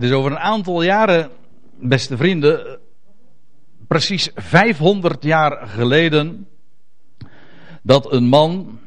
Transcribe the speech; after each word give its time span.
Dus 0.00 0.12
over 0.12 0.30
een 0.30 0.38
aantal 0.38 0.82
jaren, 0.82 1.30
beste 1.80 2.16
vrienden, 2.16 2.78
precies 3.88 4.30
500 4.34 5.22
jaar 5.22 5.68
geleden, 5.68 6.46
dat 7.82 8.12
een 8.12 8.24
man, 8.24 8.78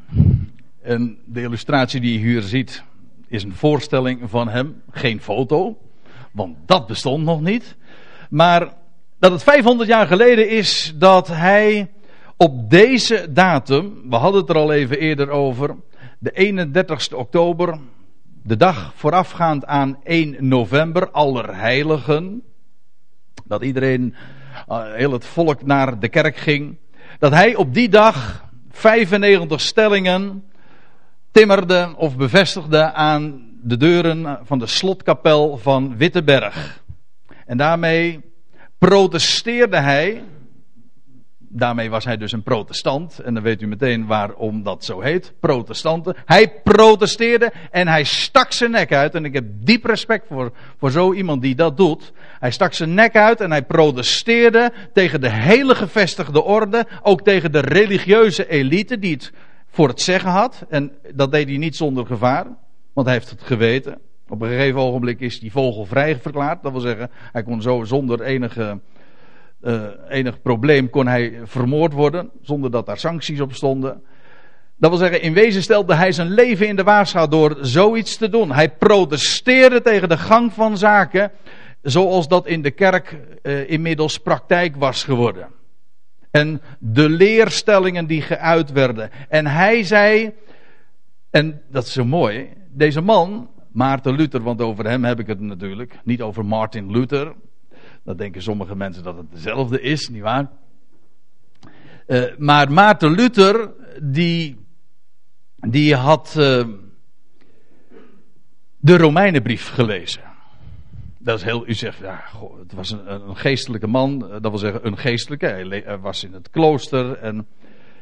en 0.82 1.18
de 1.24 1.42
illustratie 1.42 2.00
die 2.00 2.12
je 2.12 2.18
hier 2.18 2.42
ziet, 2.42 2.82
is 3.28 3.42
een 3.42 3.54
voorstelling 3.54 4.30
van 4.30 4.48
hem, 4.48 4.82
geen 4.90 5.20
foto, 5.20 5.78
want 6.32 6.56
dat 6.66 6.86
bestond 6.86 7.24
nog 7.24 7.40
niet. 7.40 7.76
Maar 8.30 8.72
dat 9.18 9.32
het 9.32 9.42
500 9.42 9.88
jaar 9.88 10.06
geleden 10.06 10.50
is 10.50 10.94
dat 10.96 11.28
hij 11.28 11.90
op 12.36 12.70
deze 12.70 13.32
datum, 13.32 14.10
we 14.10 14.16
hadden 14.16 14.40
het 14.40 14.50
er 14.50 14.56
al 14.56 14.72
even 14.72 14.98
eerder 14.98 15.28
over, 15.28 15.76
de 16.18 16.66
31ste 16.72 17.16
oktober, 17.16 17.78
de 18.46 18.56
dag 18.56 18.92
voorafgaand 18.94 19.66
aan 19.66 19.98
1 20.02 20.36
november, 20.38 21.10
Allerheiligen, 21.10 22.42
dat 23.44 23.62
iedereen, 23.62 24.14
uh, 24.68 24.92
heel 24.92 25.12
het 25.12 25.24
volk 25.26 25.62
naar 25.62 26.00
de 26.00 26.08
kerk 26.08 26.36
ging, 26.36 26.76
dat 27.18 27.32
hij 27.32 27.54
op 27.54 27.74
die 27.74 27.88
dag 27.88 28.44
95 28.70 29.60
stellingen 29.60 30.44
timmerde 31.30 31.94
of 31.96 32.16
bevestigde 32.16 32.92
aan 32.92 33.50
de 33.62 33.76
deuren 33.76 34.38
van 34.42 34.58
de 34.58 34.66
slotkapel 34.66 35.56
van 35.56 35.96
Witteberg. 35.96 36.82
En 37.46 37.56
daarmee 37.56 38.20
protesteerde 38.78 39.78
hij 39.78 40.24
daarmee 41.56 41.90
was 41.90 42.04
hij 42.04 42.16
dus 42.16 42.32
een 42.32 42.42
protestant. 42.42 43.18
En 43.18 43.34
dan 43.34 43.42
weet 43.42 43.62
u 43.62 43.66
meteen 43.66 44.06
waarom 44.06 44.62
dat 44.62 44.84
zo 44.84 45.00
heet. 45.00 45.32
Protestanten. 45.40 46.16
Hij 46.24 46.52
protesteerde 46.62 47.52
en 47.70 47.88
hij 47.88 48.04
stak 48.04 48.52
zijn 48.52 48.70
nek 48.70 48.92
uit. 48.92 49.14
En 49.14 49.24
ik 49.24 49.34
heb 49.34 49.44
diep 49.48 49.84
respect 49.84 50.26
voor, 50.26 50.52
voor 50.78 50.90
zo 50.90 51.12
iemand 51.12 51.42
die 51.42 51.54
dat 51.54 51.76
doet. 51.76 52.12
Hij 52.38 52.50
stak 52.50 52.72
zijn 52.72 52.94
nek 52.94 53.16
uit 53.16 53.40
en 53.40 53.50
hij 53.50 53.62
protesteerde 53.62 54.72
tegen 54.92 55.20
de 55.20 55.30
hele 55.30 55.74
gevestigde 55.74 56.42
orde. 56.42 56.86
Ook 57.02 57.22
tegen 57.22 57.52
de 57.52 57.60
religieuze 57.60 58.48
elite 58.48 58.98
die 58.98 59.12
het 59.12 59.32
voor 59.68 59.88
het 59.88 60.00
zeggen 60.00 60.30
had. 60.30 60.64
En 60.68 60.92
dat 61.14 61.32
deed 61.32 61.48
hij 61.48 61.56
niet 61.56 61.76
zonder 61.76 62.06
gevaar. 62.06 62.46
Want 62.92 63.06
hij 63.06 63.16
heeft 63.16 63.30
het 63.30 63.42
geweten. 63.42 63.98
Op 64.28 64.40
een 64.40 64.48
gegeven 64.48 64.80
ogenblik 64.80 65.20
is 65.20 65.40
die 65.40 65.52
vogel 65.52 65.84
vrij 65.84 66.16
verklaard. 66.16 66.62
Dat 66.62 66.72
wil 66.72 66.80
zeggen, 66.80 67.10
hij 67.32 67.42
kon 67.42 67.62
zo 67.62 67.84
zonder 67.84 68.20
enige 68.20 68.80
uh, 69.64 69.82
enig 70.08 70.42
probleem 70.42 70.90
kon 70.90 71.06
hij 71.06 71.40
vermoord 71.44 71.92
worden, 71.92 72.30
zonder 72.42 72.70
dat 72.70 72.86
daar 72.86 72.98
sancties 72.98 73.40
op 73.40 73.52
stonden. 73.52 74.02
Dat 74.76 74.90
wil 74.90 74.98
zeggen, 74.98 75.22
in 75.22 75.32
wezen 75.32 75.62
stelde 75.62 75.94
hij 75.94 76.12
zijn 76.12 76.30
leven 76.30 76.68
in 76.68 76.76
de 76.76 76.82
waagschaal 76.82 77.28
door 77.28 77.56
zoiets 77.60 78.16
te 78.16 78.28
doen. 78.28 78.52
Hij 78.52 78.70
protesteerde 78.70 79.82
tegen 79.82 80.08
de 80.08 80.18
gang 80.18 80.52
van 80.52 80.78
zaken, 80.78 81.32
zoals 81.82 82.28
dat 82.28 82.46
in 82.46 82.62
de 82.62 82.70
kerk 82.70 83.16
uh, 83.42 83.70
inmiddels 83.70 84.18
praktijk 84.18 84.76
was 84.76 85.04
geworden. 85.04 85.48
En 86.30 86.60
de 86.78 87.08
leerstellingen 87.08 88.06
die 88.06 88.22
geuit 88.22 88.72
werden. 88.72 89.10
En 89.28 89.46
hij 89.46 89.84
zei, 89.84 90.32
en 91.30 91.62
dat 91.70 91.86
is 91.86 91.92
zo 91.92 92.04
mooi, 92.04 92.48
deze 92.70 93.00
man, 93.00 93.48
Maarten 93.72 94.14
Luther, 94.14 94.42
want 94.42 94.60
over 94.60 94.88
hem 94.88 95.04
heb 95.04 95.20
ik 95.20 95.26
het 95.26 95.40
natuurlijk, 95.40 95.98
niet 96.04 96.22
over 96.22 96.44
Martin 96.44 96.90
Luther, 96.90 97.34
dan 98.04 98.16
denken 98.16 98.42
sommige 98.42 98.76
mensen 98.76 99.02
dat 99.02 99.16
het 99.16 99.32
dezelfde 99.32 99.80
is, 99.80 100.08
nietwaar? 100.08 100.50
Uh, 102.06 102.36
maar 102.38 102.72
Maarten 102.72 103.10
Luther, 103.10 103.70
die, 104.02 104.56
die 105.56 105.94
had 105.94 106.34
uh, 106.38 106.64
de 108.76 108.96
Romeinenbrief 108.96 109.68
gelezen. 109.68 110.22
Dat 111.18 111.38
is 111.38 111.44
heel, 111.44 111.68
u 111.68 111.74
zegt, 111.74 111.98
ja, 111.98 112.24
het 112.58 112.72
was 112.72 112.90
een, 112.90 113.36
geestelijke 113.36 113.86
man, 113.86 114.18
dat 114.18 114.50
wil 114.50 114.58
zeggen 114.58 114.86
een 114.86 114.98
geestelijke. 114.98 115.46
Hij 115.46 115.98
was 115.98 116.24
in 116.24 116.32
het 116.32 116.50
klooster 116.50 117.18
en, 117.18 117.46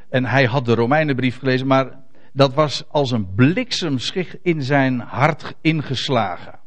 en 0.09 0.25
hij 0.25 0.45
had 0.45 0.65
de 0.65 0.75
Romeinenbrief 0.75 1.39
gelezen, 1.39 1.67
maar 1.67 2.01
dat 2.33 2.55
was 2.55 2.85
als 2.89 3.11
een 3.11 3.35
bliksemschicht 3.35 4.37
in 4.43 4.63
zijn 4.63 5.01
hart 5.01 5.55
ingeslagen. 5.61 6.61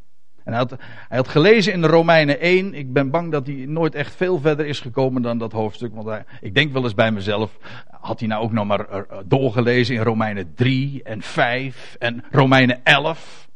En 0.46 0.52
hij 0.52 0.60
had, 0.60 0.70
hij 1.08 1.16
had 1.16 1.28
gelezen 1.28 1.72
in 1.72 1.80
de 1.80 1.86
Romeinen 1.86 2.40
1. 2.40 2.74
Ik 2.74 2.92
ben 2.92 3.10
bang 3.10 3.32
dat 3.32 3.46
hij 3.46 3.64
nooit 3.68 3.94
echt 3.94 4.14
veel 4.14 4.38
verder 4.38 4.66
is 4.66 4.80
gekomen 4.80 5.22
dan 5.22 5.38
dat 5.38 5.52
hoofdstuk. 5.52 5.94
Want 5.94 6.06
hij, 6.06 6.24
ik 6.40 6.54
denk 6.54 6.72
wel 6.72 6.82
eens 6.82 6.94
bij 6.94 7.10
mezelf. 7.10 7.58
Had 8.00 8.18
hij 8.18 8.28
nou 8.28 8.42
ook 8.42 8.52
nog 8.52 8.66
maar 8.66 8.88
eh, 8.88 9.18
doorgelezen 9.24 9.94
in 9.94 10.02
Romeinen 10.02 10.52
3 10.54 11.02
en 11.02 11.22
5 11.22 11.96
en 11.98 12.24
Romeinen 12.30 12.80
11. 12.82 13.48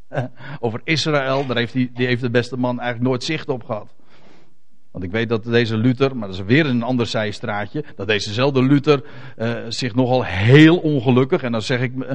Over 0.60 0.80
Israël. 0.84 1.46
Daar 1.46 1.56
heeft 1.56 1.72
die, 1.72 1.90
die 1.94 2.06
heeft 2.06 2.20
de 2.20 2.30
beste 2.30 2.56
man 2.56 2.80
eigenlijk 2.80 3.10
nooit 3.10 3.24
zicht 3.24 3.48
op 3.48 3.64
gehad. 3.64 3.94
Want 4.90 5.04
ik 5.04 5.10
weet 5.10 5.28
dat 5.28 5.44
deze 5.44 5.76
Luther, 5.76 6.16
maar 6.16 6.28
dat 6.28 6.36
is 6.36 6.44
weer 6.44 6.66
een 6.66 6.82
ander 6.82 7.06
zijstraatje, 7.06 7.84
dat 7.96 8.06
dezezelfde 8.06 8.62
Luther 8.62 9.02
uh, 9.38 9.58
zich 9.68 9.94
nogal 9.94 10.24
heel 10.24 10.76
ongelukkig, 10.76 11.42
en 11.42 11.52
dan 11.52 11.62
zeg 11.62 11.80
ik, 11.80 11.92
uh, 11.94 12.10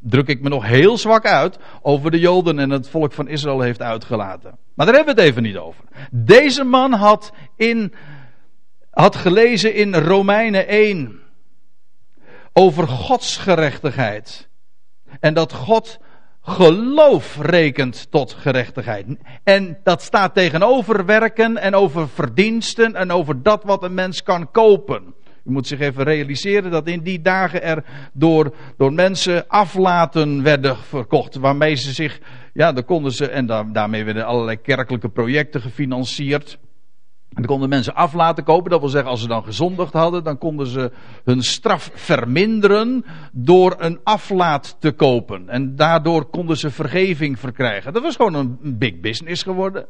druk 0.00 0.28
ik 0.28 0.40
me 0.40 0.48
nog 0.48 0.66
heel 0.66 0.98
zwak 0.98 1.24
uit, 1.24 1.58
over 1.82 2.10
de 2.10 2.18
Joden 2.18 2.58
en 2.58 2.70
het 2.70 2.88
volk 2.88 3.12
van 3.12 3.28
Israël 3.28 3.60
heeft 3.60 3.82
uitgelaten. 3.82 4.58
Maar 4.74 4.86
daar 4.86 4.94
hebben 4.94 5.14
we 5.14 5.20
het 5.20 5.30
even 5.30 5.42
niet 5.42 5.56
over. 5.56 5.84
Deze 6.10 6.64
man 6.64 6.92
had, 6.92 7.32
in, 7.56 7.92
had 8.90 9.16
gelezen 9.16 9.74
in 9.74 9.94
Romeinen 9.94 10.68
1 10.68 11.20
over 12.52 12.88
Gods 12.88 13.36
gerechtigheid. 13.36 14.48
En 15.20 15.34
dat 15.34 15.52
God 15.52 15.98
geloof 16.46 17.38
rekent 17.40 18.10
tot 18.10 18.32
gerechtigheid. 18.32 19.06
En 19.44 19.78
dat 19.82 20.02
staat 20.02 20.34
tegenover 20.34 21.04
werken 21.04 21.56
en 21.56 21.74
over 21.74 22.08
verdiensten 22.08 22.94
en 22.94 23.10
over 23.10 23.42
dat 23.42 23.64
wat 23.64 23.82
een 23.82 23.94
mens 23.94 24.22
kan 24.22 24.50
kopen. 24.50 25.14
U 25.44 25.50
moet 25.50 25.66
zich 25.66 25.80
even 25.80 26.04
realiseren 26.04 26.70
dat 26.70 26.86
in 26.86 27.02
die 27.02 27.20
dagen 27.20 27.62
er 27.62 27.84
door, 28.12 28.54
door 28.76 28.92
mensen 28.92 29.48
aflaten 29.48 30.42
werden 30.42 30.76
verkocht. 30.76 31.36
Waarmee 31.36 31.74
ze 31.74 31.92
zich, 31.92 32.20
ja, 32.52 32.72
dan 32.72 32.84
konden 32.84 33.12
ze, 33.12 33.28
en 33.28 33.46
daarmee 33.72 34.04
werden 34.04 34.26
allerlei 34.26 34.56
kerkelijke 34.56 35.08
projecten 35.08 35.60
gefinancierd. 35.60 36.58
En 37.36 37.42
dan 37.42 37.50
konden 37.50 37.68
mensen 37.68 37.94
af 37.94 38.12
laten 38.12 38.44
kopen. 38.44 38.70
Dat 38.70 38.80
wil 38.80 38.88
zeggen, 38.88 39.10
als 39.10 39.20
ze 39.20 39.28
dan 39.28 39.44
gezondigd 39.44 39.92
hadden, 39.92 40.24
dan 40.24 40.38
konden 40.38 40.66
ze 40.66 40.92
hun 41.24 41.42
straf 41.42 41.90
verminderen 41.94 43.04
door 43.32 43.74
een 43.78 44.00
aflaat 44.02 44.76
te 44.78 44.92
kopen. 44.92 45.48
En 45.48 45.76
daardoor 45.76 46.24
konden 46.24 46.56
ze 46.56 46.70
vergeving 46.70 47.38
verkrijgen. 47.38 47.92
Dat 47.92 48.02
was 48.02 48.16
gewoon 48.16 48.34
een 48.34 48.78
big 48.78 49.00
business 49.00 49.42
geworden. 49.42 49.86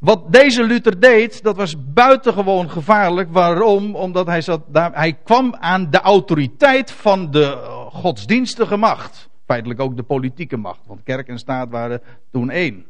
Wat 0.00 0.32
deze 0.32 0.64
Luther 0.64 1.00
deed, 1.00 1.42
dat 1.42 1.56
was 1.56 1.76
buitengewoon 1.92 2.70
gevaarlijk. 2.70 3.32
Waarom? 3.32 3.94
Omdat 3.94 4.26
hij, 4.26 4.40
zat, 4.40 4.60
daar, 4.66 4.92
hij 4.92 5.12
kwam 5.12 5.54
aan 5.54 5.90
de 5.90 6.00
autoriteit 6.00 6.90
van 6.90 7.30
de 7.30 7.58
godsdienstige 7.90 8.76
macht. 8.76 9.28
Feitelijk 9.46 9.80
ook 9.80 9.96
de 9.96 10.02
politieke 10.02 10.56
macht. 10.56 10.86
Want 10.86 11.02
kerk 11.02 11.28
en 11.28 11.38
staat 11.38 11.70
waren 11.70 12.00
toen 12.30 12.50
één. 12.50 12.84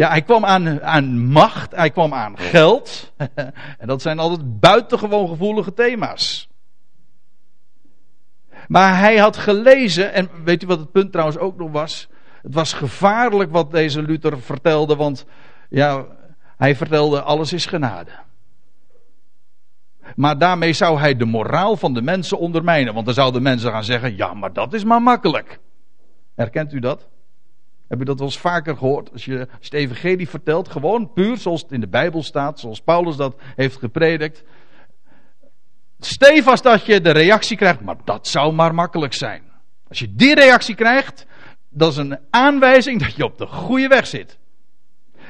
Ja, 0.00 0.08
hij 0.08 0.22
kwam 0.22 0.44
aan, 0.44 0.82
aan 0.82 1.18
macht, 1.18 1.76
hij 1.76 1.90
kwam 1.90 2.14
aan 2.14 2.38
geld. 2.38 3.12
en 3.78 3.86
dat 3.86 4.02
zijn 4.02 4.18
altijd 4.18 4.60
buitengewoon 4.60 5.28
gevoelige 5.28 5.74
thema's. 5.74 6.48
Maar 8.68 8.98
hij 8.98 9.16
had 9.16 9.36
gelezen, 9.36 10.12
en 10.12 10.28
weet 10.44 10.62
u 10.62 10.66
wat 10.66 10.78
het 10.78 10.92
punt 10.92 11.12
trouwens 11.12 11.38
ook 11.38 11.56
nog 11.56 11.70
was? 11.70 12.08
Het 12.42 12.54
was 12.54 12.72
gevaarlijk 12.72 13.50
wat 13.50 13.70
deze 13.70 14.02
Luther 14.02 14.40
vertelde, 14.40 14.96
want 14.96 15.26
ja, 15.68 16.06
hij 16.56 16.76
vertelde 16.76 17.22
alles 17.22 17.52
is 17.52 17.66
genade. 17.66 18.10
Maar 20.16 20.38
daarmee 20.38 20.72
zou 20.72 20.98
hij 20.98 21.16
de 21.16 21.24
moraal 21.24 21.76
van 21.76 21.94
de 21.94 22.02
mensen 22.02 22.38
ondermijnen, 22.38 22.94
want 22.94 23.06
dan 23.06 23.14
zouden 23.14 23.42
mensen 23.42 23.70
gaan 23.70 23.84
zeggen: 23.84 24.16
ja, 24.16 24.34
maar 24.34 24.52
dat 24.52 24.72
is 24.72 24.84
maar 24.84 25.02
makkelijk. 25.02 25.58
Herkent 26.34 26.72
u 26.72 26.78
dat? 26.78 27.08
Heb 27.90 27.98
je 27.98 28.04
dat 28.04 28.18
wel 28.18 28.26
eens 28.26 28.38
vaker 28.38 28.76
gehoord? 28.76 29.12
Als 29.12 29.24
je, 29.24 29.38
als 29.38 29.48
je 29.68 29.76
het 29.76 29.90
evangelie 29.90 30.28
vertelt, 30.28 30.68
gewoon 30.68 31.12
puur 31.12 31.36
zoals 31.36 31.62
het 31.62 31.72
in 31.72 31.80
de 31.80 31.88
Bijbel 31.88 32.22
staat, 32.22 32.60
zoals 32.60 32.80
Paulus 32.80 33.16
dat 33.16 33.34
heeft 33.56 33.76
gepredikt. 33.76 34.44
Stevast 35.98 36.62
dat 36.62 36.86
je 36.86 37.00
de 37.00 37.10
reactie 37.10 37.56
krijgt, 37.56 37.80
maar 37.80 37.96
dat 38.04 38.26
zou 38.26 38.52
maar 38.52 38.74
makkelijk 38.74 39.14
zijn. 39.14 39.42
Als 39.88 39.98
je 39.98 40.14
die 40.14 40.34
reactie 40.34 40.74
krijgt, 40.74 41.26
dat 41.68 41.90
is 41.90 41.96
een 41.96 42.18
aanwijzing 42.30 43.00
dat 43.00 43.14
je 43.14 43.24
op 43.24 43.38
de 43.38 43.46
goede 43.46 43.88
weg 43.88 44.06
zit. 44.06 44.38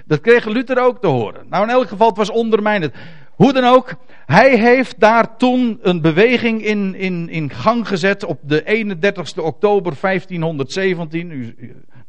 Dat 0.04 0.20
kreeg 0.20 0.44
Luther 0.44 0.82
ook 0.82 1.00
te 1.00 1.06
horen. 1.06 1.46
Nou, 1.48 1.64
in 1.64 1.70
elk 1.70 1.88
geval, 1.88 2.08
het 2.08 2.16
was 2.16 2.30
ondermijnend. 2.30 2.94
Hoe 3.30 3.52
dan 3.52 3.64
ook, 3.64 3.94
hij 4.26 4.58
heeft 4.58 5.00
daar 5.00 5.36
toen 5.36 5.78
een 5.82 6.00
beweging 6.00 6.64
in, 6.64 6.94
in, 6.94 7.28
in 7.28 7.50
gang 7.50 7.88
gezet 7.88 8.24
op 8.24 8.38
de 8.42 8.64
31 8.64 9.38
oktober 9.38 9.94
1517. 10.00 11.30
U, 11.30 11.54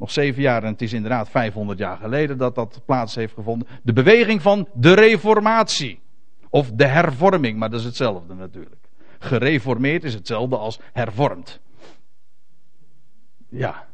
nog 0.02 0.12
zeven 0.12 0.42
jaar 0.42 0.64
en 0.64 0.72
het 0.72 0.82
is 0.82 0.94
inderdaad 0.94 1.30
500 1.30 1.80
jaar 1.80 1.98
geleden 1.98 2.38
dat 2.38 2.56
dat 2.56 2.82
plaats 2.86 3.16
heeft 3.16 3.34
gevonden. 3.34 3.68
De 3.84 3.94
beweging 3.94 4.42
van 4.42 4.68
de 4.74 4.94
reformatie. 4.94 6.00
Of 6.50 6.72
de 6.72 6.88
hervorming, 6.88 7.58
maar 7.58 7.70
dat 7.70 7.80
is 7.80 7.86
hetzelfde 7.86 8.34
natuurlijk. 8.34 8.82
Gereformeerd 9.20 10.04
is 10.04 10.14
hetzelfde 10.14 10.58
als 10.58 10.80
hervormd. 10.94 11.60
Ja. 13.50 13.88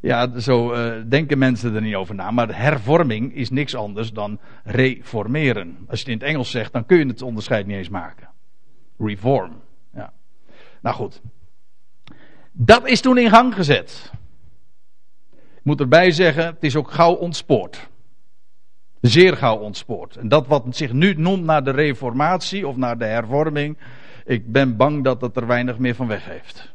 Ja, 0.00 0.38
zo 0.38 0.74
uh, 0.74 1.02
denken 1.08 1.38
mensen 1.38 1.74
er 1.74 1.82
niet 1.82 1.94
over 1.94 2.14
na. 2.14 2.30
Maar 2.30 2.58
hervorming 2.58 3.34
is 3.34 3.50
niks 3.50 3.74
anders 3.74 4.12
dan 4.12 4.40
reformeren. 4.62 5.76
Als 5.88 6.00
je 6.00 6.04
het 6.04 6.14
in 6.14 6.18
het 6.18 6.34
Engels 6.34 6.50
zegt, 6.50 6.72
dan 6.72 6.86
kun 6.86 6.98
je 6.98 7.06
het 7.06 7.22
onderscheid 7.22 7.66
niet 7.66 7.76
eens 7.76 7.88
maken. 7.88 8.28
Reform. 8.98 9.52
Ja. 9.94 10.12
Nou 10.82 10.96
goed. 10.96 11.20
Dat 12.52 12.86
is 12.86 13.00
toen 13.00 13.18
in 13.18 13.30
gang 13.30 13.54
gezet. 13.54 14.12
Moet 15.64 15.80
erbij 15.80 16.10
zeggen, 16.10 16.46
het 16.46 16.62
is 16.62 16.76
ook 16.76 16.90
gauw 16.90 17.12
ontspoord. 17.12 17.88
Zeer 19.00 19.36
gauw 19.36 19.56
ontspoord. 19.56 20.16
En 20.16 20.28
dat 20.28 20.46
wat 20.46 20.64
zich 20.70 20.92
nu 20.92 21.14
noemt 21.16 21.44
naar 21.44 21.64
de 21.64 21.70
reformatie 21.70 22.68
of 22.68 22.76
naar 22.76 22.98
de 22.98 23.04
hervorming, 23.04 23.78
ik 24.24 24.52
ben 24.52 24.76
bang 24.76 25.04
dat 25.04 25.20
het 25.20 25.36
er 25.36 25.46
weinig 25.46 25.78
meer 25.78 25.94
van 25.94 26.06
weg 26.06 26.24
heeft. 26.24 26.72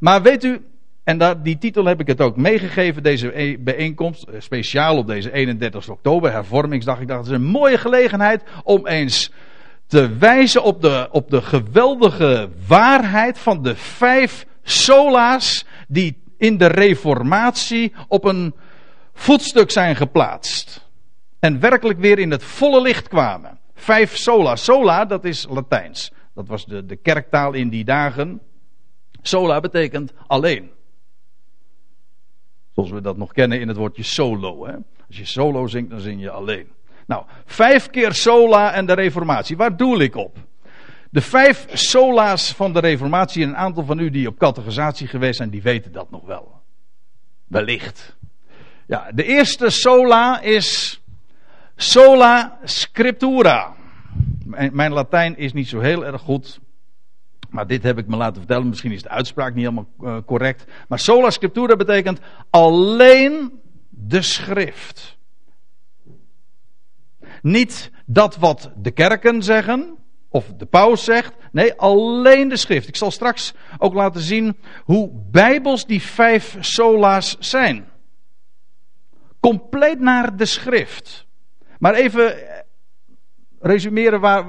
Maar 0.00 0.22
weet 0.22 0.44
u, 0.44 0.64
en 1.04 1.40
die 1.42 1.58
titel 1.58 1.84
heb 1.84 2.00
ik 2.00 2.06
het 2.06 2.20
ook 2.20 2.36
meegegeven, 2.36 3.02
deze 3.02 3.40
e- 3.40 3.58
bijeenkomst, 3.58 4.22
eh, 4.22 4.40
speciaal 4.40 4.96
op 4.96 5.06
deze 5.06 5.32
31 5.32 5.88
oktober, 5.88 6.32
hervormingsdag. 6.32 7.00
Ik 7.00 7.08
dacht, 7.08 7.20
het 7.20 7.28
is 7.28 7.36
een 7.36 7.50
mooie 7.50 7.78
gelegenheid 7.78 8.42
om 8.62 8.86
eens 8.86 9.32
te 9.86 10.16
wijzen 10.16 10.62
op 10.62 10.80
de, 10.80 11.08
op 11.10 11.30
de 11.30 11.42
geweldige 11.42 12.48
waarheid 12.66 13.38
van 13.38 13.62
de 13.62 13.76
vijf 13.76 14.46
sola's 14.62 15.66
die 15.88 16.22
in 16.44 16.56
de 16.56 16.66
reformatie 16.66 17.92
op 18.08 18.24
een 18.24 18.54
voetstuk 19.12 19.70
zijn 19.70 19.96
geplaatst. 19.96 20.88
En 21.38 21.60
werkelijk 21.60 21.98
weer 21.98 22.18
in 22.18 22.30
het 22.30 22.44
volle 22.44 22.80
licht 22.80 23.08
kwamen. 23.08 23.58
Vijf 23.74 24.16
sola. 24.16 24.56
Sola, 24.56 25.04
dat 25.04 25.24
is 25.24 25.46
Latijns. 25.50 26.12
Dat 26.34 26.48
was 26.48 26.66
de, 26.66 26.86
de 26.86 26.96
kerktaal 26.96 27.52
in 27.52 27.68
die 27.68 27.84
dagen. 27.84 28.40
Sola 29.22 29.60
betekent 29.60 30.12
alleen. 30.26 30.70
Zoals 32.72 32.90
we 32.90 33.00
dat 33.00 33.16
nog 33.16 33.32
kennen 33.32 33.60
in 33.60 33.68
het 33.68 33.76
woordje 33.76 34.02
solo. 34.02 34.66
Hè? 34.66 34.74
Als 35.06 35.16
je 35.16 35.24
solo 35.24 35.66
zingt, 35.66 35.90
dan 35.90 36.00
zing 36.00 36.20
je 36.20 36.30
alleen. 36.30 36.66
Nou, 37.06 37.24
vijf 37.44 37.90
keer 37.90 38.12
sola 38.12 38.72
en 38.72 38.86
de 38.86 38.92
reformatie. 38.92 39.56
Waar 39.56 39.76
doel 39.76 39.98
ik 40.00 40.16
op? 40.16 40.38
De 41.14 41.20
vijf 41.20 41.66
sola's 41.72 42.52
van 42.52 42.72
de 42.72 42.80
reformatie, 42.80 43.44
een 43.44 43.56
aantal 43.56 43.84
van 43.84 43.98
u 43.98 44.10
die 44.10 44.28
op 44.28 44.38
categorisatie 44.38 45.06
geweest 45.06 45.36
zijn, 45.36 45.50
die 45.50 45.62
weten 45.62 45.92
dat 45.92 46.10
nog 46.10 46.24
wel. 46.26 46.60
Wellicht. 47.46 48.16
Ja, 48.86 49.10
de 49.12 49.24
eerste 49.24 49.70
sola 49.70 50.40
is 50.40 51.00
sola 51.76 52.58
scriptura. 52.64 53.74
Mijn, 54.72 54.92
Latijn 54.92 55.36
is 55.36 55.52
niet 55.52 55.68
zo 55.68 55.80
heel 55.80 56.04
erg 56.04 56.20
goed. 56.20 56.60
Maar 57.50 57.66
dit 57.66 57.82
heb 57.82 57.98
ik 57.98 58.06
me 58.06 58.16
laten 58.16 58.36
vertellen. 58.36 58.68
Misschien 58.68 58.92
is 58.92 59.02
de 59.02 59.08
uitspraak 59.08 59.54
niet 59.54 59.64
helemaal 59.64 59.88
uh, 60.00 60.16
correct. 60.26 60.64
Maar 60.88 60.98
sola 60.98 61.30
scriptura 61.30 61.76
betekent 61.76 62.20
alleen 62.50 63.60
de 63.88 64.22
schrift. 64.22 65.16
Niet 67.42 67.90
dat 68.06 68.36
wat 68.36 68.70
de 68.76 68.90
kerken 68.90 69.42
zeggen. 69.42 70.02
Of 70.34 70.46
de 70.56 70.66
paus 70.66 71.04
zegt. 71.04 71.32
Nee, 71.52 71.74
alleen 71.74 72.48
de 72.48 72.56
schrift. 72.56 72.88
Ik 72.88 72.96
zal 72.96 73.10
straks 73.10 73.54
ook 73.78 73.94
laten 73.94 74.20
zien 74.20 74.56
hoe 74.84 75.10
bijbels 75.30 75.86
die 75.86 76.02
vijf 76.02 76.56
sola's 76.60 77.36
zijn. 77.38 77.88
Compleet 79.40 80.00
naar 80.00 80.36
de 80.36 80.44
schrift. 80.44 81.26
Maar 81.78 81.94
even 81.94 82.36
resumeren 83.60 84.20
waar, 84.20 84.44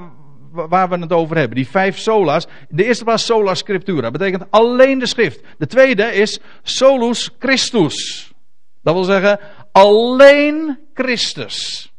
waar 0.50 0.88
we 0.88 0.98
het 0.98 1.12
over 1.12 1.36
hebben. 1.36 1.56
Die 1.56 1.68
vijf 1.68 1.98
solas. 1.98 2.46
De 2.68 2.84
eerste 2.84 3.04
was 3.04 3.24
sola 3.24 3.54
scriptura. 3.54 4.10
betekent 4.10 4.50
alleen 4.50 4.98
de 4.98 5.06
schrift. 5.06 5.40
De 5.58 5.66
tweede 5.66 6.04
is 6.04 6.40
solus 6.62 7.30
Christus. 7.38 8.32
Dat 8.82 8.94
wil 8.94 9.04
zeggen 9.04 9.40
alleen 9.72 10.78
Christus. 10.94 11.90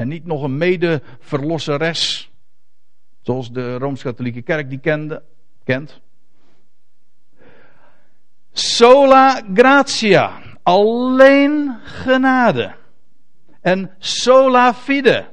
En 0.00 0.08
niet 0.08 0.26
nog 0.26 0.42
een 0.42 0.56
mede-verlosseres. 0.56 2.30
Zoals 3.20 3.50
de 3.52 3.78
Rooms-Katholieke 3.78 4.42
Kerk 4.42 4.70
die 4.70 4.78
kende, 4.78 5.22
kent. 5.64 6.00
Sola 8.52 9.42
gratia. 9.54 10.42
Alleen 10.62 11.78
genade. 11.82 12.74
En 13.60 13.90
sola 13.98 14.74
fide. 14.74 15.28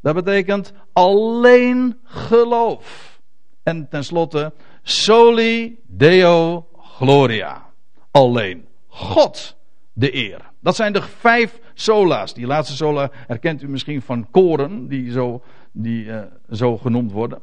Dat 0.00 0.14
betekent 0.14 0.72
alleen 0.92 1.98
geloof. 2.04 3.20
En 3.62 3.88
tenslotte, 3.88 4.52
soli 4.82 5.78
deo 5.86 6.68
gloria. 6.76 7.66
Alleen 8.10 8.66
God 8.86 9.56
de 10.00 10.14
eer. 10.14 10.50
Dat 10.60 10.76
zijn 10.76 10.92
de 10.92 11.02
vijf 11.02 11.60
sola's. 11.74 12.34
Die 12.34 12.46
laatste 12.46 12.76
sola 12.76 13.10
herkent 13.12 13.62
u 13.62 13.68
misschien 13.68 14.02
van 14.02 14.30
koren, 14.30 14.88
die 14.88 15.10
zo, 15.10 15.42
die, 15.72 16.04
uh, 16.04 16.22
zo 16.50 16.76
genoemd 16.76 17.12
worden. 17.12 17.40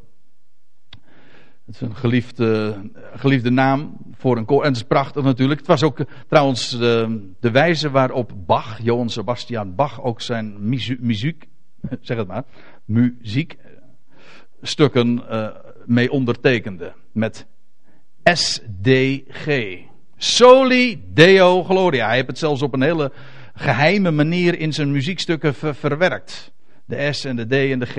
Het 1.66 1.76
is 1.76 1.82
een 1.82 1.96
geliefde, 1.96 2.82
geliefde 3.16 3.50
naam 3.50 3.98
voor 4.12 4.38
een 4.38 4.46
koor. 4.46 4.62
En 4.62 4.68
het 4.68 4.76
is 4.76 4.84
prachtig 4.84 5.24
natuurlijk. 5.24 5.60
Het 5.60 5.68
was 5.68 5.84
ook 5.84 6.00
trouwens 6.28 6.70
de, 6.70 7.30
de 7.40 7.52
wijze 7.52 7.90
waarop 7.90 8.34
Bach, 8.46 8.84
Johann 8.84 9.10
Sebastian 9.10 9.76
Bach, 9.76 10.04
ook 10.04 10.22
zijn 10.22 10.70
muziek 11.00 11.48
zeg 12.02 12.18
het 12.18 12.28
maar, 12.28 12.44
muziekstukken 12.86 15.24
uh, 15.30 15.48
mee 15.86 16.12
ondertekende. 16.12 16.94
Met 17.12 17.48
SDG. 18.24 19.48
Soli 20.18 21.04
Deo 21.14 21.64
Gloria. 21.64 22.06
Hij 22.06 22.16
heeft 22.16 22.28
het 22.28 22.38
zelfs 22.38 22.62
op 22.62 22.74
een 22.74 22.82
hele 22.82 23.12
geheime 23.54 24.12
manier 24.12 24.60
in 24.60 24.74
zijn 24.74 24.92
muziekstukken 24.92 25.56
verwerkt. 25.56 26.52
De 26.86 27.14
S 27.14 27.26
en 27.26 27.36
de 27.36 27.48
D 27.48 27.72
en 27.72 27.80
de 27.80 27.86
G. 27.86 27.96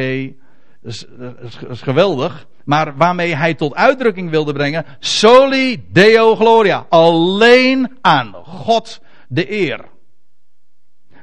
Is, 0.83 1.05
dat 1.19 1.71
is, 1.71 1.83
geweldig. 1.83 2.47
Maar 2.65 2.97
waarmee 2.97 3.35
hij 3.35 3.55
tot 3.55 3.75
uitdrukking 3.75 4.31
wilde 4.31 4.53
brengen. 4.53 4.85
Soli 4.99 5.85
Deo 5.93 6.35
Gloria. 6.37 6.87
Alleen 6.89 7.99
aan 8.01 8.35
God 8.35 9.01
de 9.29 9.53
eer. 9.53 9.85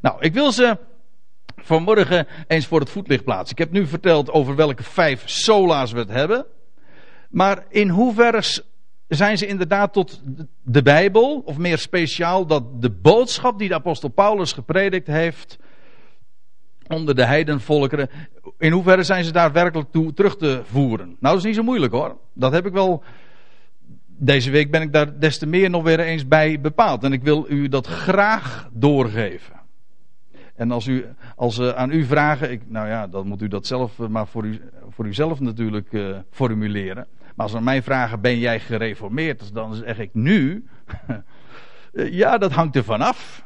Nou, 0.01 0.17
ik 0.19 0.33
wil 0.33 0.51
ze 0.51 0.77
vanmorgen 1.55 2.27
eens 2.47 2.67
voor 2.67 2.79
het 2.79 2.89
voetlicht 2.89 3.23
plaatsen. 3.23 3.51
Ik 3.51 3.57
heb 3.57 3.71
nu 3.71 3.87
verteld 3.87 4.31
over 4.31 4.55
welke 4.55 4.83
vijf 4.83 5.23
sola's 5.25 5.91
we 5.91 5.99
het 5.99 6.09
hebben. 6.09 6.45
Maar 7.29 7.65
in 7.69 7.89
hoeverre 7.89 8.63
zijn 9.07 9.37
ze 9.37 9.45
inderdaad 9.45 9.93
tot 9.93 10.21
de 10.63 10.81
Bijbel, 10.81 11.41
of 11.45 11.57
meer 11.57 11.77
speciaal 11.77 12.45
dat 12.45 12.81
de 12.81 12.89
boodschap 12.89 13.59
die 13.59 13.67
de 13.67 13.75
apostel 13.75 14.09
Paulus 14.09 14.53
gepredikt 14.53 15.07
heeft 15.07 15.57
onder 16.87 17.15
de 17.15 17.25
heidenvolkeren, 17.25 18.09
in 18.57 18.71
hoeverre 18.71 19.03
zijn 19.03 19.23
ze 19.23 19.31
daar 19.31 19.51
werkelijk 19.51 19.91
toe 19.91 20.13
terug 20.13 20.37
te 20.37 20.61
voeren? 20.63 21.05
Nou, 21.07 21.17
dat 21.19 21.37
is 21.37 21.43
niet 21.43 21.55
zo 21.55 21.63
moeilijk 21.63 21.93
hoor. 21.93 22.17
Dat 22.33 22.51
heb 22.51 22.65
ik 22.65 22.73
wel. 22.73 23.03
Deze 24.17 24.51
week 24.51 24.71
ben 24.71 24.81
ik 24.81 24.93
daar 24.93 25.19
des 25.19 25.37
te 25.37 25.45
meer 25.45 25.69
nog 25.69 25.83
weer 25.83 25.99
eens 25.99 26.27
bij 26.27 26.61
bepaald. 26.61 27.03
En 27.03 27.13
ik 27.13 27.23
wil 27.23 27.45
u 27.49 27.67
dat 27.67 27.87
graag 27.87 28.69
doorgeven. 28.73 29.55
En 30.55 30.71
als, 30.71 30.87
u, 30.87 31.05
als 31.35 31.55
ze 31.55 31.75
aan 31.75 31.91
u 31.91 32.03
vragen, 32.03 32.51
ik, 32.51 32.61
nou 32.67 32.87
ja, 32.87 33.07
dan 33.07 33.27
moet 33.27 33.41
u 33.41 33.47
dat 33.47 33.67
zelf 33.67 33.99
eh, 33.99 34.07
maar 34.07 34.27
voor, 34.27 34.45
u, 34.45 34.61
voor 34.89 35.05
uzelf 35.05 35.39
natuurlijk 35.39 35.91
uh, 35.91 36.17
formuleren. 36.31 37.07
Maar 37.35 37.45
als 37.45 37.51
ze 37.51 37.61
mij 37.61 37.81
vragen, 37.81 38.21
ben 38.21 38.39
jij 38.39 38.59
gereformeerd? 38.59 39.53
Dan 39.53 39.73
zeg 39.73 39.99
ik 39.99 40.09
nu, 40.13 40.65
eh, 41.93 42.11
ja, 42.11 42.37
dat 42.37 42.51
hangt 42.51 42.75
er 42.75 42.83
vanaf. 42.83 43.43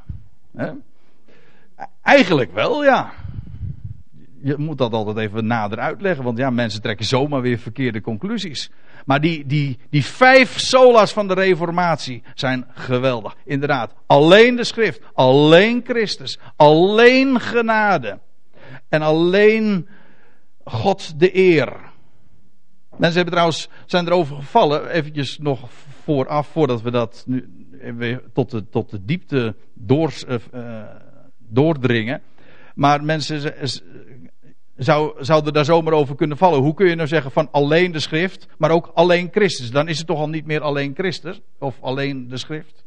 Eigenlijk 2.02 2.54
wel, 2.54 2.84
ja 2.84 3.14
je 4.42 4.58
moet 4.58 4.78
dat 4.78 4.94
altijd 4.94 5.18
even 5.18 5.46
nader 5.46 5.80
uitleggen, 5.80 6.24
want 6.24 6.38
ja, 6.38 6.50
mensen 6.50 6.82
trekken 6.82 7.06
zomaar 7.06 7.42
weer 7.42 7.58
verkeerde 7.58 8.02
conclusies. 8.02 8.72
Maar 9.06 9.22
die, 9.22 9.46
die, 9.46 9.80
die 9.90 10.06
vijf 10.06 10.60
solas 10.60 11.14
van 11.14 11.28
de 11.28 11.34
Reformatie 11.34 12.24
zijn 12.34 12.66
geweldig. 12.74 13.36
Inderdaad, 13.46 13.94
alleen 14.06 14.56
de 14.56 14.64
schrift, 14.64 15.02
alleen 15.14 15.82
Christus, 15.84 16.40
alleen 16.56 17.40
genade 17.40 18.20
en 18.90 19.02
alleen 19.02 19.88
God 20.64 21.20
de 21.20 21.38
eer. 21.38 21.74
Mensen 23.00 23.16
hebben 23.16 23.34
trouwens, 23.34 23.70
zijn 23.86 24.08
erover 24.08 24.36
gevallen, 24.36 24.90
eventjes 24.90 25.38
nog 25.38 25.70
vooraf, 26.04 26.48
voordat 26.48 26.82
we 26.82 26.92
dat 26.92 27.24
nu 27.28 27.50
tot 28.34 28.52
de, 28.52 28.70
tot 28.70 28.90
de 28.90 29.06
diepte 29.06 29.56
door, 29.74 30.14
uh, 30.54 30.82
doordringen. 31.38 32.22
Maar 32.76 33.04
mensen 33.04 33.54
zou, 34.76 35.24
zouden 35.24 35.54
daar 35.54 35.66
zomaar 35.66 35.94
over 35.94 36.16
kunnen 36.16 36.38
vallen. 36.38 36.60
Hoe 36.60 36.74
kun 36.74 36.88
je 36.88 36.96
nou 36.96 37.08
zeggen 37.08 37.32
van 37.32 37.48
alleen 37.52 37.92
de 37.92 38.00
schrift, 38.00 38.48
maar 38.58 38.72
ook 38.72 38.92
alleen 38.94 39.30
Christus? 39.32 39.72
Dan 39.72 39.88
is 39.88 39.98
het 39.98 40.08
toch 40.08 40.20
al 40.20 40.30
niet 40.30 40.46
meer 40.46 40.62
alleen 40.62 40.94
Christus 40.96 41.42
of 41.60 41.76
alleen 41.82 42.28
de 42.28 42.38
schrift. 42.38 42.84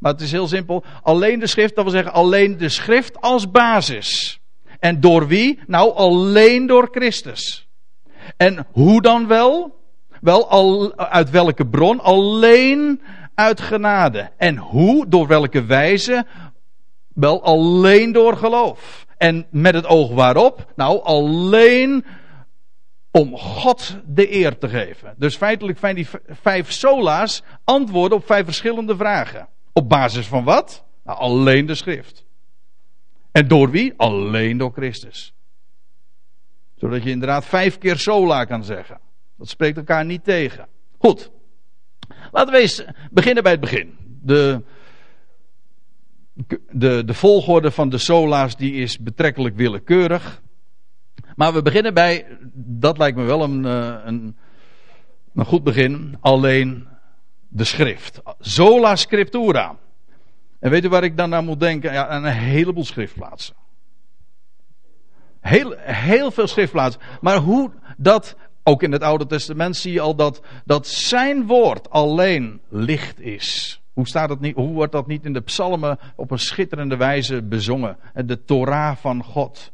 Maar 0.00 0.12
het 0.12 0.20
is 0.20 0.32
heel 0.32 0.48
simpel. 0.48 0.84
Alleen 1.02 1.38
de 1.38 1.46
schrift, 1.46 1.74
dat 1.74 1.84
wil 1.84 1.92
zeggen 1.92 2.12
alleen 2.12 2.58
de 2.58 2.68
schrift 2.68 3.20
als 3.20 3.50
basis. 3.50 4.40
En 4.78 5.00
door 5.00 5.26
wie? 5.26 5.58
Nou, 5.66 5.94
alleen 5.94 6.66
door 6.66 6.88
Christus. 6.90 7.65
En 8.36 8.66
hoe 8.72 9.02
dan 9.02 9.26
wel? 9.26 9.74
Wel, 10.20 10.48
al, 10.48 10.96
uit 10.96 11.30
welke 11.30 11.66
bron? 11.66 12.00
Alleen 12.00 13.00
uit 13.34 13.60
genade. 13.60 14.30
En 14.36 14.56
hoe, 14.56 15.08
door 15.08 15.26
welke 15.26 15.64
wijze? 15.64 16.26
Wel 17.14 17.42
alleen 17.42 18.12
door 18.12 18.36
geloof. 18.36 19.06
En 19.16 19.46
met 19.50 19.74
het 19.74 19.86
oog 19.86 20.10
waarop? 20.10 20.72
Nou, 20.76 21.02
alleen 21.02 22.04
om 23.10 23.36
God 23.36 23.96
de 24.06 24.34
eer 24.34 24.58
te 24.58 24.68
geven. 24.68 25.14
Dus 25.16 25.36
feitelijk 25.36 25.78
zijn 25.78 25.94
die 25.94 26.08
vijf 26.28 26.72
sola's 26.72 27.42
antwoorden 27.64 28.18
op 28.18 28.26
vijf 28.26 28.44
verschillende 28.44 28.96
vragen. 28.96 29.48
Op 29.72 29.88
basis 29.88 30.26
van 30.26 30.44
wat? 30.44 30.84
Nou, 31.04 31.18
alleen 31.18 31.66
de 31.66 31.74
schrift. 31.74 32.24
En 33.32 33.48
door 33.48 33.70
wie? 33.70 33.94
Alleen 33.96 34.58
door 34.58 34.72
Christus. 34.72 35.34
Zodat 36.76 37.02
je 37.02 37.10
inderdaad 37.10 37.44
vijf 37.44 37.78
keer 37.78 37.98
sola 37.98 38.44
kan 38.44 38.64
zeggen. 38.64 39.00
Dat 39.36 39.48
spreekt 39.48 39.76
elkaar 39.76 40.04
niet 40.04 40.24
tegen. 40.24 40.66
Goed. 40.98 41.30
Laten 42.32 42.52
we 42.52 42.60
eens 42.60 42.84
beginnen 43.10 43.42
bij 43.42 43.52
het 43.52 43.60
begin. 43.60 43.96
De, 44.22 44.62
de, 46.70 47.04
de 47.04 47.14
volgorde 47.14 47.70
van 47.70 47.88
de 47.88 47.98
sola's 47.98 48.56
die 48.56 48.72
is 48.72 48.98
betrekkelijk 48.98 49.56
willekeurig. 49.56 50.42
Maar 51.36 51.52
we 51.52 51.62
beginnen 51.62 51.94
bij, 51.94 52.26
dat 52.54 52.98
lijkt 52.98 53.16
me 53.16 53.24
wel 53.24 53.42
een, 53.42 53.64
eh, 53.64 53.96
een, 54.04 54.36
een 55.34 55.44
goed 55.44 55.62
begin, 55.62 56.16
alleen 56.20 56.88
de 57.48 57.64
schrift. 57.64 58.22
Sola 58.40 58.96
scriptura. 58.96 59.76
En 60.58 60.70
weet 60.70 60.84
u 60.84 60.88
waar 60.88 61.04
ik 61.04 61.16
dan 61.16 61.34
aan 61.34 61.44
moet 61.44 61.60
denken? 61.60 61.92
Ja, 61.92 62.06
aan 62.06 62.24
een 62.24 62.32
heleboel 62.32 62.84
schriftplaatsen. 62.84 63.54
Heel, 65.46 65.74
heel 65.78 66.30
veel 66.30 66.46
schriftplaatsen. 66.46 67.00
Maar 67.20 67.36
hoe 67.36 67.70
dat, 67.96 68.36
ook 68.62 68.82
in 68.82 68.92
het 68.92 69.02
Oude 69.02 69.26
Testament 69.26 69.76
zie 69.76 69.92
je 69.92 70.00
al 70.00 70.14
dat, 70.14 70.42
dat 70.64 70.86
zijn 70.86 71.46
woord 71.46 71.90
alleen 71.90 72.60
licht 72.68 73.20
is. 73.20 73.80
Hoe, 73.92 74.06
staat 74.06 74.28
het 74.28 74.40
niet, 74.40 74.54
hoe 74.54 74.72
wordt 74.72 74.92
dat 74.92 75.06
niet 75.06 75.24
in 75.24 75.32
de 75.32 75.40
psalmen 75.40 75.98
op 76.16 76.30
een 76.30 76.38
schitterende 76.38 76.96
wijze 76.96 77.42
bezongen? 77.42 77.96
De 78.14 78.44
Torah 78.44 78.96
van 78.96 79.24
God. 79.24 79.72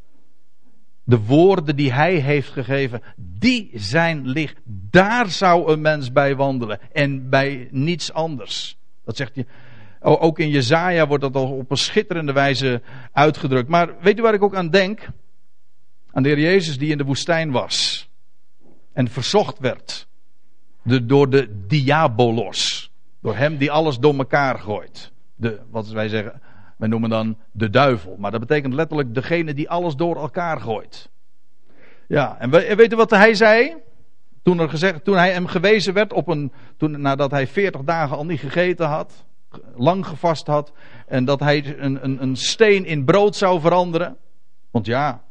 De 1.03 1.19
woorden 1.19 1.75
die 1.75 1.93
hij 1.93 2.15
heeft 2.15 2.49
gegeven, 2.49 3.01
die 3.15 3.71
zijn 3.73 4.27
licht. 4.27 4.57
Daar 4.89 5.29
zou 5.29 5.71
een 5.71 5.81
mens 5.81 6.11
bij 6.11 6.35
wandelen 6.35 6.79
en 6.91 7.29
bij 7.29 7.67
niets 7.71 8.13
anders. 8.13 8.77
Dat 9.05 9.15
zegt 9.15 9.35
je. 9.35 9.45
Ook 9.99 10.39
in 10.39 10.49
Jezaja 10.49 11.07
wordt 11.07 11.23
dat 11.23 11.35
al 11.35 11.51
op 11.51 11.71
een 11.71 11.77
schitterende 11.77 12.33
wijze 12.33 12.81
uitgedrukt. 13.11 13.69
Maar 13.69 13.89
weet 14.01 14.19
u 14.19 14.21
waar 14.21 14.33
ik 14.33 14.43
ook 14.43 14.55
aan 14.55 14.69
denk? 14.69 15.09
Aan 16.13 16.23
de 16.23 16.29
Heer 16.29 16.39
Jezus 16.39 16.77
die 16.77 16.91
in 16.91 16.97
de 16.97 17.03
woestijn 17.03 17.51
was. 17.51 18.07
En 18.93 19.07
verzocht 19.07 19.59
werd. 19.59 20.07
Door 21.03 21.29
de 21.29 21.65
diabolos. 21.67 22.91
Door 23.21 23.35
hem 23.35 23.57
die 23.57 23.71
alles 23.71 23.97
door 23.97 24.17
elkaar 24.17 24.59
gooit. 24.59 25.11
De, 25.35 25.59
wat 25.69 25.87
wij 25.87 26.09
zeggen, 26.09 26.41
wij 26.77 26.87
noemen 26.87 27.09
dan 27.09 27.37
de 27.51 27.69
duivel. 27.69 28.15
Maar 28.17 28.31
dat 28.31 28.39
betekent 28.39 28.73
letterlijk 28.73 29.13
degene 29.13 29.53
die 29.53 29.69
alles 29.69 29.95
door 29.95 30.15
elkaar 30.15 30.59
gooit. 30.59 31.09
Ja, 32.07 32.39
en 32.39 32.49
weet 32.49 32.93
u 32.93 32.95
wat 32.95 33.09
hij 33.09 33.33
zei? 33.33 33.75
Toen, 34.43 34.59
er 34.59 34.69
gezegd, 34.69 35.03
toen 35.03 35.15
hij 35.15 35.31
hem 35.31 35.47
gewezen 35.47 35.93
werd 35.93 36.13
op 36.13 36.27
een. 36.27 36.51
Toen, 36.77 37.01
nadat 37.01 37.31
hij 37.31 37.47
veertig 37.47 37.81
dagen 37.81 38.17
al 38.17 38.25
niet 38.25 38.39
gegeten 38.39 38.87
had. 38.87 39.25
Lang 39.75 40.07
gevast 40.07 40.47
had. 40.47 40.71
En 41.07 41.25
dat 41.25 41.39
hij 41.39 41.77
een, 41.77 42.03
een, 42.03 42.21
een 42.21 42.35
steen 42.35 42.85
in 42.85 43.05
brood 43.05 43.35
zou 43.35 43.61
veranderen. 43.61 44.17
Want 44.71 44.85
ja, 44.85 45.23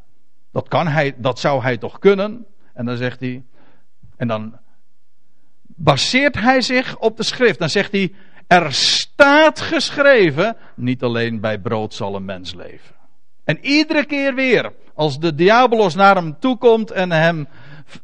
dat, 0.52 0.68
kan 0.68 0.86
hij, 0.86 1.14
dat 1.16 1.38
zou 1.38 1.62
hij 1.62 1.76
toch 1.76 1.98
kunnen? 1.98 2.46
En 2.74 2.84
dan 2.84 2.96
zegt 2.96 3.20
hij. 3.20 3.44
En 4.16 4.28
dan 4.28 4.58
baseert 5.66 6.34
hij 6.34 6.60
zich 6.60 6.98
op 6.98 7.16
de 7.16 7.22
schrift. 7.22 7.58
Dan 7.58 7.70
zegt 7.70 7.92
hij. 7.92 8.14
Er 8.46 8.72
staat 8.72 9.60
geschreven. 9.60 10.56
Niet 10.76 11.02
alleen 11.02 11.40
bij 11.40 11.58
brood 11.58 11.94
zal 11.94 12.14
een 12.14 12.24
mens 12.24 12.54
leven. 12.54 12.94
En 13.44 13.58
iedere 13.64 14.04
keer 14.04 14.34
weer. 14.34 14.72
Als 14.94 15.18
de 15.18 15.34
diabolos 15.34 15.94
naar 15.94 16.14
hem 16.14 16.38
toekomt 16.38 16.90
en 16.90 17.12
hem 17.12 17.48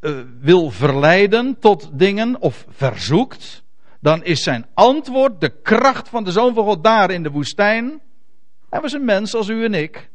uh, 0.01 0.21
wil 0.41 0.71
verleiden 0.71 1.59
tot 1.59 1.91
dingen 1.93 2.41
of 2.41 2.67
verzoekt. 2.69 3.63
Dan 4.01 4.25
is 4.25 4.43
zijn 4.43 4.67
antwoord 4.75 5.41
de 5.41 5.61
kracht 5.63 6.09
van 6.09 6.25
de 6.25 6.33
Zoon 6.33 6.55
van 6.55 6.65
God 6.65 6.85
daar 6.85 7.11
in 7.11 7.23
de 7.23 7.31
woestijn. 7.31 8.01
Hij 8.71 8.81
was 8.81 8.93
een 8.93 9.05
mens 9.05 9.35
als 9.35 9.49
u 9.49 9.65
en 9.65 9.75
ik. 9.75 10.11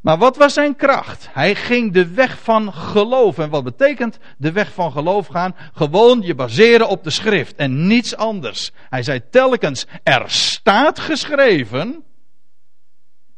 Maar 0.00 0.18
wat 0.18 0.36
was 0.36 0.52
zijn 0.52 0.76
kracht? 0.76 1.28
Hij 1.32 1.54
ging 1.54 1.92
de 1.92 2.08
weg 2.08 2.42
van 2.42 2.72
geloof. 2.72 3.38
En 3.38 3.50
wat 3.50 3.64
betekent 3.64 4.18
de 4.38 4.52
weg 4.52 4.72
van 4.72 4.92
geloof 4.92 5.26
gaan? 5.26 5.56
Gewoon 5.72 6.20
je 6.20 6.34
baseren 6.34 6.88
op 6.88 7.04
de 7.04 7.10
schrift 7.10 7.54
en 7.54 7.86
niets 7.86 8.16
anders. 8.16 8.72
Hij 8.88 9.02
zei 9.02 9.20
telkens, 9.30 9.86
er 10.02 10.24
staat 10.26 10.98
geschreven. 10.98 12.04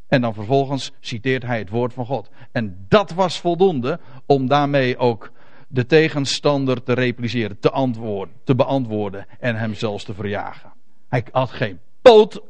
En 0.08 0.20
dan 0.20 0.34
vervolgens 0.34 0.92
citeert 1.00 1.42
hij 1.42 1.58
het 1.58 1.70
woord 1.70 1.92
van 1.92 2.06
God. 2.06 2.30
En 2.52 2.86
dat 2.88 3.10
was 3.10 3.40
voldoende 3.40 4.00
om 4.26 4.46
daarmee 4.48 4.98
ook 4.98 5.30
de 5.68 5.86
tegenstander 5.86 6.82
te 6.82 6.92
repliceren, 6.92 7.58
te, 7.60 7.70
antwoorden, 7.70 8.34
te 8.44 8.54
beantwoorden 8.54 9.26
en 9.38 9.56
hem 9.56 9.74
zelfs 9.74 10.04
te 10.04 10.14
verjagen. 10.14 10.72
Hij 11.08 11.24
had 11.30 11.50
geen 11.50 11.80
poot 12.02 12.42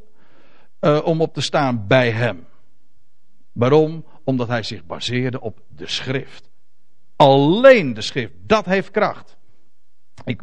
uh, 0.81 1.00
om 1.04 1.21
op 1.21 1.35
te 1.35 1.40
staan 1.40 1.87
bij 1.87 2.11
hem. 2.11 2.47
Waarom? 3.52 4.04
Omdat 4.25 4.49
hij 4.49 4.62
zich 4.62 4.87
baseerde 4.87 5.40
op 5.40 5.61
de 5.76 5.87
schrift. 5.87 6.50
Alleen 7.16 7.94
de 7.94 8.00
schrift, 8.00 8.32
dat 8.47 8.64
heeft 8.64 8.90
kracht. 8.90 9.37
Ik, 10.25 10.40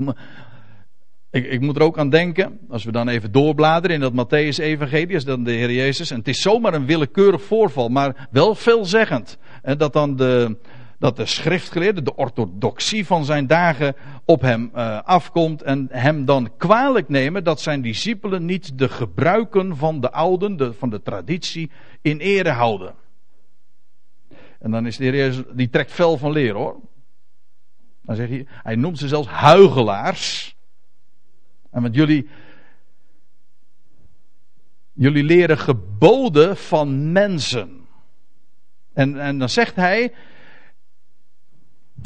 ik, 1.31 1.61
moet 1.61 1.75
er 1.75 1.81
ook 1.81 1.97
aan 1.97 2.09
denken, 2.09 2.59
als 2.69 2.83
we 2.83 2.91
dan 2.91 3.07
even 3.07 3.31
doorbladeren 3.31 3.95
in 3.95 4.01
dat 4.01 4.13
Matthäus-evangelie, 4.13 5.15
is 5.15 5.25
dan 5.25 5.43
de 5.43 5.51
Heer 5.51 5.71
Jezus. 5.71 6.11
En 6.11 6.17
het 6.17 6.27
is 6.27 6.41
zomaar 6.41 6.73
een 6.73 6.85
willekeurig 6.85 7.41
voorval, 7.41 7.89
maar 7.89 8.27
wel 8.31 8.55
veelzeggend. 8.55 9.37
En 9.61 9.77
dat 9.77 9.93
dan 9.93 10.15
de, 10.15 10.57
dat 10.99 11.15
de 11.15 11.25
schriftgeleerde, 11.25 12.01
de 12.01 12.15
orthodoxie 12.15 13.05
van 13.05 13.25
zijn 13.25 13.47
dagen 13.47 13.95
op 14.25 14.41
hem 14.41 14.71
uh, 14.75 15.01
afkomt 15.01 15.61
en 15.61 15.87
hem 15.91 16.25
dan 16.25 16.57
kwalijk 16.57 17.09
nemen 17.09 17.43
dat 17.43 17.61
zijn 17.61 17.81
discipelen 17.81 18.45
niet 18.45 18.77
de 18.77 18.89
gebruiken 18.89 19.77
van 19.77 20.01
de 20.01 20.11
ouden, 20.11 20.57
de, 20.57 20.73
van 20.73 20.89
de 20.89 21.01
traditie, 21.01 21.71
in 22.01 22.19
ere 22.19 22.49
houden. 22.49 22.95
En 24.59 24.71
dan 24.71 24.85
is 24.85 24.97
de 24.97 25.03
Heer 25.03 25.15
Jezus, 25.15 25.43
die 25.51 25.69
trekt 25.69 25.91
fel 25.91 26.17
van 26.17 26.31
leer 26.31 26.53
hoor. 26.53 26.79
Dan 28.01 28.15
zegt 28.15 28.29
hij, 28.29 28.47
hij 28.49 28.75
noemt 28.75 28.97
ze 28.97 29.07
zelfs 29.07 29.27
huigelaars. 29.27 30.55
En 31.71 31.81
want 31.81 31.95
jullie, 31.95 32.29
jullie 34.93 35.23
leren 35.23 35.57
geboden 35.57 36.57
van 36.57 37.11
mensen. 37.11 37.87
En, 38.93 39.19
en 39.19 39.39
dan 39.39 39.49
zegt 39.49 39.75
hij, 39.75 40.13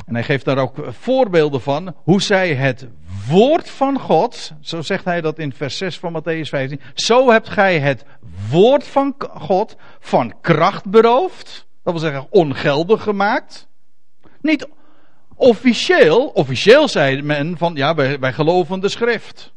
en 0.05 0.13
hij 0.13 0.23
geeft 0.23 0.45
daar 0.45 0.57
ook 0.57 0.75
voorbeelden 0.87 1.61
van 1.61 1.95
hoe 2.03 2.21
zij 2.21 2.55
het 2.55 2.87
woord 3.27 3.69
van 3.69 3.99
God, 3.99 4.53
zo 4.61 4.81
zegt 4.81 5.05
hij 5.05 5.21
dat 5.21 5.39
in 5.39 5.53
vers 5.53 5.77
6 5.77 5.99
van 5.99 6.21
Matthäus 6.21 6.49
15, 6.49 6.81
zo 6.93 7.31
hebt 7.31 7.49
gij 7.49 7.79
het 7.79 8.05
woord 8.49 8.87
van 8.87 9.15
God 9.19 9.75
van 9.99 10.33
kracht 10.41 10.89
beroofd, 10.89 11.67
dat 11.83 11.93
wil 11.93 12.01
zeggen 12.01 12.27
ongeldig 12.29 13.03
gemaakt. 13.03 13.67
Niet 14.41 14.67
officieel, 15.35 16.27
officieel 16.27 16.87
zei 16.87 17.21
men 17.21 17.57
van 17.57 17.75
ja, 17.75 17.95
wij, 17.95 18.19
wij 18.19 18.33
geloven 18.33 18.79
de 18.79 18.89
schrift. 18.89 19.53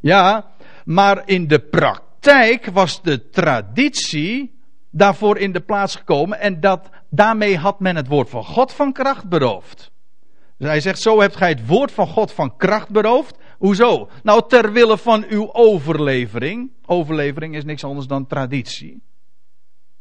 Ja, 0.00 0.50
maar 0.84 1.22
in 1.24 1.48
de 1.48 1.58
praktijk 1.58 2.66
was 2.66 3.02
de 3.02 3.30
traditie 3.30 4.54
daarvoor 4.96 5.38
in 5.38 5.52
de 5.52 5.60
plaats 5.60 5.96
gekomen 5.96 6.40
en 6.40 6.60
dat, 6.60 6.88
daarmee 7.08 7.58
had 7.58 7.80
men 7.80 7.96
het 7.96 8.08
woord 8.08 8.30
van 8.30 8.44
God 8.44 8.72
van 8.72 8.92
kracht 8.92 9.28
beroofd. 9.28 9.90
Dus 10.58 10.68
hij 10.68 10.80
zegt, 10.80 11.00
zo 11.00 11.20
hebt 11.20 11.36
gij 11.36 11.48
het 11.48 11.66
woord 11.66 11.92
van 11.92 12.06
God 12.06 12.32
van 12.32 12.56
kracht 12.56 12.88
beroofd. 12.88 13.38
Hoezo? 13.58 14.08
Nou, 14.22 14.48
ter 14.48 14.72
wille 14.72 14.98
van 14.98 15.24
uw 15.28 15.54
overlevering. 15.54 16.70
Overlevering 16.86 17.54
is 17.54 17.64
niks 17.64 17.84
anders 17.84 18.06
dan 18.06 18.26
traditie. 18.26 19.02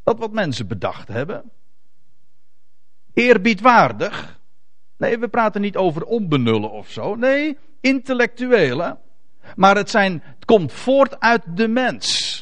Dat 0.03 0.19
wat 0.19 0.31
mensen 0.31 0.67
bedacht 0.67 1.07
hebben. 1.07 1.51
Eerbiedwaardig. 3.13 4.39
Nee, 4.97 5.17
we 5.17 5.27
praten 5.27 5.61
niet 5.61 5.77
over 5.77 6.03
onbenullen 6.03 6.71
of 6.71 6.89
zo. 6.89 7.15
Nee, 7.15 7.57
intellectuele. 7.81 8.97
Maar 9.55 9.75
het, 9.75 9.89
zijn, 9.89 10.23
het 10.25 10.45
komt 10.45 10.73
voort 10.73 11.19
uit 11.19 11.41
de 11.57 11.67
mens. 11.67 12.32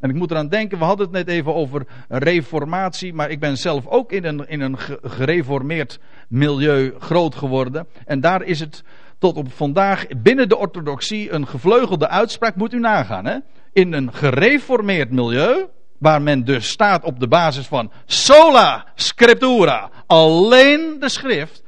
En 0.00 0.10
ik 0.10 0.16
moet 0.16 0.30
eraan 0.30 0.48
denken, 0.48 0.78
we 0.78 0.84
hadden 0.84 1.06
het 1.06 1.14
net 1.14 1.28
even 1.28 1.54
over 1.54 1.86
reformatie, 2.08 3.14
maar 3.14 3.30
ik 3.30 3.40
ben 3.40 3.58
zelf 3.58 3.86
ook 3.86 4.12
in 4.12 4.24
een, 4.24 4.48
in 4.48 4.60
een 4.60 4.78
gereformeerd 5.02 5.98
milieu 6.28 6.94
groot 6.98 7.34
geworden. 7.34 7.86
En 8.04 8.20
daar 8.20 8.42
is 8.42 8.60
het 8.60 8.82
tot 9.18 9.36
op 9.36 9.52
vandaag 9.52 10.06
binnen 10.16 10.48
de 10.48 10.56
orthodoxie 10.56 11.32
een 11.32 11.46
gevleugelde 11.46 12.08
uitspraak, 12.08 12.54
moet 12.54 12.72
u 12.72 12.78
nagaan. 12.78 13.24
Hè? 13.24 13.36
In 13.72 13.92
een 13.92 14.12
gereformeerd 14.12 15.10
milieu, 15.10 15.66
waar 15.98 16.22
men 16.22 16.44
dus 16.44 16.68
staat 16.68 17.04
op 17.04 17.20
de 17.20 17.28
basis 17.28 17.66
van 17.66 17.90
sola 18.06 18.86
scriptura, 18.94 19.90
alleen 20.06 20.96
de 21.00 21.08
schrift, 21.08 21.62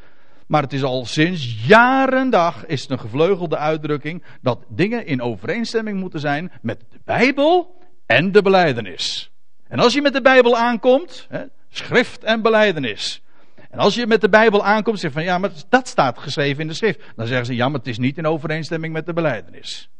maar 0.46 0.62
het 0.62 0.72
is 0.72 0.82
al 0.82 1.04
sinds 1.04 1.66
jaren 1.66 2.30
dag 2.30 2.66
is 2.66 2.82
het 2.82 2.90
een 2.90 2.98
gevleugelde 2.98 3.56
uitdrukking 3.56 4.22
dat 4.40 4.64
dingen 4.68 5.06
in 5.06 5.22
overeenstemming 5.22 6.00
moeten 6.00 6.20
zijn 6.20 6.52
met 6.62 6.80
de 6.90 7.00
Bijbel 7.04 7.80
en 8.06 8.32
de 8.32 8.42
beleidenis. 8.42 9.30
En 9.68 9.78
als 9.78 9.92
je 9.92 10.02
met 10.02 10.12
de 10.12 10.22
Bijbel 10.22 10.56
aankomt, 10.56 11.26
hè, 11.28 11.42
schrift 11.68 12.24
en 12.24 12.42
beleidenis. 12.42 13.22
En 13.70 13.78
als 13.78 13.94
je 13.94 14.06
met 14.06 14.20
de 14.20 14.28
Bijbel 14.28 14.64
aankomt, 14.64 15.00
zeg 15.00 15.12
van 15.12 15.22
ja, 15.22 15.38
maar 15.38 15.50
dat 15.68 15.88
staat 15.88 16.18
geschreven 16.18 16.60
in 16.60 16.68
de 16.68 16.74
schrift. 16.74 17.00
Dan 17.16 17.26
zeggen 17.26 17.46
ze 17.46 17.54
ja, 17.54 17.68
maar 17.68 17.78
het 17.78 17.88
is 17.88 17.98
niet 17.98 18.18
in 18.18 18.26
overeenstemming 18.26 18.92
met 18.92 19.06
de 19.06 19.12
beleidenis. 19.12 19.90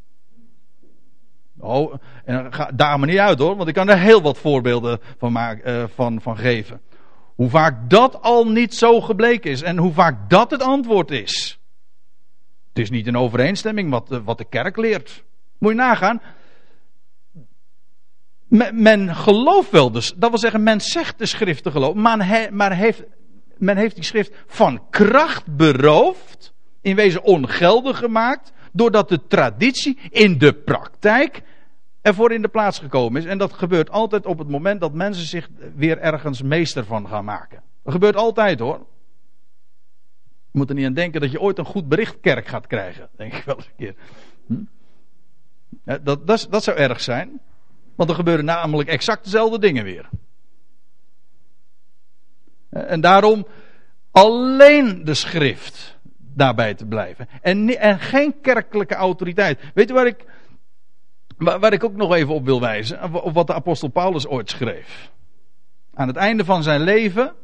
Oh, 1.59 1.95
en 2.25 2.53
ga 2.53 2.71
daar 2.75 2.99
maar 2.99 3.09
niet 3.09 3.19
uit 3.19 3.39
hoor, 3.39 3.57
want 3.57 3.69
ik 3.69 3.75
kan 3.75 3.89
er 3.89 3.99
heel 3.99 4.23
wat 4.23 4.39
voorbeelden 4.39 5.01
van, 5.19 5.33
maken, 5.33 5.75
uh, 5.75 5.85
van, 5.95 6.21
van 6.21 6.37
geven. 6.37 6.81
Hoe 7.35 7.51
vaak 7.51 7.91
dat 7.91 8.23
al 8.23 8.49
niet 8.49 8.75
zo 8.75 9.01
gebleken 9.01 9.51
is 9.51 9.63
en 9.63 9.77
hoe 9.77 9.93
vaak 9.93 10.31
dat 10.31 10.51
het 10.51 10.63
antwoord 10.63 11.11
is. 11.11 11.59
Het 12.69 12.79
is 12.79 12.91
niet 12.91 13.07
in 13.07 13.17
overeenstemming 13.17 13.91
wat, 13.91 14.21
wat 14.25 14.39
de 14.39 14.49
kerk 14.49 14.77
leert. 14.77 15.25
Moet 15.59 15.73
je 15.73 15.79
nagaan. 15.79 16.21
Men, 18.73 19.15
gelooft 19.15 19.71
wel 19.71 19.91
dus, 19.91 20.13
dat 20.17 20.31
wil 20.31 20.39
zeggen, 20.39 20.63
men 20.63 20.81
zegt 20.81 21.19
de 21.19 21.27
schrift 21.27 21.63
te 21.63 21.71
geloven, 21.71 22.01
maar, 22.01 22.49
maar 22.51 22.77
heeft, 22.77 23.03
men 23.59 23.77
heeft 23.77 23.95
die 23.95 24.05
schrift 24.05 24.33
van 24.47 24.91
kracht 24.91 25.57
beroofd, 25.57 26.53
in 26.81 26.97
wezen 26.97 27.23
ongeldig 27.23 27.99
gemaakt, 27.99 28.53
doordat 28.73 29.09
de 29.09 29.27
traditie 29.27 29.99
in 30.11 30.39
de 30.39 30.53
praktijk 30.53 31.43
ervoor 32.01 32.33
in 32.33 32.43
de 32.43 32.49
plaats 32.49 32.79
gekomen 32.79 33.21
is. 33.21 33.27
En 33.29 33.39
dat 33.39 33.53
gebeurt 33.53 33.91
altijd 33.91 34.27
op 34.27 34.39
het 34.39 34.49
moment 34.49 34.81
dat 34.81 34.93
mensen 34.93 35.27
zich 35.27 35.49
weer 35.75 35.99
ergens 35.99 36.43
meester 36.43 36.85
van 36.85 37.09
gaan 37.09 37.25
maken. 37.25 37.63
Dat 37.83 37.93
gebeurt 37.93 38.17
altijd 38.17 38.59
hoor. 38.59 38.87
Je 40.51 40.59
moet 40.59 40.69
er 40.69 40.75
niet 40.75 40.87
aan 40.87 40.95
denken 40.95 41.21
dat 41.21 41.31
je 41.31 41.41
ooit 41.41 41.59
een 41.59 41.65
goed 41.65 41.89
berichtkerk 41.89 42.47
gaat 42.47 42.67
krijgen. 42.67 43.09
Denk 43.17 43.33
ik 43.33 43.45
wel 43.45 43.57
eens 43.57 43.67
een 43.67 43.77
keer. 43.77 43.95
Hm? 44.47 44.65
Dat, 46.05 46.27
dat 46.51 46.63
zou 46.63 46.77
erg 46.77 47.01
zijn. 47.01 47.41
Want 48.03 48.15
er 48.15 48.21
gebeuren 48.21 48.45
namelijk 48.45 48.89
exact 48.89 49.25
dezelfde 49.25 49.59
dingen 49.59 49.85
weer. 49.85 50.09
En 52.71 53.01
daarom 53.01 53.47
alleen 54.11 55.05
de 55.05 55.15
schrift 55.15 55.99
daarbij 56.19 56.75
te 56.75 56.87
blijven. 56.87 57.29
En, 57.43 57.79
en 57.79 58.01
geen 58.01 58.41
kerkelijke 58.41 58.95
autoriteit. 58.95 59.61
Weet 59.75 59.91
u 59.91 59.95
waar 59.95 60.07
ik 60.07 60.25
Waar, 61.37 61.73
ik 61.73 61.85
ook 61.85 61.97
nog 61.97 62.15
even 62.15 62.35
op 62.35 62.45
wil 62.45 62.61
wijzen, 62.61 63.23
op 63.23 63.35
wat 63.35 63.47
de 63.47 63.55
apostel 63.55 63.89
Paulus 63.89 64.27
ooit 64.27 64.51
schreef. 64.51 65.11
Aan 65.95 66.07
het 66.07 66.17
einde 66.17 66.45
van 66.45 66.63
zijn 66.63 66.81
leven, 66.81 67.35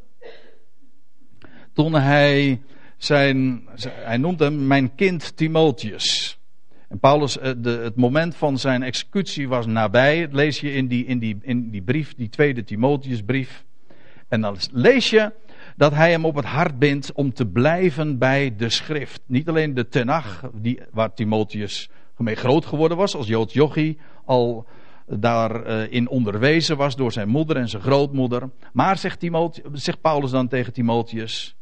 toen 1.72 1.94
hij 1.94 2.62
zijn, 2.96 3.68
hij 3.84 4.16
noemt 4.16 4.40
hem 4.40 4.66
mijn 4.66 4.94
kind 4.94 5.36
Timotheus. 5.36 6.37
Paulus, 7.00 7.38
eh, 7.38 7.52
de, 7.56 7.70
het 7.70 7.96
moment 7.96 8.36
van 8.36 8.58
zijn 8.58 8.82
executie 8.82 9.48
was 9.48 9.66
nabij. 9.66 10.20
Dat 10.20 10.32
lees 10.32 10.60
je 10.60 10.72
in 10.72 10.86
die, 10.86 11.04
in 11.04 11.18
die, 11.18 11.38
in 11.40 11.70
die 11.70 11.82
brief, 11.82 12.14
die 12.14 12.28
tweede 12.28 12.64
Timotheusbrief. 12.64 13.64
En 14.28 14.40
dan 14.40 14.56
lees 14.72 15.10
je 15.10 15.32
dat 15.76 15.92
hij 15.92 16.10
hem 16.10 16.24
op 16.24 16.34
het 16.34 16.44
hart 16.44 16.78
bindt 16.78 17.12
om 17.12 17.32
te 17.32 17.46
blijven 17.46 18.18
bij 18.18 18.56
de 18.56 18.68
schrift. 18.68 19.20
Niet 19.26 19.48
alleen 19.48 19.74
de 19.74 19.88
Tenach, 19.88 20.50
die, 20.54 20.80
waar 20.90 21.14
Timotheus 21.14 21.88
mee 22.16 22.34
groot 22.34 22.66
geworden 22.66 22.96
was, 22.96 23.14
als 23.14 23.26
Jood 23.26 23.52
Jochie 23.52 23.98
al 24.24 24.66
daarin 25.06 26.02
uh, 26.02 26.10
onderwezen 26.10 26.76
was 26.76 26.96
door 26.96 27.12
zijn 27.12 27.28
moeder 27.28 27.56
en 27.56 27.68
zijn 27.68 27.82
grootmoeder. 27.82 28.50
Maar 28.72 28.98
zegt, 28.98 29.26
zegt 29.72 30.00
Paulus 30.00 30.30
dan 30.30 30.48
tegen 30.48 30.72
Timotheus, 30.72 31.56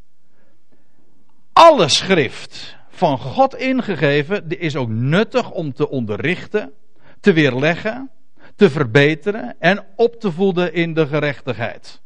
alle 1.53 1.89
schrift 1.89 2.77
van 2.97 3.19
God 3.19 3.55
ingegeven 3.55 4.49
is 4.49 4.77
ook 4.77 4.89
nuttig 4.89 5.51
om 5.51 5.73
te 5.73 5.89
onderrichten, 5.89 6.73
te 7.21 7.33
weerleggen, 7.33 8.11
te 8.55 8.71
verbeteren 8.71 9.57
en 9.59 9.85
op 9.97 10.21
te 10.21 10.33
voeden 10.33 10.73
in 10.73 10.95
de 10.95 11.07
gerechtigheid. 11.07 12.03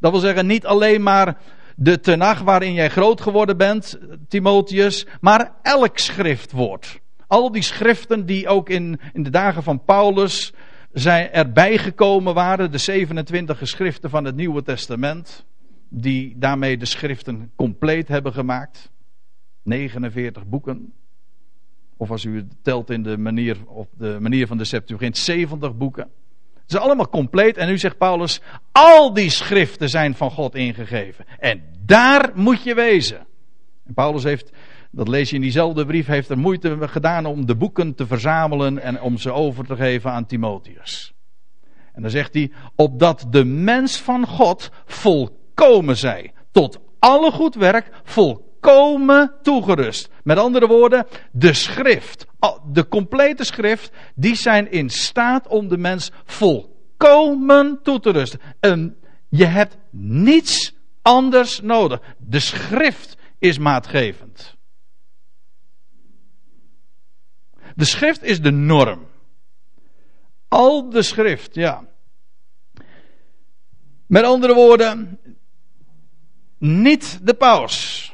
Dat 0.00 0.10
wil 0.10 0.20
zeggen, 0.20 0.46
niet 0.46 0.66
alleen 0.66 1.02
maar 1.02 1.38
de 1.76 2.00
tenag 2.00 2.40
waarin 2.40 2.72
jij 2.72 2.90
groot 2.90 3.20
geworden 3.20 3.56
bent, 3.56 3.98
Timotheus, 4.28 5.06
maar 5.20 5.52
elk 5.62 5.98
schriftwoord. 5.98 7.00
Al 7.26 7.52
die 7.52 7.62
schriften 7.62 8.26
die 8.26 8.48
ook 8.48 8.68
in, 8.68 9.00
in 9.12 9.22
de 9.22 9.30
dagen 9.30 9.62
van 9.62 9.84
Paulus 9.84 10.52
zijn 10.92 11.30
erbij 11.30 11.78
gekomen 11.78 12.34
waren, 12.34 12.70
de 12.70 12.78
27 12.78 13.58
geschriften 13.58 14.10
van 14.10 14.24
het 14.24 14.36
Nieuwe 14.36 14.62
Testament, 14.62 15.44
die 15.88 16.34
daarmee 16.38 16.76
de 16.76 16.86
schriften 16.86 17.52
compleet 17.56 18.08
hebben 18.08 18.32
gemaakt. 18.32 18.92
49 19.64 20.46
boeken. 20.46 20.92
Of 21.96 22.10
als 22.10 22.24
u 22.24 22.36
het 22.36 22.54
telt 22.62 22.90
in 22.90 23.02
de 23.02 23.18
manier, 23.18 23.56
op 23.66 23.88
de 23.98 24.16
manier 24.20 24.46
van 24.46 24.58
de 24.58 24.64
Septuagint, 24.64 25.18
70 25.18 25.76
boeken. 25.76 26.10
Het 26.54 26.72
is 26.72 26.78
allemaal 26.78 27.08
compleet. 27.08 27.56
En 27.56 27.68
nu 27.68 27.78
zegt 27.78 27.98
Paulus, 27.98 28.40
al 28.72 29.12
die 29.12 29.30
schriften 29.30 29.88
zijn 29.88 30.14
van 30.14 30.30
God 30.30 30.54
ingegeven. 30.54 31.24
En 31.38 31.62
daar 31.84 32.30
moet 32.34 32.62
je 32.62 32.74
wezen. 32.74 33.26
En 33.84 33.94
Paulus 33.94 34.22
heeft 34.22 34.52
dat 34.94 35.08
lees 35.08 35.30
je 35.30 35.34
in 35.34 35.42
diezelfde 35.42 35.86
brief, 35.86 36.06
heeft 36.06 36.28
er 36.28 36.38
moeite 36.38 36.78
gedaan 36.80 37.26
om 37.26 37.46
de 37.46 37.56
boeken 37.56 37.94
te 37.94 38.06
verzamelen 38.06 38.78
en 38.78 39.00
om 39.00 39.18
ze 39.18 39.32
over 39.32 39.66
te 39.66 39.76
geven 39.76 40.10
aan 40.10 40.26
Timotheus. 40.26 41.12
En 41.92 42.02
dan 42.02 42.10
zegt 42.10 42.34
hij, 42.34 42.52
opdat 42.76 43.26
de 43.30 43.44
mens 43.44 43.96
van 43.96 44.26
God 44.26 44.70
volkomen 44.86 45.96
zij, 45.96 46.32
tot 46.50 46.78
alle 46.98 47.30
goed 47.30 47.54
werk 47.54 47.90
volkomen 48.02 48.43
toegerust. 49.42 50.08
Met 50.22 50.38
andere 50.38 50.66
woorden, 50.66 51.06
de 51.32 51.52
schrift, 51.52 52.26
de 52.72 52.88
complete 52.88 53.44
schrift, 53.44 53.92
die 54.14 54.36
zijn 54.36 54.70
in 54.70 54.90
staat 54.90 55.46
om 55.46 55.68
de 55.68 55.78
mens 55.78 56.10
volkomen 56.24 57.82
toe 57.82 58.00
te 58.00 58.10
rusten. 58.10 58.40
En 58.60 58.96
je 59.28 59.44
hebt 59.44 59.76
niets 59.90 60.74
anders 61.02 61.60
nodig. 61.60 62.00
De 62.18 62.40
schrift 62.40 63.16
is 63.38 63.58
maatgevend. 63.58 64.56
De 67.74 67.84
schrift 67.84 68.22
is 68.22 68.40
de 68.40 68.50
norm. 68.50 69.06
Al 70.48 70.90
de 70.90 71.02
schrift, 71.02 71.54
ja. 71.54 71.84
Met 74.06 74.24
andere 74.24 74.54
woorden, 74.54 75.18
niet 76.58 77.26
de 77.26 77.34
paus, 77.34 78.13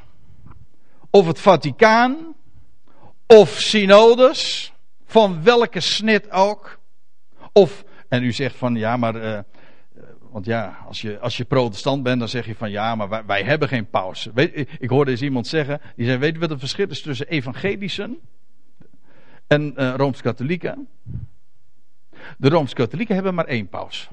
of 1.10 1.26
het 1.26 1.40
Vaticaan, 1.40 2.34
of 3.26 3.60
synodes, 3.60 4.72
van 5.04 5.42
welke 5.42 5.80
snit 5.80 6.30
ook, 6.30 6.78
of, 7.52 7.84
en 8.08 8.22
u 8.22 8.32
zegt 8.32 8.56
van 8.56 8.74
ja, 8.74 8.96
maar, 8.96 9.16
uh, 9.16 9.38
want 10.30 10.46
ja, 10.46 10.78
als 10.86 11.00
je, 11.00 11.18
als 11.18 11.36
je 11.36 11.44
protestant 11.44 12.02
bent, 12.02 12.18
dan 12.18 12.28
zeg 12.28 12.46
je 12.46 12.54
van 12.54 12.70
ja, 12.70 12.94
maar 12.94 13.26
wij, 13.26 13.42
hebben 13.42 13.68
geen 13.68 13.90
paus. 13.90 14.28
Weet, 14.34 14.68
ik 14.78 14.88
hoorde 14.88 15.10
eens 15.10 15.22
iemand 15.22 15.46
zeggen, 15.46 15.80
die 15.96 16.06
zei, 16.06 16.18
weet 16.18 16.32
je 16.32 16.38
wat 16.38 16.50
het 16.50 16.58
verschil 16.58 16.88
is 16.88 17.02
tussen 17.02 17.28
evangelischen 17.28 18.18
en 19.46 19.74
uh, 19.76 19.94
Rooms-Katholieken. 19.96 20.88
De 22.38 22.48
Rooms-Katholieken 22.48 23.14
hebben 23.14 23.34
maar 23.34 23.44
één 23.44 23.68
paus. 23.68 24.08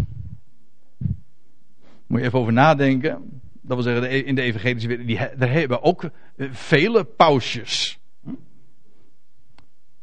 Moet 2.07 2.19
je 2.19 2.25
even 2.25 2.39
over 2.39 2.53
nadenken. 2.53 3.41
Dat 3.61 3.83
wil 3.83 3.93
zeggen, 3.93 4.11
e- 4.11 4.17
in 4.17 4.35
de 4.35 4.41
evangelische 4.41 4.87
wereld, 4.87 5.07
die, 5.07 5.17
daar 5.37 5.51
hebben 5.51 5.81
ook 5.81 6.03
eh, 6.03 6.09
vele 6.37 7.03
pausjes. 7.03 7.99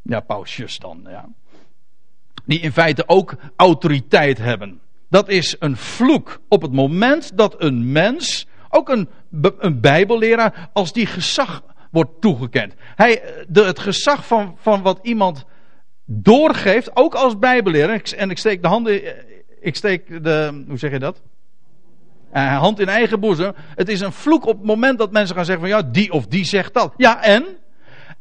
Ja, 0.03 0.21
pausjes 0.21 0.79
dan, 0.79 1.07
ja. 1.09 1.29
Die 2.45 2.61
in 2.61 2.73
feite 2.73 3.09
ook 3.09 3.35
autoriteit 3.57 4.39
hebben. 4.39 4.81
Dat 5.09 5.29
is 5.29 5.57
een 5.59 5.77
vloek 5.77 6.41
op 6.49 6.63
het 6.63 6.73
moment 6.73 7.37
dat 7.37 7.63
een 7.63 7.93
mens, 7.93 8.47
ook 8.69 8.89
een, 8.89 9.09
een 9.59 9.81
bijbelleraar, 9.81 10.71
als 10.73 10.93
die 10.93 11.07
gezag 11.07 11.63
wordt 11.91 12.21
toegekend. 12.21 12.75
Hij, 12.79 13.45
de, 13.49 13.65
het 13.65 13.79
gezag 13.79 14.27
van, 14.27 14.57
van 14.59 14.83
wat 14.83 14.99
iemand 15.03 15.45
doorgeeft, 16.05 16.97
ook 16.97 17.15
als 17.15 17.39
bijbelleraar, 17.39 18.03
en 18.17 18.31
ik 18.31 18.39
steek 18.39 18.63
de 18.63 18.69
handen, 18.69 19.03
ik 19.61 19.77
steek 19.77 20.25
de, 20.25 20.65
hoe 20.69 20.79
zeg 20.79 20.91
je 20.91 20.99
dat? 20.99 21.23
Uh, 22.35 22.59
hand 22.59 22.81
in 22.81 22.89
eigen 22.89 23.21
boezem. 23.21 23.53
Het 23.75 23.89
is 23.89 24.01
een 24.01 24.13
vloek 24.13 24.47
op 24.47 24.57
het 24.57 24.67
moment 24.67 24.99
dat 24.99 25.13
mensen 25.13 25.37
gaan 25.37 25.45
zeggen 25.45 25.69
van 25.69 25.77
ja, 25.77 25.83
die 25.91 26.13
of 26.13 26.27
die 26.27 26.45
zegt 26.45 26.75
dat. 26.75 26.95
Ja, 26.97 27.23
en? 27.23 27.47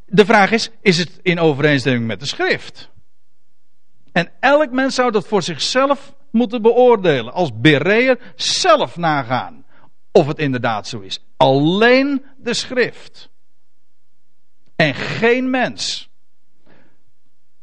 De 0.06 0.26
vraag 0.26 0.52
is, 0.52 0.70
is 0.82 0.98
het 0.98 1.20
in 1.22 1.40
overeenstemming 1.40 2.08
met 2.08 2.20
de 2.20 2.26
schrift? 2.26 2.90
En 4.12 4.32
elk 4.40 4.72
mens 4.72 4.96
zou 4.96 5.12
dat 5.12 5.28
voor 5.28 5.44
zichzelf 5.44 6.14
moeten 6.32 6.62
beoordelen. 6.62 7.34
Als 7.34 7.50
bereer 7.60 8.20
zelf 8.36 8.98
nagaan 8.98 9.66
of 10.12 10.28
het 10.28 10.40
inderdaad 10.40 10.88
zo 10.88 11.00
is. 11.00 11.20
Alleen 11.38 12.26
de 12.38 12.54
schrift 12.54 13.30
en 14.76 14.94
geen 14.94 15.50
mens. 15.50 16.10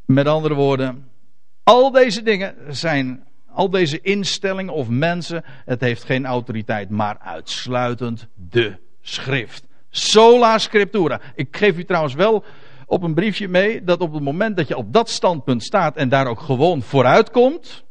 Met 0.05 0.27
andere 0.27 0.55
woorden, 0.55 1.11
al 1.63 1.91
deze 1.91 2.23
dingen 2.23 2.55
zijn, 2.69 3.27
al 3.53 3.71
deze 3.71 4.01
instellingen 4.01 4.75
of 4.75 4.89
mensen, 4.89 5.45
het 5.65 5.81
heeft 5.81 6.05
geen 6.05 6.27
autoriteit, 6.27 6.91
maar 6.91 7.19
uitsluitend 7.19 8.29
de 8.35 8.77
schrift. 9.01 9.67
Sola 9.91 10.59
scriptura. 10.59 11.21
Ik 11.35 11.57
geef 11.57 11.79
u 11.79 11.85
trouwens 11.85 12.15
wel 12.15 12.45
op 12.87 13.03
een 13.03 13.15
briefje 13.15 13.49
mee 13.49 13.85
dat 13.85 14.01
op 14.01 14.13
het 14.13 14.23
moment 14.23 14.57
dat 14.57 14.69
je 14.69 14.77
op 14.77 14.93
dat 14.93 15.11
standpunt 15.11 15.63
staat 15.63 15.97
en 15.97 16.09
daar 16.09 16.27
ook 16.27 16.41
gewoon 16.41 16.83
vooruit 16.83 17.31
komt 17.31 17.85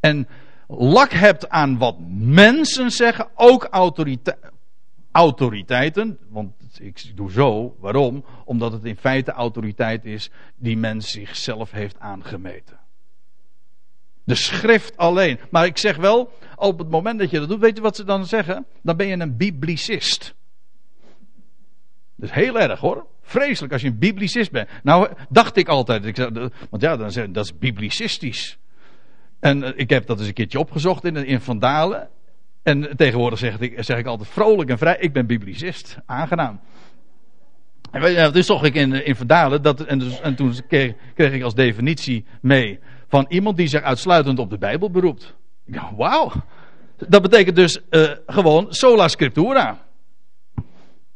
en 0.00 0.28
lak 0.68 1.12
hebt 1.12 1.48
aan 1.48 1.78
wat 1.78 1.96
mensen 2.16 2.90
zeggen, 2.90 3.28
ook 3.34 3.68
autoriteiten, 5.10 6.18
want 6.28 6.52
ik 6.78 7.16
doe 7.16 7.30
zo, 7.30 7.76
waarom? 7.78 8.24
Omdat 8.44 8.72
het 8.72 8.84
in 8.84 8.96
feite 8.96 9.32
autoriteit 9.32 10.04
is 10.04 10.30
die 10.56 10.76
men 10.76 11.02
zichzelf 11.02 11.70
heeft 11.70 11.98
aangemeten. 11.98 12.81
De 14.24 14.34
schrift 14.34 14.96
alleen. 14.96 15.38
Maar 15.50 15.66
ik 15.66 15.78
zeg 15.78 15.96
wel, 15.96 16.32
op 16.56 16.78
het 16.78 16.90
moment 16.90 17.18
dat 17.18 17.30
je 17.30 17.38
dat 17.38 17.48
doet, 17.48 17.60
weet 17.60 17.76
je 17.76 17.82
wat 17.82 17.96
ze 17.96 18.04
dan 18.04 18.26
zeggen? 18.26 18.66
Dan 18.82 18.96
ben 18.96 19.06
je 19.06 19.18
een 19.18 19.36
biblicist. 19.36 20.34
Dat 22.16 22.28
is 22.28 22.34
heel 22.34 22.60
erg 22.60 22.80
hoor. 22.80 23.06
Vreselijk 23.22 23.72
als 23.72 23.82
je 23.82 23.88
een 23.88 23.98
biblicist 23.98 24.50
bent. 24.50 24.68
Nou, 24.82 25.08
dacht 25.28 25.56
ik 25.56 25.68
altijd. 25.68 26.04
Ik 26.04 26.16
zeg, 26.16 26.28
want 26.70 26.82
ja, 26.82 26.96
dan 26.96 27.10
zeg, 27.10 27.30
dat 27.30 27.44
is 27.44 27.58
biblicistisch. 27.58 28.58
En 29.40 29.62
eh, 29.62 29.72
ik 29.74 29.90
heb 29.90 30.06
dat 30.06 30.18
eens 30.18 30.28
een 30.28 30.34
keertje 30.34 30.58
opgezocht 30.58 31.04
in, 31.04 31.16
in 31.16 31.40
Vandalen. 31.40 32.08
En 32.62 32.96
tegenwoordig 32.96 33.38
zeg 33.38 33.58
ik, 33.58 33.74
zeg 33.82 33.98
ik 33.98 34.06
altijd 34.06 34.28
vrolijk 34.28 34.70
en 34.70 34.78
vrij. 34.78 34.96
Ik 34.98 35.12
ben 35.12 35.26
biblicist. 35.26 35.98
Aangenaam. 36.06 36.60
En 37.90 38.44
zocht 38.44 38.64
ik 38.64 38.74
in, 38.74 39.04
in 39.04 39.16
Vandalen. 39.16 39.62
Dat, 39.62 39.84
en, 39.84 39.98
dus, 39.98 40.20
en 40.20 40.34
toen 40.34 40.54
kreeg, 40.68 40.94
ik 41.14 41.42
als 41.42 41.54
definitie 41.54 42.24
mee. 42.40 42.78
Van 43.12 43.26
iemand 43.28 43.56
die 43.56 43.66
zich 43.66 43.82
uitsluitend 43.82 44.38
op 44.38 44.50
de 44.50 44.58
Bijbel 44.58 44.90
beroept. 44.90 45.34
Ja, 45.64 45.94
wauw. 45.94 46.32
Dat 46.96 47.22
betekent 47.22 47.56
dus 47.56 47.80
uh, 47.90 48.10
gewoon 48.26 48.66
sola 48.68 49.08
scriptura. 49.08 49.84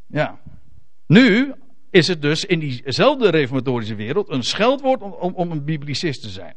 Ja. 0.07 0.39
Nu 1.07 1.55
is 1.91 2.09
het 2.09 2.23
dus 2.23 2.45
in 2.45 2.59
diezelfde 2.59 3.31
reformatorische 3.31 3.95
wereld 3.95 4.31
een 4.31 4.43
scheldwoord 4.43 5.03
om, 5.03 5.13
om, 5.13 5.35
om 5.35 5.51
een 5.51 5.65
biblicist 5.65 6.23
te 6.23 6.29
zijn. 6.29 6.55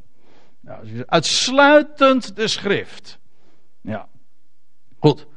Nou, 0.60 1.04
uitsluitend 1.06 2.36
de 2.36 2.48
schrift. 2.48 3.20
Ja. 3.82 4.08
Goed. 5.00 5.28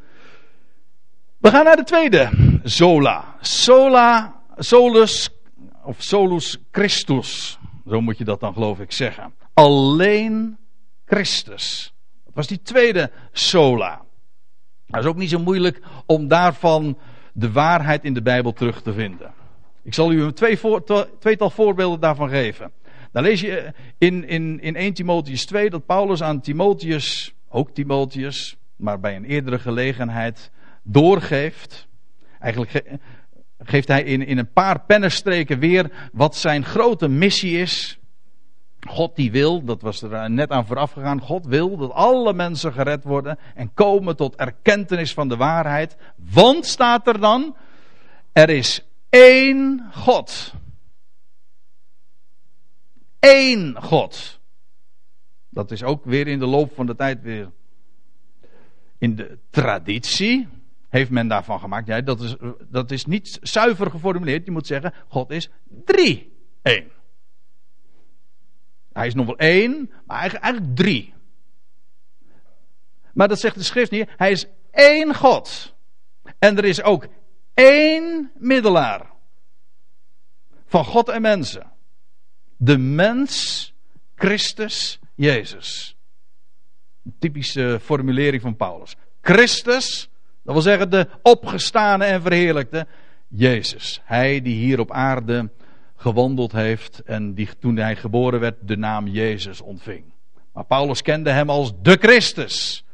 We 1.38 1.50
gaan 1.50 1.64
naar 1.64 1.76
de 1.76 1.84
tweede. 1.84 2.30
Sola. 2.62 3.36
Sola, 3.40 4.40
solus, 4.56 5.30
of 5.84 6.02
solus 6.02 6.58
Christus. 6.70 7.58
Zo 7.88 8.00
moet 8.00 8.18
je 8.18 8.24
dat 8.24 8.40
dan 8.40 8.52
geloof 8.52 8.80
ik 8.80 8.92
zeggen. 8.92 9.40
Alleen 9.54 10.56
Christus. 11.04 11.94
Dat 12.24 12.34
was 12.34 12.46
die 12.46 12.62
tweede 12.62 13.10
sola. 13.32 14.02
Dat 14.86 15.02
is 15.02 15.08
ook 15.08 15.16
niet 15.16 15.30
zo 15.30 15.38
moeilijk 15.38 15.80
om 16.06 16.28
daarvan 16.28 16.98
de 17.32 17.52
waarheid 17.52 18.04
in 18.04 18.14
de 18.14 18.22
Bijbel 18.22 18.52
terug 18.52 18.82
te 18.82 18.92
vinden. 18.92 19.34
Ik 19.82 19.94
zal 19.94 20.12
u 20.12 20.22
een 20.22 20.34
twee 20.34 20.58
tweetal 21.18 21.50
voorbeelden 21.50 22.00
daarvan 22.00 22.28
geven. 22.28 22.72
Dan 23.12 23.22
lees 23.22 23.40
je 23.40 23.72
in, 23.98 24.28
in, 24.28 24.60
in 24.60 24.76
1 24.76 24.92
Timotheus 24.92 25.46
2 25.46 25.70
dat 25.70 25.86
Paulus 25.86 26.22
aan 26.22 26.40
Timotheus, 26.40 27.34
ook 27.48 27.70
Timotheus, 27.70 28.56
maar 28.76 29.00
bij 29.00 29.16
een 29.16 29.24
eerdere 29.24 29.58
gelegenheid, 29.58 30.50
doorgeeft. 30.82 31.88
Eigenlijk 32.38 32.98
geeft 33.58 33.88
hij 33.88 34.02
in, 34.02 34.26
in 34.26 34.38
een 34.38 34.52
paar 34.52 34.80
pennenstreken 34.80 35.58
weer 35.58 36.10
wat 36.12 36.36
zijn 36.36 36.64
grote 36.64 37.08
missie 37.08 37.58
is. 37.58 37.98
God 38.88 39.16
die 39.16 39.30
wil, 39.30 39.64
dat 39.64 39.82
was 39.82 40.02
er 40.02 40.30
net 40.30 40.50
aan 40.50 40.66
vooraf 40.66 40.92
gegaan, 40.92 41.20
God 41.20 41.46
wil 41.46 41.76
dat 41.76 41.90
alle 41.90 42.32
mensen 42.32 42.72
gered 42.72 43.04
worden 43.04 43.38
en 43.54 43.74
komen 43.74 44.16
tot 44.16 44.36
erkentenis 44.36 45.14
van 45.14 45.28
de 45.28 45.36
waarheid. 45.36 45.96
Want 46.16 46.66
staat 46.66 47.06
er 47.06 47.20
dan, 47.20 47.56
er 48.32 48.50
is 48.50 48.84
één 49.08 49.88
God. 49.92 50.54
Eén 53.20 53.76
God. 53.82 54.40
Dat 55.48 55.70
is 55.70 55.82
ook 55.82 56.04
weer 56.04 56.26
in 56.26 56.38
de 56.38 56.46
loop 56.46 56.74
van 56.74 56.86
de 56.86 56.94
tijd 56.94 57.22
weer 57.22 57.50
in 59.02 59.16
de 59.16 59.38
traditie 59.50 60.48
heeft 60.88 61.10
men 61.10 61.28
daarvan 61.28 61.60
gemaakt. 61.60 61.86
Ja, 61.86 62.00
dat, 62.00 62.20
is, 62.20 62.36
dat 62.70 62.90
is 62.90 63.04
niet 63.04 63.38
zuiver 63.42 63.90
geformuleerd. 63.90 64.44
Je 64.44 64.50
moet 64.50 64.66
zeggen, 64.66 64.92
God 65.08 65.30
is 65.30 65.50
drie. 65.84 66.32
één. 66.62 66.90
Hij 68.92 69.06
is 69.06 69.14
nog 69.14 69.26
wel 69.26 69.38
één, 69.38 69.90
maar 70.06 70.18
eigenlijk, 70.18 70.44
eigenlijk 70.44 70.76
drie. 70.76 71.14
Maar 73.12 73.28
dat 73.28 73.40
zegt 73.40 73.54
de 73.54 73.62
schrift 73.62 73.90
niet. 73.90 74.08
Hij 74.16 74.30
is 74.30 74.46
één 74.70 75.14
God. 75.14 75.74
En 76.38 76.56
er 76.56 76.64
is 76.64 76.82
ook 76.82 77.06
één 77.54 78.30
middelaar. 78.38 79.10
Van 80.66 80.84
God 80.84 81.08
en 81.08 81.22
mensen. 81.22 81.72
De 82.56 82.78
mens, 82.78 83.74
Christus, 84.14 84.98
Jezus. 85.14 85.96
Een 87.04 87.14
typische 87.18 87.78
formulering 87.82 88.42
van 88.42 88.56
Paulus. 88.56 88.96
Christus, 89.20 90.08
dat 90.42 90.54
wil 90.54 90.62
zeggen 90.62 90.90
de 90.90 91.08
opgestane 91.22 92.04
en 92.04 92.22
verheerlijkte 92.22 92.86
Jezus. 93.28 94.00
Hij 94.04 94.42
die 94.42 94.56
hier 94.56 94.80
op 94.80 94.90
aarde 94.90 95.50
gewandeld 96.02 96.52
heeft 96.52 97.02
en 97.04 97.34
die 97.34 97.48
toen 97.58 97.76
hij 97.76 97.96
geboren 97.96 98.40
werd 98.40 98.56
de 98.60 98.76
naam 98.76 99.06
Jezus 99.06 99.60
ontving. 99.60 100.04
Maar 100.52 100.64
Paulus 100.64 101.02
kende 101.02 101.30
hem 101.30 101.50
als 101.50 101.72
de 101.82 101.96
Christus. 102.00 102.84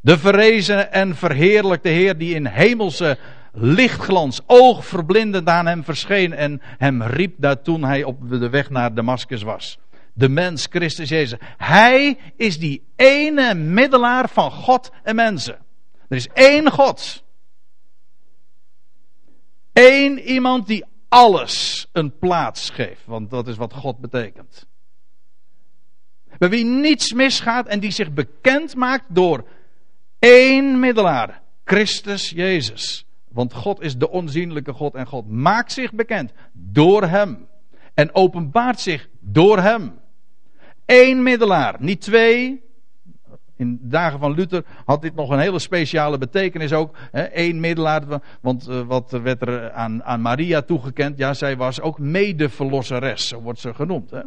De 0.00 0.18
verrezen 0.18 0.92
en 0.92 1.16
verheerlijkte 1.16 1.88
Heer 1.88 2.18
die 2.18 2.34
in 2.34 2.46
hemelse 2.46 3.18
lichtglans, 3.52 4.40
oogverblindend 4.46 5.48
aan 5.48 5.66
hem 5.66 5.84
verscheen 5.84 6.32
en 6.32 6.60
hem 6.62 7.02
riep 7.02 7.34
daar 7.38 7.62
toen 7.62 7.84
hij 7.84 8.04
op 8.04 8.28
de 8.28 8.48
weg 8.48 8.70
naar 8.70 8.94
Damascus 8.94 9.42
was. 9.42 9.78
De 10.12 10.28
mens 10.28 10.66
Christus 10.70 11.08
Jezus. 11.08 11.38
Hij 11.56 12.18
is 12.36 12.58
die 12.58 12.82
ene 12.96 13.54
middelaar 13.54 14.28
van 14.28 14.50
God 14.50 14.90
en 15.02 15.14
mensen. 15.14 15.58
Er 16.08 16.16
is 16.16 16.28
één 16.28 16.70
God. 16.70 17.24
Eén 19.72 20.18
iemand 20.18 20.66
die 20.66 20.84
alles 21.10 21.88
een 21.92 22.18
plaats 22.18 22.70
geeft. 22.70 23.06
Want 23.06 23.30
dat 23.30 23.48
is 23.48 23.56
wat 23.56 23.72
God 23.72 23.98
betekent. 23.98 24.66
Bij 26.38 26.48
wie 26.48 26.64
niets 26.64 27.12
misgaat 27.12 27.66
en 27.66 27.80
die 27.80 27.90
zich 27.90 28.12
bekend 28.12 28.74
maakt 28.74 29.04
door 29.08 29.44
één 30.18 30.80
middelaar. 30.80 31.42
Christus 31.64 32.30
Jezus. 32.30 33.06
Want 33.28 33.54
God 33.54 33.80
is 33.80 33.96
de 33.96 34.10
onzienlijke 34.10 34.72
God 34.72 34.94
en 34.94 35.06
God 35.06 35.28
maakt 35.28 35.72
zich 35.72 35.92
bekend 35.92 36.32
door 36.52 37.02
Hem. 37.02 37.46
En 37.94 38.14
openbaart 38.14 38.80
zich 38.80 39.08
door 39.20 39.58
Hem. 39.58 39.98
Eén 40.86 41.22
middelaar, 41.22 41.76
niet 41.78 42.00
twee. 42.00 42.62
In 43.60 43.78
de 43.82 43.88
dagen 43.88 44.18
van 44.18 44.34
Luther 44.34 44.64
had 44.84 45.02
dit 45.02 45.14
nog 45.14 45.30
een 45.30 45.38
hele 45.38 45.58
speciale 45.58 46.18
betekenis 46.18 46.72
ook. 46.72 46.96
Eén 47.12 47.60
middelaar, 47.60 48.02
want 48.40 48.68
uh, 48.68 48.80
wat 48.80 49.10
werd 49.10 49.42
er 49.42 49.72
aan, 49.72 50.04
aan 50.04 50.20
Maria 50.20 50.62
toegekend? 50.62 51.18
Ja, 51.18 51.34
zij 51.34 51.56
was 51.56 51.80
ook 51.80 51.98
medeverlosseres, 51.98 53.28
zo 53.28 53.40
wordt 53.40 53.58
ze 53.58 53.74
genoemd. 53.74 54.10
Hè? 54.10 54.20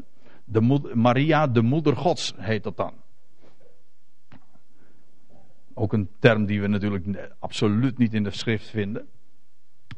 De 0.44 0.62
Maria, 0.94 1.48
de 1.48 1.62
moeder 1.62 1.96
Gods, 1.96 2.34
heet 2.38 2.64
dat 2.64 2.78
dan. 2.78 2.94
Ook 5.74 5.94
een 5.94 6.10
term 6.20 6.46
die 6.46 6.62
we 6.62 6.68
natuurlijk 6.68 7.32
absoluut 7.40 7.98
niet 7.98 8.14
in 8.14 8.24
de 8.24 8.32
schrift 8.32 8.70
vinden. 8.70 9.08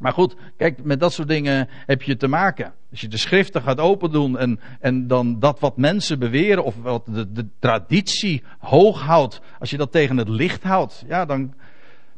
Maar 0.06 0.13
goed, 0.13 0.36
kijk, 0.58 0.84
met 0.84 1.00
dat 1.00 1.13
soort 1.13 1.28
dingen 1.28 1.70
heb 1.86 2.02
je 2.02 2.18
te 2.18 2.28
maken. 2.28 2.74
Als 2.91 3.02
je 3.02 3.08
de 3.08 3.18
schriften 3.18 3.62
gaat 3.62 3.80
opendoen 3.80 4.38
en, 4.38 4.60
en 4.80 5.08
dan 5.08 5.39
dat 5.39 5.60
wat 5.60 5.78
mensen 5.78 6.20
beweren 6.20 6.63
of 6.63 6.76
wat 6.76 7.06
de, 7.06 7.32
de 7.32 7.48
traditie 7.60 8.44
hoog 8.60 9.02
houdt, 9.02 9.41
als 9.60 9.70
je 9.70 9.78
dat 9.78 9.91
tegen 9.91 10.18
het 10.18 10.30
licht 10.30 10.63
houdt, 10.63 11.04
ja, 11.08 11.26
dan, 11.26 11.54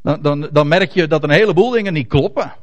dan, 0.02 0.50
dan, 0.52 0.68
merk 0.68 0.92
je 0.92 1.08
dat 1.08 1.24
een 1.24 1.30
heleboel 1.30 1.70
dingen 1.70 1.94
niet 1.94 2.08
kloppen. 2.08 2.54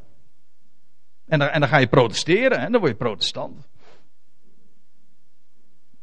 En 1.27 1.39
dan, 1.39 1.49
en 1.49 1.61
dan 1.61 1.69
ga 1.69 1.79
je 1.79 1.87
protesteren 1.87 2.59
en 2.59 2.73
dan 2.73 2.81
word 2.81 2.93
je 2.93 2.99
protestant. 2.99 3.69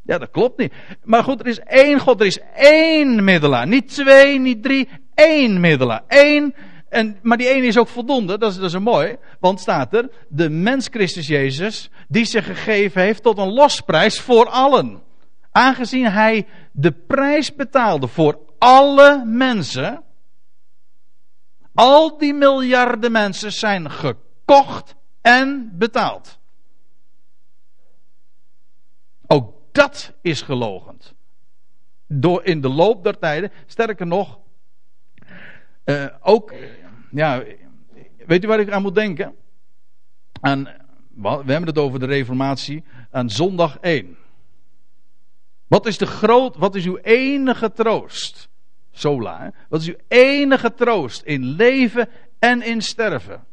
Ja, 0.02 0.18
dat 0.18 0.30
klopt 0.30 0.58
niet. 0.58 0.72
Maar 1.04 1.24
goed, 1.24 1.40
er 1.40 1.46
is 1.46 1.60
één 1.60 2.00
God, 2.00 2.20
er 2.20 2.26
is 2.26 2.40
één 2.54 3.24
middelaar. 3.24 3.66
Niet 3.66 3.88
twee, 3.88 4.38
niet 4.38 4.62
drie, 4.62 4.88
één 5.14 5.60
middelaar. 5.60 6.02
Eén, 6.08 6.54
en, 6.92 7.18
maar 7.22 7.36
die 7.36 7.48
ene 7.48 7.66
is 7.66 7.78
ook 7.78 7.88
voldoende, 7.88 8.38
dat 8.38 8.50
is, 8.50 8.56
dat 8.56 8.64
is 8.64 8.72
een 8.72 8.82
mooi. 8.82 9.16
Want 9.40 9.60
staat 9.60 9.94
er, 9.94 10.10
de 10.28 10.50
mens 10.50 10.88
Christus 10.90 11.26
Jezus, 11.26 11.90
die 12.08 12.24
zich 12.24 12.46
gegeven 12.46 13.02
heeft 13.02 13.22
tot 13.22 13.38
een 13.38 13.52
losprijs 13.52 14.20
voor 14.20 14.48
allen. 14.48 15.02
Aangezien 15.50 16.06
hij 16.06 16.46
de 16.72 16.92
prijs 16.92 17.54
betaalde 17.54 18.06
voor 18.06 18.38
alle 18.58 19.24
mensen. 19.24 20.02
Al 21.74 22.18
die 22.18 22.34
miljarden 22.34 23.12
mensen 23.12 23.52
zijn 23.52 23.90
gekocht 23.90 24.94
en 25.20 25.72
betaald. 25.74 26.38
Ook 29.26 29.54
dat 29.72 30.12
is 30.22 30.42
gelogend. 30.42 31.14
Door 32.06 32.44
in 32.44 32.60
de 32.60 32.68
loop 32.68 33.04
der 33.04 33.18
tijden, 33.18 33.52
sterker 33.66 34.06
nog, 34.06 34.38
uh, 35.84 36.06
ja, 37.12 37.42
weet 38.26 38.44
u 38.44 38.46
waar 38.46 38.60
ik 38.60 38.70
aan 38.70 38.82
moet 38.82 38.94
denken? 38.94 39.34
we 41.14 41.28
hebben 41.28 41.66
het 41.66 41.78
over 41.78 41.98
de 41.98 42.06
Reformatie, 42.06 42.84
aan 43.10 43.30
zondag 43.30 43.78
1. 43.78 44.16
Wat 45.66 45.86
is, 45.86 45.98
de 45.98 46.06
groot, 46.06 46.56
wat 46.56 46.74
is 46.74 46.84
uw 46.84 46.96
enige 46.96 47.72
troost? 47.72 48.48
Sola, 48.90 49.40
hè? 49.40 49.48
Wat 49.68 49.80
is 49.80 49.88
uw 49.88 50.00
enige 50.08 50.74
troost 50.74 51.22
in 51.22 51.44
leven 51.44 52.08
en 52.38 52.62
in 52.62 52.82
sterven? 52.82 53.44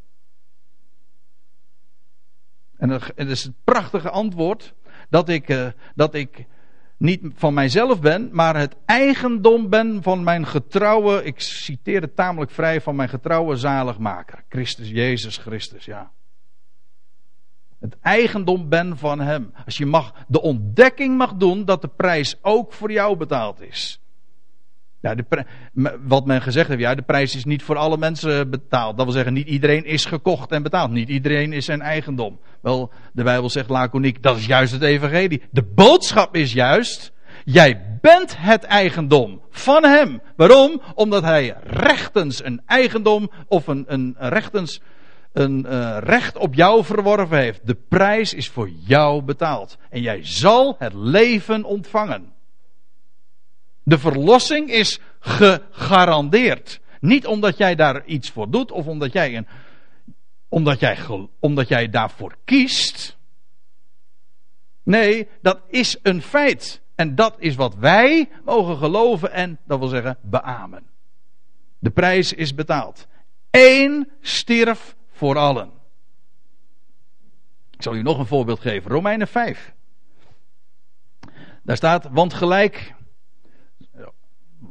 En 2.77 2.89
dat 2.89 3.13
is 3.15 3.43
het 3.43 3.53
prachtige 3.63 4.09
antwoord 4.09 4.73
dat 5.09 5.29
ik, 5.29 5.49
uh, 5.49 5.67
dat 5.95 6.13
ik 6.13 6.45
niet 6.99 7.21
van 7.35 7.53
mijzelf 7.53 8.01
ben, 8.01 8.29
maar 8.31 8.55
het 8.57 8.75
eigendom 8.85 9.69
ben 9.69 10.03
van 10.03 10.23
mijn 10.23 10.45
getrouwe, 10.45 11.23
ik 11.23 11.39
citeer 11.39 12.01
het 12.01 12.15
tamelijk 12.15 12.51
vrij, 12.51 12.81
van 12.81 12.95
mijn 12.95 13.09
getrouwe 13.09 13.55
zaligmaker. 13.55 14.43
Christus, 14.49 14.89
Jezus 14.89 15.37
Christus, 15.37 15.85
ja. 15.85 16.11
Het 17.79 17.97
eigendom 18.01 18.69
ben 18.69 18.97
van 18.97 19.19
Hem. 19.19 19.53
Als 19.65 19.77
je 19.77 19.85
mag, 19.85 20.13
de 20.27 20.41
ontdekking 20.41 21.17
mag 21.17 21.33
doen 21.33 21.65
dat 21.65 21.81
de 21.81 21.87
prijs 21.87 22.37
ook 22.41 22.73
voor 22.73 22.91
jou 22.91 23.17
betaald 23.17 23.61
is. 23.61 23.98
Ja, 25.01 25.15
de 25.15 25.45
wat 26.03 26.25
men 26.25 26.41
gezegd 26.41 26.67
heeft, 26.67 26.79
ja, 26.79 26.95
de 26.95 27.01
prijs 27.01 27.35
is 27.35 27.45
niet 27.45 27.63
voor 27.63 27.77
alle 27.77 27.97
mensen 27.97 28.49
betaald. 28.49 28.97
Dat 28.97 29.05
wil 29.05 29.15
zeggen, 29.15 29.33
niet 29.33 29.47
iedereen 29.47 29.85
is 29.85 30.05
gekocht 30.05 30.51
en 30.51 30.63
betaald. 30.63 30.91
Niet 30.91 31.09
iedereen 31.09 31.53
is 31.53 31.65
zijn 31.65 31.81
eigendom. 31.81 32.39
Wel, 32.61 32.91
de 33.13 33.23
Bijbel 33.23 33.49
zegt 33.49 33.69
laconiek, 33.69 34.23
dat 34.23 34.37
is 34.37 34.45
juist 34.45 34.71
het 34.71 34.81
evangelie. 34.81 35.41
De 35.51 35.63
boodschap 35.63 36.35
is 36.35 36.53
juist, 36.53 37.11
jij 37.45 37.97
bent 38.01 38.37
het 38.37 38.63
eigendom 38.63 39.41
van 39.49 39.83
hem. 39.83 40.21
Waarom? 40.35 40.81
Omdat 40.95 41.23
hij 41.23 41.55
rechtens 41.63 42.43
een 42.43 42.61
eigendom 42.65 43.31
of 43.47 43.67
een, 43.67 43.83
een 43.87 44.15
rechtens 44.19 44.81
een 45.33 45.65
uh, 45.69 45.97
recht 45.99 46.37
op 46.37 46.53
jou 46.53 46.83
verworven 46.83 47.37
heeft. 47.37 47.67
De 47.67 47.77
prijs 47.89 48.33
is 48.33 48.49
voor 48.49 48.69
jou 48.69 49.21
betaald. 49.23 49.77
En 49.89 50.01
jij 50.01 50.19
zal 50.23 50.75
het 50.79 50.93
leven 50.93 51.63
ontvangen. 51.63 52.37
De 53.89 53.97
verlossing 53.97 54.71
is 54.71 54.99
gegarandeerd. 55.19 56.79
Niet 56.99 57.27
omdat 57.27 57.57
jij 57.57 57.75
daar 57.75 58.05
iets 58.05 58.29
voor 58.29 58.49
doet 58.49 58.71
of 58.71 58.87
omdat 58.87 59.13
jij, 59.13 59.35
een, 59.35 59.47
omdat 60.49 60.79
jij, 60.79 60.97
omdat 61.39 61.67
jij 61.67 61.89
daarvoor 61.89 62.35
kiest. 62.45 63.17
Nee, 64.83 65.27
dat 65.41 65.61
is 65.67 65.97
een 66.01 66.21
feit. 66.21 66.81
En 66.95 67.15
dat 67.15 67.35
is 67.37 67.55
wat 67.55 67.75
wij 67.75 68.29
mogen 68.45 68.77
geloven 68.77 69.31
en, 69.31 69.59
dat 69.65 69.79
wil 69.79 69.87
zeggen, 69.87 70.17
beamen. 70.21 70.83
De 71.79 71.89
prijs 71.89 72.33
is 72.33 72.55
betaald. 72.55 73.07
Eén 73.51 74.11
stierf 74.21 74.95
voor 75.11 75.37
allen. 75.37 75.71
Ik 77.71 77.81
zal 77.81 77.95
u 77.95 78.01
nog 78.01 78.17
een 78.17 78.25
voorbeeld 78.25 78.59
geven. 78.59 78.91
Romeinen 78.91 79.27
5. 79.27 79.73
Daar 81.63 81.75
staat, 81.75 82.07
want 82.11 82.33
gelijk 82.33 82.97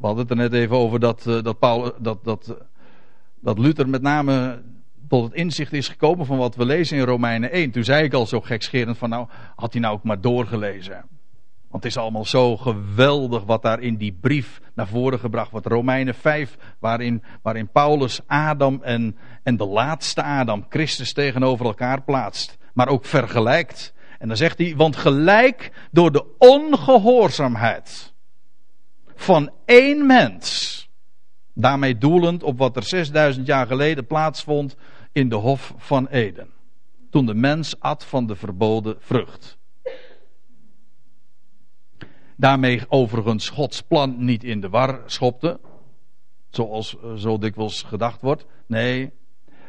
we 0.01 0.07
hadden 0.07 0.23
het 0.23 0.31
er 0.31 0.37
net 0.37 0.53
even 0.53 0.77
over 0.77 1.01
dat, 1.01 1.27
eh, 1.27 1.43
dat, 1.43 1.59
Paul, 1.59 1.93
dat, 1.99 2.25
dat, 2.25 2.57
dat 3.41 3.59
Luther 3.59 3.89
met 3.89 4.03
name 4.03 4.63
tot 5.09 5.25
het 5.25 5.35
inzicht 5.35 5.73
is 5.73 5.89
gekomen 5.89 6.27
van 6.27 6.39
wat 6.39 6.57
we 6.57 6.65
lezen 6.65 6.99
in 6.99 7.05
Romeinen 7.05 7.51
1. 7.51 7.71
Toen 7.71 7.85
zei 7.85 8.05
ik 8.05 8.13
al 8.13 8.27
zo 8.27 8.41
gekscherend 8.41 8.99
van 8.99 9.09
nou, 9.09 9.27
had 9.57 9.73
hij 9.73 9.83
nou 9.83 9.95
ook 9.95 10.03
maar 10.03 10.21
doorgelezen. 10.21 11.05
Want 11.71 11.83
het 11.83 11.93
is 11.93 11.99
allemaal 11.99 12.25
zo 12.25 12.57
geweldig 12.57 13.45
wat 13.45 13.63
daar 13.63 13.81
in 13.81 13.97
die 13.97 14.17
brief 14.21 14.61
naar 14.75 14.89
voren 14.89 15.19
gebracht 15.19 15.51
wordt. 15.51 15.67
Romeinen 15.67 16.15
5, 16.15 16.57
waarin, 16.79 17.23
waarin 17.43 17.69
Paulus 17.69 18.21
Adam 18.27 18.83
en, 18.83 19.17
en 19.43 19.57
de 19.57 19.67
laatste 19.67 20.23
Adam, 20.23 20.67
Christus, 20.69 21.13
tegenover 21.13 21.67
elkaar 21.67 22.03
plaatst. 22.03 22.59
Maar 22.75 22.89
ook 22.89 23.05
vergelijkt. 23.05 23.95
En 24.19 24.29
dan 24.29 24.37
zegt 24.37 24.59
hij, 24.59 24.75
want 24.77 24.97
gelijk 24.97 25.89
door 25.91 26.13
de 26.13 26.25
ongehoorzaamheid 26.39 28.08
van 29.19 29.51
één 29.65 30.07
mens. 30.07 30.77
Daarmee 31.53 31.99
doelend 31.99 32.43
op 32.43 32.59
wat 32.59 32.77
er 32.77 32.83
6000 32.83 33.47
jaar 33.47 33.67
geleden 33.67 34.07
plaatsvond 34.07 34.77
in 35.13 35.29
de 35.29 35.35
Hof 35.35 35.75
van 35.77 36.07
Eden. 36.07 36.51
Toen 37.11 37.27
de 37.27 37.35
mens 37.35 37.81
at 37.81 38.05
van 38.05 38.27
de 38.27 38.37
verboden 38.37 38.97
vrucht. 38.99 39.59
Daarmee 42.37 42.83
overigens 42.89 43.49
Gods 43.49 43.83
plan 43.83 44.25
niet 44.25 44.45
in 44.45 44.61
de 44.61 44.69
war 44.69 45.03
schopte. 45.07 45.61
Zoals 46.51 46.97
eh, 47.01 47.15
zo 47.15 47.39
dikwijls 47.39 47.83
gedacht 47.83 48.21
wordt. 48.21 48.47
Nee. 48.67 49.13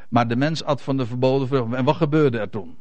Maar 0.09 0.27
de 0.27 0.35
mens 0.35 0.63
at 0.63 0.81
van 0.81 0.97
de 0.97 1.05
verboden 1.05 1.47
vrucht. 1.47 1.73
En 1.73 1.85
wat 1.85 1.95
gebeurde 1.95 2.39
er 2.39 2.49
toen? 2.49 2.77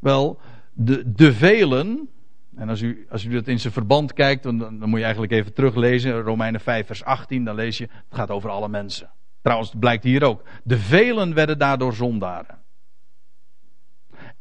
Wel, 0.00 0.38
de, 0.72 1.12
de 1.12 1.32
velen, 1.32 2.08
en 2.56 2.68
als 2.68 2.80
u, 2.80 3.06
als 3.10 3.24
u 3.24 3.32
dat 3.32 3.48
in 3.48 3.60
zijn 3.60 3.72
verband 3.72 4.12
kijkt, 4.12 4.42
dan, 4.42 4.58
dan 4.58 4.88
moet 4.88 4.98
je 4.98 5.04
eigenlijk 5.04 5.32
even 5.32 5.52
teruglezen. 5.52 6.20
Romeinen 6.20 6.60
5, 6.60 6.86
vers 6.86 7.04
18, 7.04 7.44
dan 7.44 7.54
lees 7.54 7.78
je, 7.78 7.84
het 7.84 8.18
gaat 8.18 8.30
over 8.30 8.50
alle 8.50 8.68
mensen. 8.68 9.10
Trouwens, 9.42 9.70
het 9.70 9.80
blijkt 9.80 10.04
hier 10.04 10.22
ook. 10.22 10.42
De 10.64 10.78
velen 10.78 11.34
werden 11.34 11.58
daardoor 11.58 11.94
zondaren. 11.94 12.58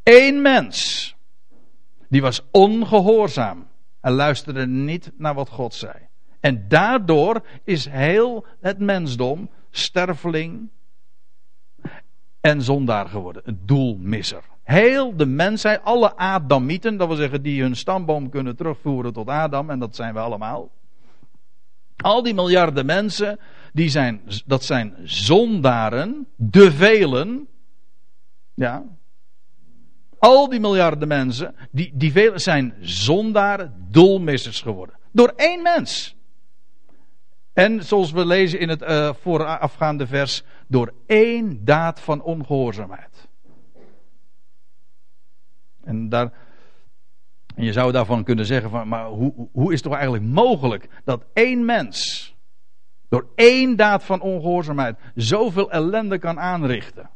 Eén 0.03 0.41
mens, 0.41 1.15
die 2.09 2.21
was 2.21 2.41
ongehoorzaam. 2.51 3.67
En 4.01 4.11
luisterde 4.11 4.67
niet 4.67 5.11
naar 5.17 5.33
wat 5.33 5.49
God 5.49 5.73
zei. 5.73 5.93
En 6.39 6.67
daardoor 6.67 7.45
is 7.63 7.85
heel 7.85 8.45
het 8.61 8.79
mensdom 8.79 9.49
sterfeling 9.71 10.69
en 12.41 12.61
zondaar 12.61 13.07
geworden. 13.07 13.41
Een 13.45 13.59
doelmisser. 13.65 14.43
Heel 14.69 15.15
de 15.15 15.25
mensheid, 15.25 15.83
alle 15.83 16.17
Adamieten, 16.17 16.97
dat 16.97 17.07
wil 17.07 17.15
zeggen 17.15 17.41
die 17.41 17.61
hun 17.61 17.75
stamboom 17.75 18.29
kunnen 18.29 18.55
terugvoeren 18.55 19.13
tot 19.13 19.27
Adam, 19.27 19.69
en 19.69 19.79
dat 19.79 19.95
zijn 19.95 20.13
we 20.13 20.19
allemaal. 20.19 20.69
Al 21.97 22.23
die 22.23 22.33
miljarden 22.33 22.85
mensen, 22.85 23.39
die 23.73 23.89
zijn, 23.89 24.21
dat 24.45 24.63
zijn 24.63 24.95
zondaren, 25.03 26.27
de 26.35 26.71
velen. 26.71 27.47
Ja. 28.53 28.83
Al 30.19 30.49
die 30.49 30.59
miljarden 30.59 31.07
mensen, 31.07 31.55
die, 31.71 31.91
die 31.95 32.11
velen 32.11 32.41
zijn 32.41 32.73
zondaren, 32.81 33.85
doelmissers 33.89 34.61
geworden. 34.61 34.95
Door 35.11 35.33
één 35.35 35.61
mens. 35.61 36.15
En 37.53 37.83
zoals 37.83 38.11
we 38.11 38.25
lezen 38.25 38.59
in 38.59 38.69
het 38.69 38.81
uh, 38.81 39.13
voorafgaande 39.21 40.07
vers, 40.07 40.43
door 40.67 40.93
één 41.05 41.65
daad 41.65 41.99
van 41.99 42.21
ongehoorzaamheid. 42.21 43.27
En, 45.89 46.09
daar, 46.09 46.31
en 47.55 47.63
je 47.63 47.73
zou 47.73 47.91
daarvan 47.91 48.23
kunnen 48.23 48.45
zeggen: 48.45 48.69
van, 48.69 48.87
maar 48.87 49.05
hoe, 49.05 49.33
hoe 49.51 49.67
is 49.67 49.73
het 49.73 49.83
toch 49.83 49.93
eigenlijk 49.93 50.23
mogelijk 50.23 50.87
dat 51.03 51.25
één 51.33 51.65
mens 51.65 52.33
door 53.09 53.27
één 53.35 53.75
daad 53.75 54.03
van 54.03 54.21
ongehoorzaamheid 54.21 54.97
zoveel 55.15 55.71
ellende 55.71 56.17
kan 56.17 56.39
aanrichten? 56.39 57.09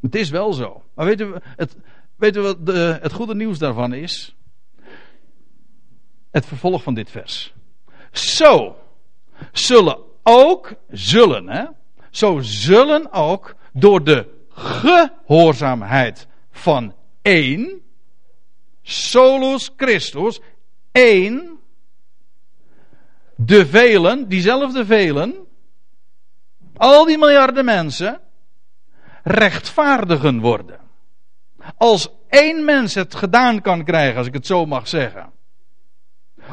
Het 0.00 0.14
is 0.14 0.30
wel 0.30 0.52
zo. 0.52 0.82
Maar 0.94 1.06
weten 1.06 1.32
we, 1.32 1.40
het, 1.56 1.76
weten 2.16 2.42
we 2.42 2.46
wat 2.46 2.66
de, 2.66 2.98
het 3.02 3.12
goede 3.12 3.34
nieuws 3.34 3.58
daarvan 3.58 3.92
is? 3.92 4.36
Het 6.30 6.46
vervolg 6.46 6.82
van 6.82 6.94
dit 6.94 7.10
vers. 7.10 7.54
Zo 8.12 8.76
zullen 9.52 9.98
ook, 10.22 10.74
zullen 10.88 11.48
hè, 11.48 11.64
zo 12.10 12.38
zullen 12.40 13.12
ook 13.12 13.54
door 13.72 14.04
de 14.04 14.46
gehoorzaamheid 14.48 16.26
van 16.50 16.94
één, 17.24 17.80
solus 18.82 19.70
Christus, 19.76 20.40
één, 20.92 21.58
de 23.36 23.66
velen, 23.66 24.28
diezelfde 24.28 24.84
velen, 24.86 25.34
al 26.76 27.04
die 27.04 27.18
miljarden 27.18 27.64
mensen, 27.64 28.20
rechtvaardigen 29.22 30.40
worden. 30.40 30.80
Als 31.76 32.08
één 32.28 32.64
mens 32.64 32.94
het 32.94 33.14
gedaan 33.14 33.60
kan 33.60 33.84
krijgen, 33.84 34.16
als 34.16 34.26
ik 34.26 34.34
het 34.34 34.46
zo 34.46 34.66
mag 34.66 34.88
zeggen, 34.88 35.32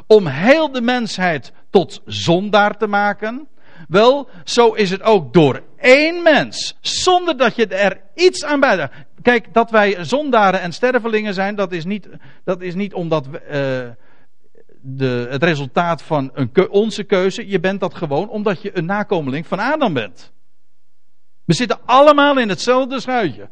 om 0.07 0.27
heel 0.27 0.71
de 0.71 0.81
mensheid 0.81 1.53
tot 1.69 2.01
zondaar 2.05 2.77
te 2.77 2.87
maken, 2.87 3.47
wel, 3.87 4.29
zo 4.43 4.73
is 4.73 4.89
het 4.89 5.01
ook 5.01 5.33
door 5.33 5.63
één 5.81 6.23
mens, 6.23 6.77
zonder 6.81 7.37
dat 7.37 7.55
je 7.55 7.67
er 7.67 8.01
iets 8.15 8.45
aan 8.45 8.59
bijdraagt. 8.59 8.93
Kijk, 9.21 9.53
dat 9.53 9.71
wij 9.71 10.03
zondaren 10.03 10.61
en 10.61 10.71
stervelingen 10.71 11.33
zijn, 11.33 11.55
dat 11.55 11.71
is 11.71 11.85
niet, 11.85 12.09
dat 12.43 12.61
is 12.61 12.75
niet 12.75 12.93
omdat 12.93 13.27
we, 13.27 13.41
uh, 13.41 14.03
de, 14.81 15.27
het 15.29 15.43
resultaat 15.43 16.01
van 16.01 16.31
een, 16.33 16.69
onze 16.69 17.03
keuze. 17.03 17.47
Je 17.47 17.59
bent 17.59 17.79
dat 17.79 17.93
gewoon 17.93 18.29
omdat 18.29 18.61
je 18.61 18.77
een 18.77 18.85
nakomeling 18.85 19.47
van 19.47 19.59
Adam 19.59 19.93
bent. 19.93 20.31
We 21.45 21.53
zitten 21.53 21.79
allemaal 21.85 22.37
in 22.37 22.49
hetzelfde 22.49 22.99
schuitje. 22.99 23.49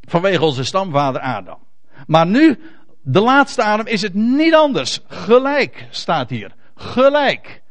Vanwege 0.00 0.44
onze 0.44 0.64
stamvader 0.64 1.20
Adam. 1.20 1.58
Maar 2.06 2.26
nu, 2.26 2.58
de 3.02 3.20
laatste 3.20 3.62
Adam, 3.62 3.86
is 3.86 4.02
het 4.02 4.14
niet 4.14 4.54
anders. 4.54 5.00
Gelijk 5.06 5.86
staat 5.90 6.30
hier. 6.30 6.54
Gelijk 6.74 7.61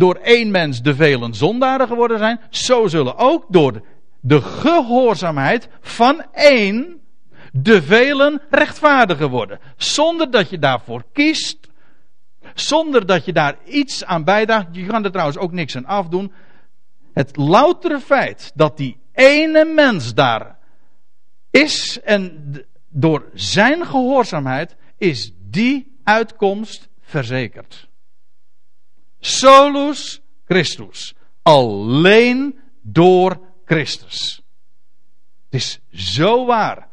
door 0.00 0.14
één 0.14 0.50
mens 0.50 0.82
de 0.82 0.94
velen 0.94 1.34
zondaren 1.34 1.86
geworden 1.86 2.18
zijn, 2.18 2.40
zo 2.50 2.86
zullen 2.86 3.16
ook 3.16 3.44
door 3.48 3.82
de 4.20 4.40
gehoorzaamheid 4.40 5.68
van 5.80 6.24
één 6.32 7.00
de 7.52 7.82
velen 7.82 8.40
rechtvaardiger 8.50 9.28
worden. 9.28 9.58
Zonder 9.76 10.30
dat 10.30 10.50
je 10.50 10.58
daarvoor 10.58 11.04
kiest. 11.12 11.68
Zonder 12.54 13.06
dat 13.06 13.24
je 13.24 13.32
daar 13.32 13.56
iets 13.64 14.04
aan 14.04 14.24
bijdraagt. 14.24 14.66
Je 14.72 14.86
kan 14.86 15.04
er 15.04 15.10
trouwens 15.10 15.38
ook 15.38 15.52
niks 15.52 15.76
aan 15.76 15.86
afdoen. 15.86 16.32
Het 17.12 17.36
loutere 17.36 18.00
feit 18.00 18.52
dat 18.54 18.76
die 18.76 18.96
ene 19.12 19.64
mens 19.64 20.14
daar 20.14 20.58
is 21.50 22.00
en 22.00 22.52
door 22.88 23.24
zijn 23.34 23.86
gehoorzaamheid 23.86 24.76
is 24.98 25.32
die 25.50 25.98
uitkomst 26.04 26.88
verzekerd. 27.00 27.89
Solus 29.20 30.20
Christus. 30.44 31.14
Alleen 31.42 32.58
door 32.82 33.40
Christus. 33.64 34.42
Het 35.44 35.60
is 35.60 35.80
zo 35.92 36.46
waar. 36.46 36.88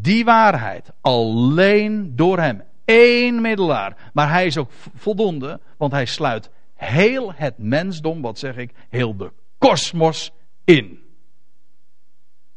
Die 0.00 0.24
waarheid. 0.24 0.90
Alleen 1.00 2.16
door 2.16 2.38
hem. 2.38 2.62
Eén 2.84 3.40
middelaar. 3.40 4.10
Maar 4.12 4.30
hij 4.30 4.46
is 4.46 4.56
ook 4.56 4.70
voldoende, 4.94 5.60
want 5.76 5.92
hij 5.92 6.06
sluit 6.06 6.50
heel 6.74 7.32
het 7.32 7.58
mensdom, 7.58 8.22
wat 8.22 8.38
zeg 8.38 8.56
ik, 8.56 8.70
heel 8.88 9.16
de 9.16 9.32
kosmos 9.58 10.32
in. 10.64 11.00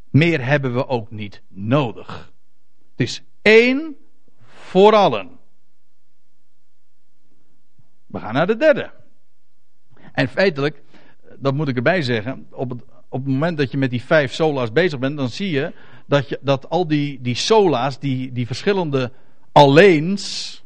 Meer 0.10 0.46
hebben 0.46 0.74
we 0.74 0.88
ook 0.88 1.12
niet 1.12 1.42
nodig. 1.48 2.32
Het 2.92 3.08
is 3.08 3.22
één 3.42 3.96
voor 4.42 4.96
allen. 4.96 5.39
We 8.10 8.20
gaan 8.20 8.34
naar 8.34 8.48
de 8.48 8.58
derde. 8.58 8.92
En 10.12 10.28
feitelijk, 10.28 10.82
dat 11.38 11.54
moet 11.54 11.68
ik 11.68 11.76
erbij 11.76 12.02
zeggen, 12.02 12.48
op 12.52 12.70
het, 12.70 12.82
op 13.10 13.24
het 13.24 13.34
moment 13.34 13.58
dat 13.58 13.72
je 13.72 13.78
met 13.78 13.90
die 13.90 14.04
vijf 14.04 14.34
sola's 14.34 14.72
bezig 14.72 15.00
bent, 15.00 15.18
dan 15.18 15.30
zie 15.30 15.50
je 15.50 15.74
dat, 16.08 16.30
je, 16.30 16.40
dat 16.42 16.70
al 16.70 16.88
die, 16.88 17.22
die 17.22 17.36
sola's, 17.36 18.00
die, 18.00 18.32
die 18.32 18.48
verschillende 18.48 19.12
alleens, 19.52 20.64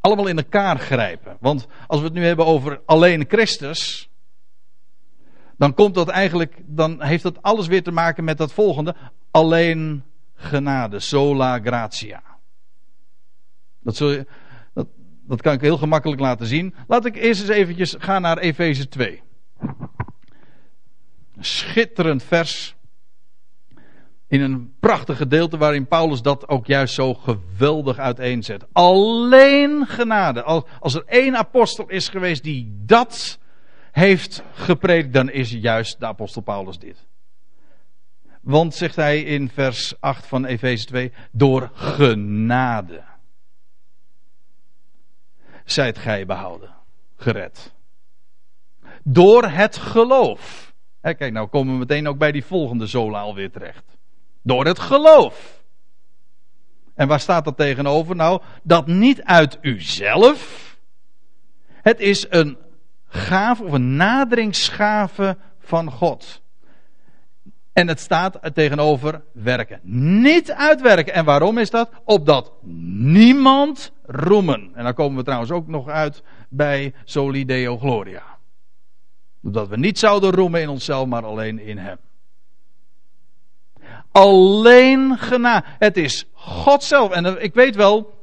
allemaal 0.00 0.26
in 0.26 0.36
elkaar 0.36 0.78
grijpen. 0.78 1.36
Want 1.40 1.66
als 1.86 2.00
we 2.00 2.06
het 2.06 2.14
nu 2.14 2.24
hebben 2.24 2.46
over 2.46 2.80
alleen 2.86 3.24
Christus, 3.28 4.10
dan 5.56 5.74
komt 5.74 5.94
dat 5.94 6.08
eigenlijk, 6.08 6.62
dan 6.66 7.02
heeft 7.02 7.22
dat 7.22 7.42
alles 7.42 7.66
weer 7.66 7.82
te 7.82 7.92
maken 7.92 8.24
met 8.24 8.38
dat 8.38 8.52
volgende, 8.52 8.94
alleen 9.30 10.02
genade, 10.34 11.00
sola 11.00 11.58
gratia. 11.58 12.22
Dat, 13.80 13.96
zul 13.96 14.10
je, 14.10 14.26
dat, 15.28 15.42
kan 15.42 15.52
ik 15.52 15.60
heel 15.60 15.78
gemakkelijk 15.78 16.20
laten 16.20 16.46
zien. 16.46 16.74
Laat 16.86 17.04
ik 17.04 17.16
eerst 17.16 17.40
eens 17.40 17.50
eventjes 17.50 17.94
gaan 17.98 18.22
naar 18.22 18.38
Efeze 18.38 18.88
2. 18.88 19.22
Een 19.58 21.44
schitterend 21.44 22.22
vers. 22.22 22.76
In 24.26 24.40
een 24.40 24.74
prachtig 24.80 25.16
gedeelte 25.16 25.56
waarin 25.56 25.86
Paulus 25.86 26.22
dat 26.22 26.48
ook 26.48 26.66
juist 26.66 26.94
zo 26.94 27.14
geweldig 27.14 27.98
uiteenzet. 27.98 28.66
Alleen 28.72 29.86
genade. 29.86 30.42
Als 30.80 30.94
er 30.94 31.04
één 31.06 31.36
apostel 31.36 31.88
is 31.88 32.08
geweest 32.08 32.42
die 32.42 32.82
dat 32.86 33.38
heeft 33.92 34.42
gepredikt, 34.52 35.12
dan 35.12 35.30
is 35.30 35.50
juist 35.50 36.00
de 36.00 36.06
apostel 36.06 36.42
Paulus 36.42 36.78
dit. 36.78 37.06
Want, 38.40 38.74
zegt 38.74 38.96
hij 38.96 39.20
in 39.22 39.48
vers 39.48 40.00
8 40.00 40.26
van 40.26 40.44
Efeze 40.44 40.84
2, 40.84 41.12
door 41.32 41.70
genade 41.74 43.02
zijt 45.70 45.98
gij 45.98 46.26
behouden, 46.26 46.74
gered. 47.16 47.74
Door 49.02 49.44
het 49.44 49.76
geloof. 49.76 50.72
kijk, 51.00 51.32
nou 51.32 51.48
komen 51.48 51.72
we 51.72 51.78
meteen 51.78 52.08
ook 52.08 52.18
bij 52.18 52.32
die 52.32 52.44
volgende 52.44 52.86
zola 52.86 53.20
alweer 53.20 53.50
terecht. 53.50 53.98
Door 54.42 54.66
het 54.66 54.78
geloof. 54.78 55.62
En 56.94 57.08
waar 57.08 57.20
staat 57.20 57.44
dat 57.44 57.56
tegenover? 57.56 58.16
Nou, 58.16 58.42
dat 58.62 58.86
niet 58.86 59.22
uit 59.22 59.58
uzelf. 59.60 60.76
Het 61.66 62.00
is 62.00 62.26
een 62.30 62.58
gave 63.06 63.64
of 63.64 63.72
een 63.72 63.96
naderingsgave 63.96 65.36
van 65.58 65.90
God. 65.90 66.42
En 67.78 67.88
het 67.88 68.00
staat 68.00 68.38
tegenover 68.54 69.22
werken. 69.32 69.80
Niet 70.22 70.52
uitwerken. 70.52 71.14
En 71.14 71.24
waarom 71.24 71.58
is 71.58 71.70
dat? 71.70 71.90
Opdat 72.04 72.52
niemand 72.62 73.92
roemen. 74.06 74.70
En 74.74 74.84
dan 74.84 74.94
komen 74.94 75.16
we 75.16 75.22
trouwens 75.22 75.50
ook 75.50 75.66
nog 75.66 75.88
uit 75.88 76.22
bij 76.48 76.94
Soli 77.04 77.44
Deo 77.44 77.78
Gloria. 77.78 78.22
Dat 79.40 79.68
we 79.68 79.76
niet 79.76 79.98
zouden 79.98 80.30
roemen 80.30 80.60
in 80.60 80.68
onszelf, 80.68 81.06
maar 81.06 81.24
alleen 81.24 81.58
in 81.58 81.78
Hem. 81.78 81.96
Alleen 84.12 85.18
gena. 85.18 85.64
Het 85.78 85.96
is 85.96 86.24
God 86.32 86.84
zelf. 86.84 87.10
En 87.10 87.42
ik 87.42 87.54
weet 87.54 87.76
wel 87.76 88.14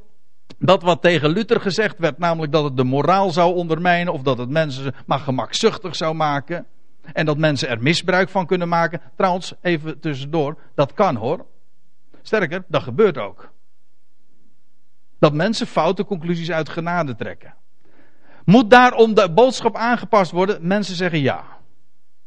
dat 0.58 0.82
wat 0.82 1.02
tegen 1.02 1.30
Luther 1.30 1.60
gezegd 1.60 1.98
werd, 1.98 2.18
namelijk 2.18 2.52
dat 2.52 2.64
het 2.64 2.76
de 2.76 2.84
moraal 2.84 3.30
zou 3.30 3.54
ondermijnen 3.54 4.12
of 4.12 4.22
dat 4.22 4.38
het 4.38 4.50
mensen 4.50 4.94
maar 5.06 5.20
gemakzuchtig 5.20 5.96
zou 5.96 6.14
maken. 6.14 6.66
En 7.12 7.26
dat 7.26 7.38
mensen 7.38 7.68
er 7.68 7.82
misbruik 7.82 8.28
van 8.28 8.46
kunnen 8.46 8.68
maken. 8.68 9.00
Trouwens, 9.16 9.54
even 9.62 10.00
tussendoor, 10.00 10.58
dat 10.74 10.92
kan 10.92 11.16
hoor. 11.16 11.46
Sterker, 12.22 12.64
dat 12.68 12.82
gebeurt 12.82 13.18
ook. 13.18 13.52
Dat 15.18 15.32
mensen 15.32 15.66
foute 15.66 16.04
conclusies 16.04 16.50
uit 16.50 16.68
genade 16.68 17.14
trekken. 17.14 17.54
Moet 18.44 18.70
daarom 18.70 19.14
de 19.14 19.32
boodschap 19.32 19.76
aangepast 19.76 20.30
worden? 20.30 20.66
Mensen 20.66 20.94
zeggen 20.94 21.20
ja. 21.20 21.44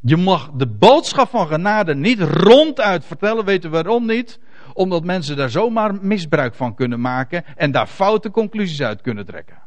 Je 0.01 0.17
mag 0.17 0.51
de 0.51 0.67
boodschap 0.67 1.29
van 1.29 1.47
genade 1.47 1.95
niet 1.95 2.21
ronduit 2.21 3.05
vertellen. 3.05 3.45
Weten 3.45 3.69
we 3.69 3.75
waarom 3.75 4.05
niet? 4.05 4.39
Omdat 4.73 5.03
mensen 5.03 5.37
daar 5.37 5.49
zomaar 5.49 5.95
misbruik 6.01 6.55
van 6.55 6.75
kunnen 6.75 7.01
maken 7.01 7.45
en 7.55 7.71
daar 7.71 7.87
foute 7.87 8.31
conclusies 8.31 8.81
uit 8.81 9.01
kunnen 9.01 9.25
trekken. 9.25 9.61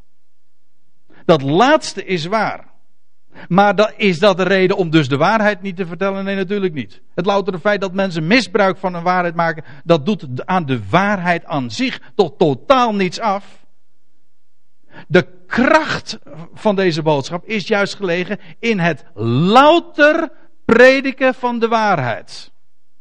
Dat 1.25 1.43
laatste 1.43 2.05
is 2.05 2.25
waar. 2.25 2.72
Maar 3.49 3.77
dat, 3.77 3.93
is 3.97 4.19
dat 4.19 4.37
de 4.37 4.43
reden 4.43 4.77
om 4.77 4.91
dus 4.91 5.09
de 5.09 5.17
waarheid 5.17 5.63
niet 5.63 5.77
te 5.77 5.87
vertellen? 5.87 6.25
Nee, 6.25 6.37
natuurlijk 6.37 6.75
niet. 6.75 7.01
Het 7.15 7.27
loutere 7.27 7.59
feit 7.59 7.81
dat 7.81 7.93
mensen 7.93 8.27
misbruik 8.27 8.77
van 8.77 8.95
een 8.95 9.03
waarheid 9.03 9.35
maken, 9.35 9.65
dat 9.85 10.07
doet 10.07 10.47
aan 10.47 10.67
de 10.67 10.81
waarheid 10.91 11.45
aan 11.45 11.71
zich 11.71 12.01
tot 12.15 12.39
totaal 12.39 12.95
niets 12.95 13.21
af. 13.21 13.61
De 15.09 15.27
kracht 15.47 16.19
van 16.55 16.77
deze 16.77 17.03
boodschap 17.03 17.45
is 17.45 17.67
juist 17.67 17.95
gelegen 17.95 18.39
in 18.59 18.79
het 18.79 19.05
louter 19.15 20.31
prediken 20.65 21.35
van 21.35 21.59
de 21.59 21.69
waarheid. 21.69 22.53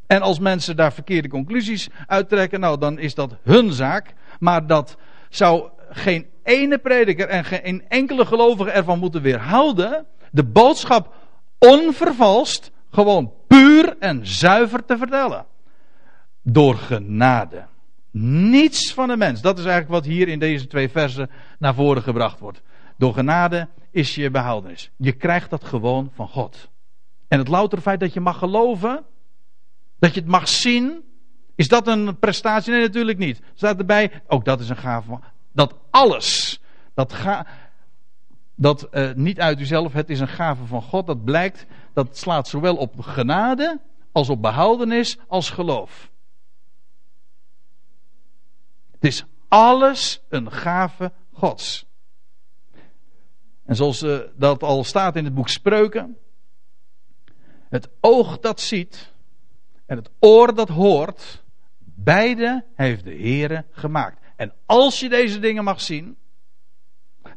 En 0.08 0.22
als 0.22 0.40
mensen 0.40 0.76
daar 0.76 0.94
verkeerde 0.94 1.28
conclusies 1.28 1.90
uittrekken, 2.08 2.60
nou 2.60 2.78
dan 2.78 3.00
is 3.00 3.16
dat 3.16 3.36
hun 3.44 3.72
zaak. 3.72 4.14
Maar 4.40 4.68
dat 4.68 4.98
zou 5.30 5.70
geen 5.90 6.26
ene 6.44 6.78
prediker 6.78 7.28
en 7.28 7.46
geen 7.46 7.84
enkele 7.88 8.26
gelovige 8.26 8.72
ervan 8.72 9.00
moeten 9.00 9.22
weerhouden 9.22 10.06
de 10.32 10.44
boodschap 10.44 11.14
onvervalst, 11.60 12.72
gewoon 12.90 13.34
puur 13.48 13.98
en 13.98 14.28
zuiver 14.28 14.86
te 14.86 14.98
vertellen. 14.98 15.46
Door 16.44 16.76
genade. 16.76 17.66
Niets 18.52 18.94
van 18.94 19.08
de 19.08 19.18
mens. 19.18 19.42
Dat 19.42 19.58
is 19.60 19.66
eigenlijk 19.66 19.94
wat 19.94 20.14
hier 20.14 20.28
in 20.28 20.40
deze 20.40 20.68
twee 20.68 20.90
versen 20.90 21.30
naar 21.60 21.74
voren 21.74 22.02
gebracht 22.02 22.40
wordt. 22.40 22.62
Door 22.98 23.14
genade 23.14 23.68
is 23.92 24.16
je 24.16 24.32
behoudenis. 24.32 24.92
Je 24.98 25.12
krijgt 25.12 25.50
dat 25.50 25.64
gewoon 25.64 26.12
van 26.14 26.28
God. 26.28 26.70
En 27.28 27.40
het 27.40 27.48
louter 27.48 27.82
feit 27.82 28.00
dat 28.00 28.14
je 28.14 28.20
mag 28.20 28.38
geloven, 28.38 29.04
dat 30.00 30.14
je 30.14 30.20
het 30.20 30.30
mag 30.30 30.48
zien, 30.48 31.04
is 31.56 31.68
dat 31.68 31.88
een 31.88 32.20
prestatie? 32.20 32.72
Nee, 32.72 32.82
natuurlijk 32.82 33.18
niet. 33.18 33.42
Staat 33.54 33.78
erbij, 33.78 34.12
ook 34.28 34.46
dat 34.46 34.60
is 34.60 34.70
een 34.70 34.78
gave. 34.78 35.20
Dat 35.54 35.76
alles, 35.90 36.62
dat 36.94 37.14
ga, 37.14 37.48
dat 38.62 38.88
uh, 38.92 39.14
niet 39.14 39.40
uit 39.40 39.60
uzelf, 39.60 39.94
het 39.94 40.10
is 40.10 40.20
een 40.20 40.28
gave 40.28 40.66
van 40.66 40.82
God. 40.82 41.08
Dat 41.08 41.24
blijkt, 41.24 41.66
dat 41.94 42.18
slaat 42.18 42.48
zowel 42.48 42.76
op 42.76 43.00
genade 43.00 43.80
als 44.12 44.30
op 44.30 44.42
behoudenis 44.42 45.18
als 45.28 45.50
geloof. 45.50 46.12
Het 48.92 49.06
is 49.06 49.26
alles 49.48 50.22
een 50.30 50.52
gave 50.52 51.12
Gods. 51.32 51.86
En 53.66 53.76
zoals 53.76 54.04
uh, 54.04 54.20
dat 54.36 54.64
al 54.64 54.84
staat 54.84 55.16
in 55.16 55.26
het 55.26 55.34
boek 55.34 55.50
Spreuken. 55.50 56.18
Het 57.70 57.90
oog 58.00 58.40
dat 58.40 58.60
ziet 58.60 59.14
en 59.86 59.98
het 59.98 60.10
oor 60.20 60.56
dat 60.56 60.70
hoort, 60.70 61.44
beide 61.80 62.66
heeft 62.76 63.04
de 63.04 63.16
Heere 63.16 63.66
gemaakt. 63.72 64.20
En 64.36 64.54
als 64.66 65.00
je 65.00 65.10
deze 65.10 65.40
dingen 65.40 65.64
mag 65.64 65.82
zien, 65.82 66.18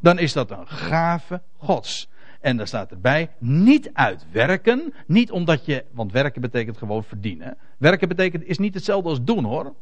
dan 0.05 0.19
is 0.19 0.33
dat 0.33 0.51
een 0.51 0.67
gave 0.67 1.43
Gods. 1.57 2.09
En 2.41 2.57
daar 2.57 2.67
staat 2.67 2.91
erbij, 2.91 3.31
niet 3.39 3.91
uit 3.93 4.27
werken, 4.31 4.95
niet 5.07 5.31
omdat 5.31 5.65
je, 5.65 5.85
want 5.93 6.13
werken 6.13 6.41
betekent 6.41 6.77
gewoon 6.77 7.05
verdienen. 7.05 7.57
Werken 7.79 8.09
betekent, 8.09 8.45
is 8.45 8.59
niet 8.59 8.75
hetzelfde 8.75 9.09
als 9.09 9.25
doen 9.25 9.45
hoor. 9.45 9.75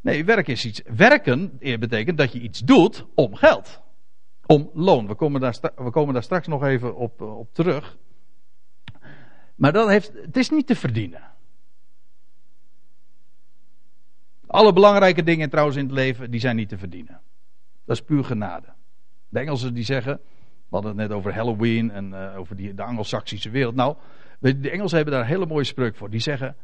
Nee, 0.00 0.24
werken 0.24 0.52
is 0.52 0.64
iets. 0.64 0.82
Werken 0.96 1.58
betekent 1.58 2.18
dat 2.18 2.32
je 2.32 2.40
iets 2.40 2.60
doet 2.60 3.06
om 3.14 3.34
geld. 3.34 3.82
Om 4.46 4.70
loon. 4.74 5.06
We 5.06 5.14
komen 5.14 5.40
daar, 5.40 5.58
we 5.76 5.90
komen 5.90 6.14
daar 6.14 6.22
straks 6.22 6.46
nog 6.46 6.64
even 6.64 6.96
op, 6.96 7.20
op 7.20 7.54
terug. 7.54 7.96
Maar 9.54 9.72
dat 9.72 9.88
heeft, 9.88 10.12
het 10.12 10.36
is 10.36 10.50
niet 10.50 10.66
te 10.66 10.76
verdienen. 10.76 11.35
Alle 14.56 14.72
belangrijke 14.72 15.22
dingen 15.22 15.50
trouwens 15.50 15.76
in 15.76 15.84
het 15.84 15.92
leven, 15.92 16.30
die 16.30 16.40
zijn 16.40 16.56
niet 16.56 16.68
te 16.68 16.78
verdienen. 16.78 17.20
Dat 17.84 17.96
is 17.96 18.02
puur 18.02 18.24
genade. 18.24 18.66
De 19.28 19.38
Engelsen 19.38 19.74
die 19.74 19.84
zeggen, 19.84 20.20
we 20.68 20.76
hadden 20.76 20.90
het 20.90 21.08
net 21.08 21.16
over 21.16 21.34
Halloween 21.34 21.90
en 21.90 22.10
uh, 22.10 22.38
over 22.38 22.56
die, 22.56 22.74
de 22.74 22.82
Anglo-Saxische 22.82 23.50
wereld. 23.50 23.74
Nou, 23.74 23.96
de 24.40 24.70
Engelsen 24.70 24.96
hebben 24.96 25.14
daar 25.14 25.22
een 25.22 25.28
hele 25.28 25.46
mooie 25.46 25.64
spreuk 25.64 25.96
voor. 25.96 26.10
Die 26.10 26.20
zeggen, 26.20 26.56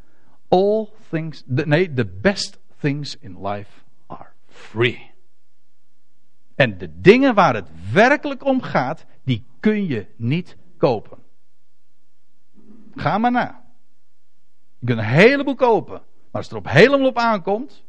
all 0.48 0.88
things, 1.10 1.44
the, 1.54 1.66
nee, 1.66 1.92
the 1.92 2.06
best 2.06 2.58
things 2.80 3.16
in 3.18 3.46
life 3.46 3.70
are 4.06 4.28
free. 4.46 5.10
En 6.54 6.78
de 6.78 7.00
dingen 7.00 7.34
waar 7.34 7.54
het 7.54 7.68
werkelijk 7.92 8.44
om 8.44 8.62
gaat, 8.62 9.04
die 9.24 9.44
kun 9.60 9.86
je 9.86 10.06
niet 10.16 10.56
kopen. 10.76 11.18
Ga 12.94 13.18
maar 13.18 13.32
na. 13.32 13.64
Je 14.78 14.86
kunt 14.86 14.98
een 14.98 15.04
heleboel 15.04 15.54
kopen. 15.54 16.02
Maar 16.32 16.42
als 16.42 16.50
het 16.50 16.52
er 16.52 16.58
op 16.58 16.68
helemaal 16.68 17.06
op 17.06 17.18
aankomt, 17.18 17.84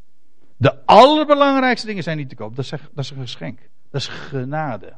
de 0.57 0.85
allerbelangrijkste 0.85 1.87
dingen 1.87 2.03
zijn 2.03 2.17
niet 2.17 2.29
te 2.29 2.35
kopen. 2.35 2.55
Dat 2.55 2.65
is, 2.65 2.69
dat 2.69 3.03
is 3.03 3.09
een 3.09 3.17
geschenk. 3.17 3.59
Dat 3.89 4.01
is 4.01 4.07
genade. 4.07 4.93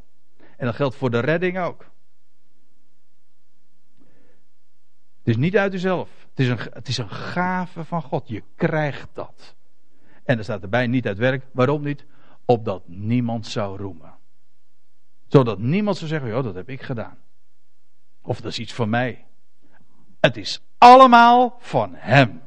En 0.58 0.66
dat 0.66 0.76
geldt 0.76 0.96
voor 0.96 1.12
de 1.12 1.20
redding 1.20 1.60
ook. 1.60 1.86
Het 5.18 5.34
is 5.34 5.38
niet 5.38 5.58
uit 5.58 5.72
jezelf. 5.72 6.10
Het 6.30 6.39
is, 6.39 6.48
een, 6.48 6.60
het 6.74 6.88
is 6.88 6.98
een 6.98 7.10
gave 7.10 7.84
van 7.84 8.02
God. 8.02 8.28
Je 8.28 8.43
krijgt 8.56 9.10
dat. 9.14 9.56
En 10.24 10.38
er 10.38 10.43
staat 10.43 10.62
erbij 10.62 10.88
niet 10.88 11.08
uit 11.08 11.18
werk. 11.18 11.46
Waarom 11.52 11.84
niet? 11.84 12.06
Opdat 12.46 12.88
niemand 12.88 13.48
zou 13.48 13.78
roemen. 13.78 14.14
Zodat 15.28 15.60
niemand 15.60 15.98
zou 15.98 16.10
zeggen: 16.10 16.30
joh, 16.30 16.43
dat 16.43 16.56
heb 16.56 16.70
ik 16.70 16.82
gedaan. 16.82 17.18
Of 18.22 18.41
dat 18.41 18.52
is 18.52 18.60
iets 18.60 18.74
van 18.74 18.89
mij. 18.89 19.26
Het 20.20 20.38
is 20.38 20.62
allemaal 20.78 21.56
van 21.60 21.93
Hem. 21.96 22.41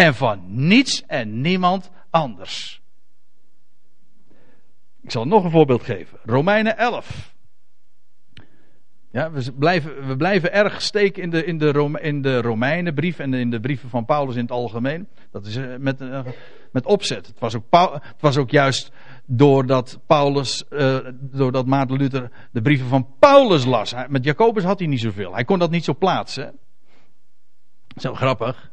En 0.00 0.14
van 0.14 0.42
niets 0.46 1.02
en 1.06 1.40
niemand 1.40 1.90
anders. 2.10 2.82
Ik 5.02 5.10
zal 5.10 5.26
nog 5.26 5.44
een 5.44 5.50
voorbeeld 5.50 5.82
geven. 5.82 6.18
Romeinen 6.24 6.78
11. 6.78 7.34
Ja, 9.10 9.30
we, 9.30 9.52
blijven, 9.52 10.06
we 10.06 10.16
blijven 10.16 10.52
erg 10.52 10.82
steken 10.82 11.22
in 11.22 11.30
de, 11.30 11.44
in, 11.44 11.58
de 11.58 11.72
Rome, 11.72 12.00
in 12.00 12.22
de 12.22 12.40
Romeinenbrief 12.40 13.18
en 13.18 13.34
in 13.34 13.50
de 13.50 13.60
brieven 13.60 13.88
van 13.88 14.04
Paulus 14.04 14.34
in 14.34 14.42
het 14.42 14.50
algemeen. 14.50 15.08
Dat 15.30 15.46
is 15.46 15.56
eh, 15.56 15.76
met, 15.78 16.00
eh, 16.00 16.20
met 16.72 16.86
opzet. 16.86 17.26
Het 17.26 17.38
was, 17.38 17.54
ook, 17.54 17.64
het 18.02 18.20
was 18.20 18.36
ook 18.36 18.50
juist 18.50 18.92
doordat 19.26 20.00
Paulus, 20.06 20.64
uh, 20.70 20.98
doordat 21.12 21.66
Maarten 21.66 21.96
Luther 21.96 22.30
de 22.52 22.62
brieven 22.62 22.88
van 22.88 23.06
Paulus 23.18 23.64
las. 23.64 23.94
Met 24.08 24.24
Jacobus 24.24 24.64
had 24.64 24.78
hij 24.78 24.88
niet 24.88 25.00
zoveel. 25.00 25.34
Hij 25.34 25.44
kon 25.44 25.58
dat 25.58 25.70
niet 25.70 25.84
zo 25.84 25.94
plaatsen. 25.94 26.58
Zo 27.96 28.14
grappig. 28.14 28.70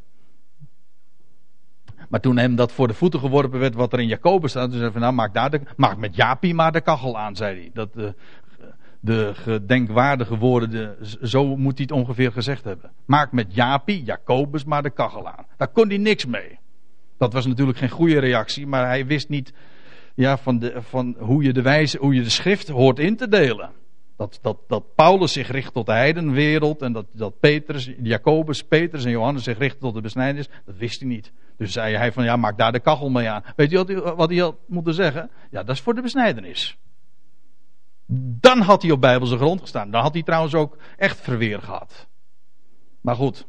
Maar 2.07 2.19
toen 2.19 2.37
hem 2.37 2.55
dat 2.55 2.71
voor 2.71 2.87
de 2.87 2.93
voeten 2.93 3.19
geworpen 3.19 3.59
werd 3.59 3.75
wat 3.75 3.93
er 3.93 3.99
in 3.99 4.07
Jacobus 4.07 4.49
staat, 4.49 4.69
toen 4.69 4.79
zei 4.79 4.91
hij 4.91 4.99
nou 5.01 5.13
maak, 5.13 5.33
daar 5.33 5.49
de, 5.49 5.61
maak 5.75 5.97
met 5.97 6.15
Japi 6.15 6.53
maar 6.53 6.71
de 6.71 6.81
kachel 6.81 7.17
aan, 7.17 7.35
zei 7.35 7.59
hij. 7.59 7.69
Dat, 7.73 7.89
uh, 7.95 8.07
de 8.99 9.31
gedenkwaardige 9.33 10.37
woorden, 10.37 10.69
de, 10.69 10.97
zo 11.21 11.57
moet 11.57 11.77
hij 11.77 11.87
het 11.89 11.97
ongeveer 11.97 12.31
gezegd 12.31 12.63
hebben. 12.63 12.91
Maak 13.05 13.31
met 13.31 13.55
Japi, 13.55 14.03
Jacobus 14.03 14.63
maar 14.63 14.83
de 14.83 14.89
kachel 14.89 15.27
aan. 15.27 15.45
Daar 15.57 15.67
kon 15.67 15.87
hij 15.87 15.97
niks 15.97 16.25
mee. 16.25 16.59
Dat 17.17 17.33
was 17.33 17.45
natuurlijk 17.45 17.77
geen 17.77 17.89
goede 17.89 18.19
reactie, 18.19 18.67
maar 18.67 18.85
hij 18.85 19.05
wist 19.05 19.29
niet 19.29 19.53
ja, 20.15 20.37
van, 20.37 20.59
de, 20.59 20.73
van 20.81 21.15
hoe, 21.19 21.43
je 21.43 21.53
de 21.53 21.61
wijze, 21.61 21.97
hoe 21.97 22.13
je 22.13 22.23
de 22.23 22.29
schrift 22.29 22.67
hoort 22.67 22.99
in 22.99 23.15
te 23.15 23.27
delen. 23.27 23.69
Dat, 24.17 24.39
dat, 24.41 24.57
dat 24.67 24.95
Paulus 24.95 25.33
zich 25.33 25.51
richt 25.51 25.73
tot 25.73 25.85
de 25.85 25.91
heidenwereld 25.91 26.81
en 26.81 26.93
dat, 26.93 27.05
dat 27.11 27.39
Petrus, 27.39 27.91
Jacobus, 28.01 28.63
Petrus 28.63 29.05
en 29.05 29.11
Johannes 29.11 29.43
zich 29.43 29.57
richten 29.57 29.79
tot 29.79 29.93
de 29.93 30.01
besnijdenis, 30.01 30.49
dat 30.65 30.75
wist 30.77 30.99
hij 30.99 31.09
niet. 31.09 31.31
Dus 31.57 31.71
zei 31.71 31.95
hij 31.95 32.11
van 32.11 32.23
ja, 32.23 32.35
maak 32.35 32.57
daar 32.57 32.71
de 32.71 32.79
kachel 32.79 33.09
mee 33.09 33.29
aan. 33.29 33.43
Weet 33.55 33.69
je 33.69 33.77
wat 33.77 33.87
hij, 33.87 34.01
wat 34.01 34.29
hij 34.29 34.39
had 34.39 34.55
moeten 34.67 34.93
zeggen? 34.93 35.29
Ja, 35.51 35.63
dat 35.63 35.75
is 35.75 35.81
voor 35.81 35.93
de 35.95 36.01
besnijdenis. 36.01 36.77
Dan 38.39 38.59
had 38.59 38.81
hij 38.81 38.91
op 38.91 39.01
Bijbelse 39.01 39.37
grond 39.37 39.61
gestaan. 39.61 39.91
Dan 39.91 40.01
had 40.01 40.13
hij 40.13 40.23
trouwens 40.23 40.53
ook 40.55 40.77
echt 40.97 41.21
verweer 41.21 41.61
gehad. 41.61 42.07
Maar 43.01 43.15
goed, 43.15 43.45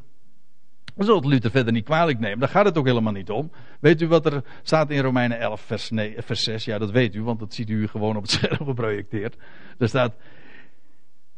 we 0.95 1.03
zullen 1.03 1.21
het 1.21 1.29
Luther 1.29 1.51
verder 1.51 1.73
niet 1.73 1.85
kwalijk 1.85 2.19
nemen. 2.19 2.39
Daar 2.39 2.49
gaat 2.49 2.65
het 2.65 2.77
ook 2.77 2.85
helemaal 2.85 3.13
niet 3.13 3.29
om. 3.29 3.51
Weet 3.79 4.01
u 4.01 4.07
wat 4.07 4.25
er 4.25 4.43
staat 4.63 4.89
in 4.89 5.01
Romeinen 5.01 5.39
11, 5.39 5.61
vers, 5.61 5.91
vers 6.17 6.43
6? 6.43 6.65
Ja, 6.65 6.77
dat 6.77 6.91
weet 6.91 7.15
u, 7.15 7.23
want 7.23 7.39
dat 7.39 7.53
ziet 7.53 7.69
u 7.69 7.87
gewoon 7.87 8.15
op 8.15 8.21
het 8.21 8.31
scherm 8.37 8.65
geprojecteerd. 8.65 9.37
Er 9.77 9.87
staat. 9.87 10.13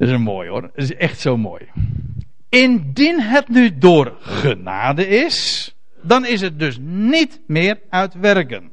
Dat 0.02 0.10
is 0.10 0.16
een 0.16 0.22
mooi 0.22 0.48
hoor. 0.48 0.60
Dat 0.60 0.70
is 0.74 0.94
echt 0.94 1.20
zo 1.20 1.36
mooi. 1.36 1.70
Indien 2.48 3.20
het 3.20 3.48
nu 3.48 3.78
door 3.78 4.16
genade 4.20 5.06
is, 5.06 5.74
dan 6.00 6.26
is 6.26 6.40
het 6.40 6.58
dus 6.58 6.78
niet 6.80 7.40
meer 7.46 7.80
uit 7.88 8.14
werken. 8.14 8.72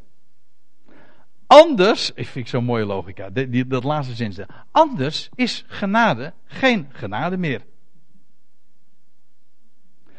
Anders, 1.47 2.11
ik 2.15 2.27
vind 2.27 2.49
zo'n 2.49 2.63
mooie 2.63 2.85
logica, 2.85 3.29
die, 3.29 3.67
dat 3.67 3.83
laatste 3.83 4.15
zin. 4.15 4.45
Anders 4.71 5.29
is 5.35 5.63
genade 5.67 6.33
geen 6.45 6.87
genade 6.91 7.37
meer. 7.37 7.61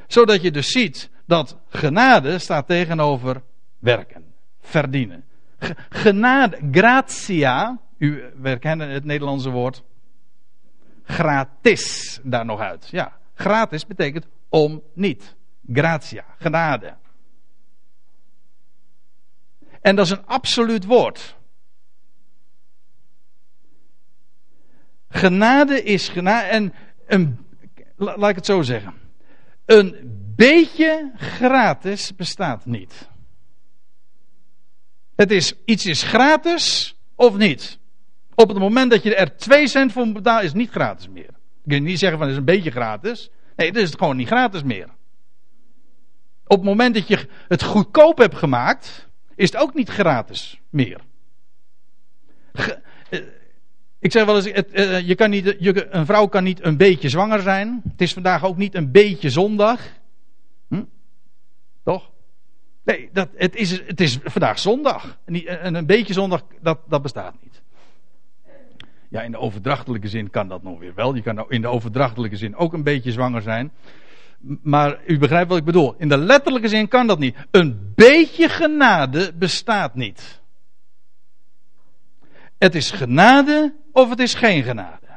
Zodat 0.07 0.43
je 0.43 0.51
dus 0.51 0.71
ziet 0.71 1.11
dat 1.27 1.59
genade 1.69 2.39
staat 2.39 2.67
tegenover 2.67 3.43
werken, 3.79 4.25
verdienen. 4.61 5.25
Genade, 5.89 6.59
gratia, 6.71 7.81
u 7.99 8.23
herkennen 8.43 8.89
het 8.89 9.05
Nederlandse 9.05 9.51
woord, 9.51 9.83
gratis 11.11 12.19
daar 12.23 12.45
nog 12.45 12.61
uit. 12.61 12.89
Ja, 12.91 13.19
gratis 13.35 13.87
betekent 13.87 14.27
om 14.49 14.83
niet. 14.95 15.35
Gratia, 15.73 16.25
genade. 16.39 16.97
En 19.81 19.97
dat 19.97 20.05
is 20.05 20.13
een 20.13 20.27
absoluut 20.27 20.85
woord. 20.85 21.37
Genade 25.09 25.83
is 25.83 26.09
genade. 26.09 26.47
En 26.47 26.75
een, 27.07 27.47
laat 27.97 28.31
ik 28.31 28.37
het 28.37 28.47
zo 28.47 28.63
zeggen. 28.63 28.95
Een 29.65 29.95
beetje 30.37 31.13
gratis 31.17 32.15
bestaat 32.15 32.67
niet. 32.67 33.09
Het 35.15 35.31
is, 35.31 35.55
iets 35.65 35.87
is 35.87 36.03
gratis 36.03 36.97
of 37.15 37.37
niet. 37.37 37.80
Op 38.41 38.49
het 38.49 38.59
moment 38.59 38.91
dat 38.91 39.03
je 39.03 39.15
er 39.15 39.37
2 39.37 39.67
cent 39.67 39.93
voor 39.93 40.13
betaalt, 40.13 40.43
is 40.43 40.49
het 40.49 40.57
niet 40.57 40.71
gratis 40.71 41.09
meer. 41.09 41.31
Je 41.63 41.71
kunt 41.71 41.83
niet 41.83 41.99
zeggen 41.99 42.19
van 42.19 42.27
het 42.27 42.37
is 42.37 42.43
een 42.43 42.55
beetje 42.55 42.71
gratis. 42.71 43.31
Nee, 43.57 43.73
dan 43.73 43.83
is 43.83 43.89
het 43.89 43.99
gewoon 43.99 44.17
niet 44.17 44.27
gratis 44.27 44.63
meer. 44.63 44.89
Op 46.47 46.57
het 46.57 46.65
moment 46.65 46.95
dat 46.95 47.09
je 47.09 47.29
het 47.49 47.63
goedkoop 47.63 48.19
hebt 48.19 48.35
gemaakt, 48.35 49.09
is 49.35 49.53
het 49.53 49.61
ook 49.61 49.75
niet 49.75 49.89
gratis 49.89 50.61
meer. 50.71 51.01
Eh, 53.11 53.21
ik 53.99 54.13
zeg 54.13 54.25
wel 54.25 54.37
eens, 54.37 54.53
het, 54.53 54.69
uh, 54.73 55.09
je 55.09 55.15
kan 55.15 55.31
niet, 55.31 55.57
je, 55.59 55.87
een 55.91 56.07
vrouw 56.07 56.27
kan 56.27 56.45
niet 56.45 56.65
een 56.65 56.77
beetje 56.77 57.09
zwanger 57.09 57.41
zijn. 57.41 57.81
Het 57.91 58.01
is 58.01 58.13
vandaag 58.13 58.45
ook 58.45 58.57
niet 58.57 58.75
een 58.75 58.91
beetje 58.91 59.31
zondag. 59.31 59.81
Hm? 60.69 60.85
Toch? 61.85 62.11
Nee, 62.85 63.09
dat, 63.13 63.29
het, 63.35 63.57
is, 63.57 63.87
het 63.87 64.01
is 64.01 64.19
vandaag 64.25 64.59
zondag. 64.59 65.19
En 65.25 65.75
een 65.75 65.87
beetje 65.87 66.13
zondag, 66.13 66.43
dat, 66.61 66.79
dat 66.89 67.03
bestaat 67.03 67.35
niet. 67.43 67.60
Ja, 69.11 69.23
in 69.23 69.31
de 69.31 69.39
overdrachtelijke 69.39 70.09
zin 70.09 70.31
kan 70.31 70.49
dat 70.49 70.63
nog 70.63 70.79
weer 70.79 70.95
wel. 70.95 71.15
Je 71.15 71.23
kan 71.23 71.45
in 71.49 71.61
de 71.61 71.69
overdrachtelijke 71.69 72.37
zin 72.37 72.57
ook 72.57 72.73
een 72.73 72.83
beetje 72.83 73.13
zwanger 73.13 73.43
zijn. 73.43 73.73
Maar 74.63 75.01
u 75.07 75.19
begrijpt 75.19 75.49
wat 75.49 75.59
ik 75.59 75.65
bedoel. 75.65 75.95
In 75.99 76.09
de 76.09 76.19
letterlijke 76.19 76.69
zin 76.69 76.89
kan 76.89 77.07
dat 77.07 77.19
niet. 77.19 77.37
Een 77.51 77.93
beetje 77.95 78.49
genade 78.49 79.33
bestaat 79.35 79.95
niet. 79.95 80.41
Het 82.59 82.75
is 82.75 82.91
genade 82.91 83.75
of 83.93 84.11
het 84.11 84.21
is 84.21 84.35
geen 84.35 84.63
genade. 84.63 85.09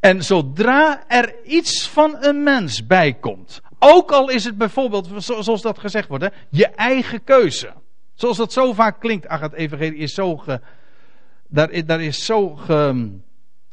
En 0.00 0.24
zodra 0.24 1.08
er 1.08 1.44
iets 1.44 1.88
van 1.88 2.16
een 2.20 2.42
mens 2.42 2.86
bij 2.86 3.12
komt, 3.12 3.60
ook 3.78 4.12
al 4.12 4.28
is 4.28 4.44
het 4.44 4.58
bijvoorbeeld, 4.58 5.08
zoals 5.16 5.62
dat 5.62 5.78
gezegd 5.78 6.08
wordt, 6.08 6.28
je 6.50 6.66
eigen 6.66 7.24
keuze. 7.24 7.72
Zoals 8.14 8.36
dat 8.36 8.52
zo 8.52 8.72
vaak 8.72 9.00
klinkt, 9.00 9.28
ach 9.28 9.40
het 9.40 9.52
evangelie 9.52 9.98
is 9.98 10.14
zo 10.14 10.44
daar, 11.48 12.00
is 12.00 12.24
zo 12.24 12.58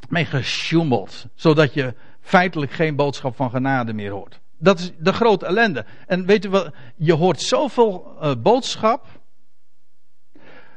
mee 0.09 0.25
gesjoemeld, 0.25 1.25
zodat 1.33 1.73
je 1.73 1.93
feitelijk 2.21 2.71
geen 2.71 2.95
boodschap 2.95 3.35
van 3.35 3.49
genade 3.49 3.93
meer 3.93 4.11
hoort. 4.11 4.39
Dat 4.57 4.79
is 4.79 4.91
de 4.97 5.13
grote 5.13 5.45
ellende. 5.45 5.85
En 6.07 6.25
weet 6.25 6.45
u 6.45 6.49
wat, 6.49 6.73
je 6.95 7.13
hoort 7.13 7.41
zoveel 7.41 8.17
uh, 8.21 8.31
boodschap, 8.37 9.05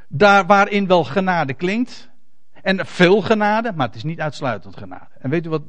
daar 0.07 0.45
waarin 0.45 0.87
wel 0.87 1.03
genade 1.03 1.53
klinkt, 1.53 2.11
en 2.63 2.85
veel 2.85 3.21
genade, 3.21 3.71
maar 3.75 3.87
het 3.87 3.95
is 3.95 4.03
niet 4.03 4.19
uitsluitend 4.19 4.77
genade. 4.77 5.09
En 5.19 5.29
weet 5.29 5.45
u 5.45 5.49
wat 5.49 5.61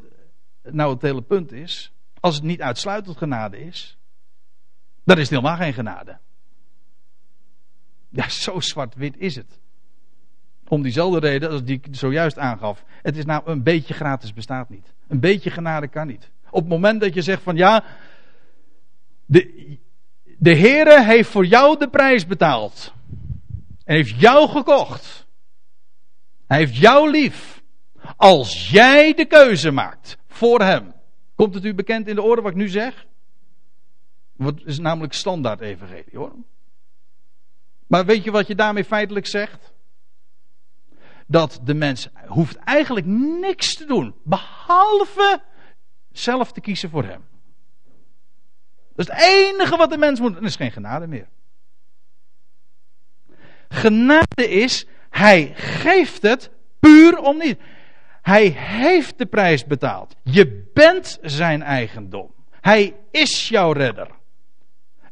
nou 0.63 0.93
het 0.93 1.03
hele 1.03 1.23
punt 1.23 1.53
is? 1.53 1.93
Als 2.21 2.35
het 2.35 2.45
niet 2.45 2.61
uitsluitend 2.61 3.17
genade 3.17 3.65
is, 3.65 3.99
dan 5.05 5.17
is 5.17 5.23
het 5.23 5.31
helemaal 5.31 5.57
geen 5.57 5.73
genade. 5.73 6.19
Ja, 8.15 8.29
zo 8.29 8.61
zwart-wit 8.61 9.15
is 9.19 9.37
het. 9.37 9.59
Om 10.69 10.83
diezelfde 10.83 11.19
reden 11.19 11.51
als 11.51 11.65
die 11.65 11.81
ik 11.83 11.87
zojuist 11.91 12.39
aangaf. 12.39 12.85
Het 13.03 13.17
is 13.17 13.25
nou 13.25 13.43
een 13.45 13.63
beetje 13.63 13.95
gratis 13.95 14.33
bestaat 14.33 14.69
niet. 14.69 14.93
Een 15.09 15.21
beetje 15.21 15.51
genade 15.51 15.89
kan 15.89 16.07
niet. 16.07 16.31
Op 16.51 16.61
het 16.61 16.69
moment 16.69 17.01
dat 17.01 17.15
je 17.15 17.23
zegt 17.23 17.43
van 17.43 17.57
ja, 17.57 17.85
de, 19.27 19.77
de 20.39 20.57
Heere 20.57 21.05
heeft 21.05 21.31
voor 21.31 21.47
jou 21.47 21.79
de 21.79 21.89
prijs 21.89 22.27
betaald. 22.27 22.93
En 23.85 23.95
heeft 23.95 24.21
jou 24.21 24.49
gekocht. 24.49 25.27
Hij 26.47 26.59
heeft 26.59 26.77
jou 26.77 27.11
lief. 27.11 27.63
Als 28.17 28.71
jij 28.71 29.15
de 29.15 29.25
keuze 29.25 29.71
maakt 29.71 30.19
voor 30.27 30.61
hem. 30.61 30.93
Komt 31.35 31.55
het 31.55 31.65
u 31.65 31.75
bekend 31.75 32.09
in 32.09 32.15
de 32.15 32.23
oren 32.23 32.43
wat 32.43 32.53
ik 32.53 32.59
nu 32.59 32.69
zeg? 32.69 33.07
Wat 34.37 34.61
is 34.65 34.79
namelijk 34.79 35.13
standaard 35.13 35.61
evangelie 35.61 36.17
hoor. 36.17 36.33
Maar 37.87 38.05
weet 38.05 38.25
je 38.25 38.31
wat 38.31 38.47
je 38.47 38.55
daarmee 38.55 38.85
feitelijk 38.85 39.27
zegt? 39.27 39.73
Dat 41.27 41.61
de 41.65 41.75
mens 41.75 42.09
hoeft 42.27 42.57
eigenlijk 42.57 43.07
niks 43.41 43.75
te 43.75 43.85
doen. 43.85 44.15
Behalve 44.25 45.43
zelf 46.13 46.53
te 46.53 46.61
kiezen 46.61 46.91
voor 46.91 47.05
hem. 47.05 47.25
Dat 48.95 49.09
is 49.09 49.13
het 49.13 49.23
enige 49.23 49.77
wat 49.77 49.91
de 49.91 49.99
mens 49.99 50.21
moet. 50.21 50.37
Er 50.37 50.43
is 50.43 50.57
geen 50.57 50.73
genade 50.73 51.07
meer. 51.07 51.29
Genade 53.69 54.49
is, 54.49 54.87
hij 55.11 55.53
geeft 55.55 56.23
het 56.23 56.51
puur 56.81 57.19
om 57.19 57.39
niet. 57.39 57.59
Hij 58.23 58.47
heeft 58.47 59.19
de 59.19 59.27
prijs 59.27 59.65
betaald. 59.65 60.17
Je 60.23 60.71
bent 60.75 61.19
zijn 61.23 61.63
eigendom. 61.63 62.35
Hij 62.61 62.97
is 63.11 63.49
jouw 63.49 63.73
redder. 63.73 64.09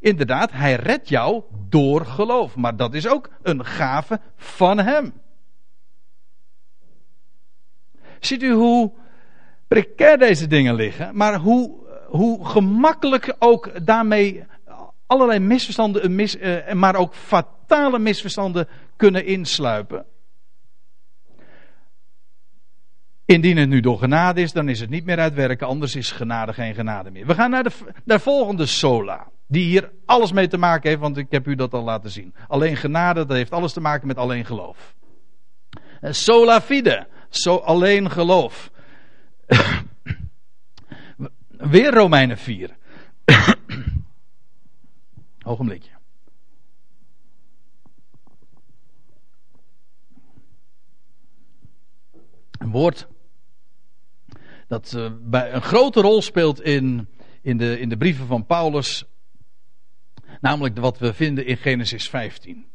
Inderdaad, 0.03 0.53
hij 0.53 0.75
redt 0.75 1.09
jou 1.09 1.43
door 1.69 2.07
geloof. 2.07 2.57
Maar 2.57 2.77
dat 2.77 2.95
is 2.95 3.09
ook 3.09 3.31
een 3.43 3.65
gave 3.65 4.21
van 4.37 4.79
hem. 4.79 5.13
Ziet 8.21 8.43
u 8.43 8.53
hoe 8.53 8.93
precair 9.69 10.19
deze 10.19 10.47
dingen 10.47 10.75
liggen, 10.75 11.17
maar 11.17 11.39
hoe, 11.39 11.75
hoe 12.07 12.47
gemakkelijk 12.47 13.35
ook 13.39 13.87
daarmee 13.87 14.45
allerlei 15.07 15.39
misverstanden, 15.39 16.15
mis, 16.15 16.37
uh, 16.37 16.73
maar 16.73 16.95
ook 16.97 17.15
fatale 17.15 17.99
misverstanden 17.99 18.69
kunnen 18.97 19.27
insluipen. 19.27 20.07
Indien 23.25 23.57
het 23.57 23.69
nu 23.69 23.81
door 23.81 23.99
genade 23.99 24.41
is, 24.41 24.53
dan 24.53 24.69
is 24.69 24.81
het 24.81 24.91
niet 24.91 25.05
meer 25.05 25.19
uitwerken, 25.19 25.67
anders 25.67 25.97
is 25.97 26.11
genade 26.11 26.53
geen 26.53 26.75
genade 26.75 27.11
meer. 27.11 27.27
We 27.27 27.35
gaan 27.35 27.51
naar 27.51 27.73
de 28.05 28.19
volgende 28.19 28.67
sola, 28.67 29.29
die 29.53 29.65
hier 29.65 29.93
alles 30.05 30.33
mee 30.33 30.49
te 30.49 30.57
maken 30.57 30.89
heeft, 30.89 31.01
want 31.01 31.17
ik 31.17 31.31
heb 31.31 31.47
u 31.47 31.55
dat 31.55 31.73
al 31.73 31.83
laten 31.83 32.11
zien. 32.11 32.35
Alleen 32.49 32.77
genade, 32.77 33.27
dat 33.27 33.37
heeft 33.37 33.53
alles 33.53 33.73
te 33.73 33.81
maken 33.81 34.07
met 34.07 34.17
alleen 34.17 34.45
geloof. 34.45 34.95
Sola 36.01 36.61
fide, 36.61 37.09
zo 37.29 37.57
alleen 37.57 38.11
geloof. 38.11 38.71
Weer 41.49 41.95
Romeinen 41.95 42.39
4. 42.39 42.77
Ogenblikje. 45.45 45.91
Een 52.59 52.71
woord 52.71 53.09
dat 54.69 54.93
uh, 54.97 55.11
bij 55.21 55.53
een 55.53 55.63
grote 55.63 56.01
rol 56.01 56.23
speelt 56.23 56.63
in, 56.63 57.09
in, 57.43 57.57
de, 57.57 57.81
in 57.81 57.89
de 57.89 57.97
brieven 57.97 58.27
van 58.27 58.47
Paulus. 58.47 59.05
Namelijk 60.43 60.79
wat 60.79 60.99
we 60.99 61.15
vinden 61.15 61.47
in 61.47 61.57
Genesis 61.57 62.09
15. 62.09 62.67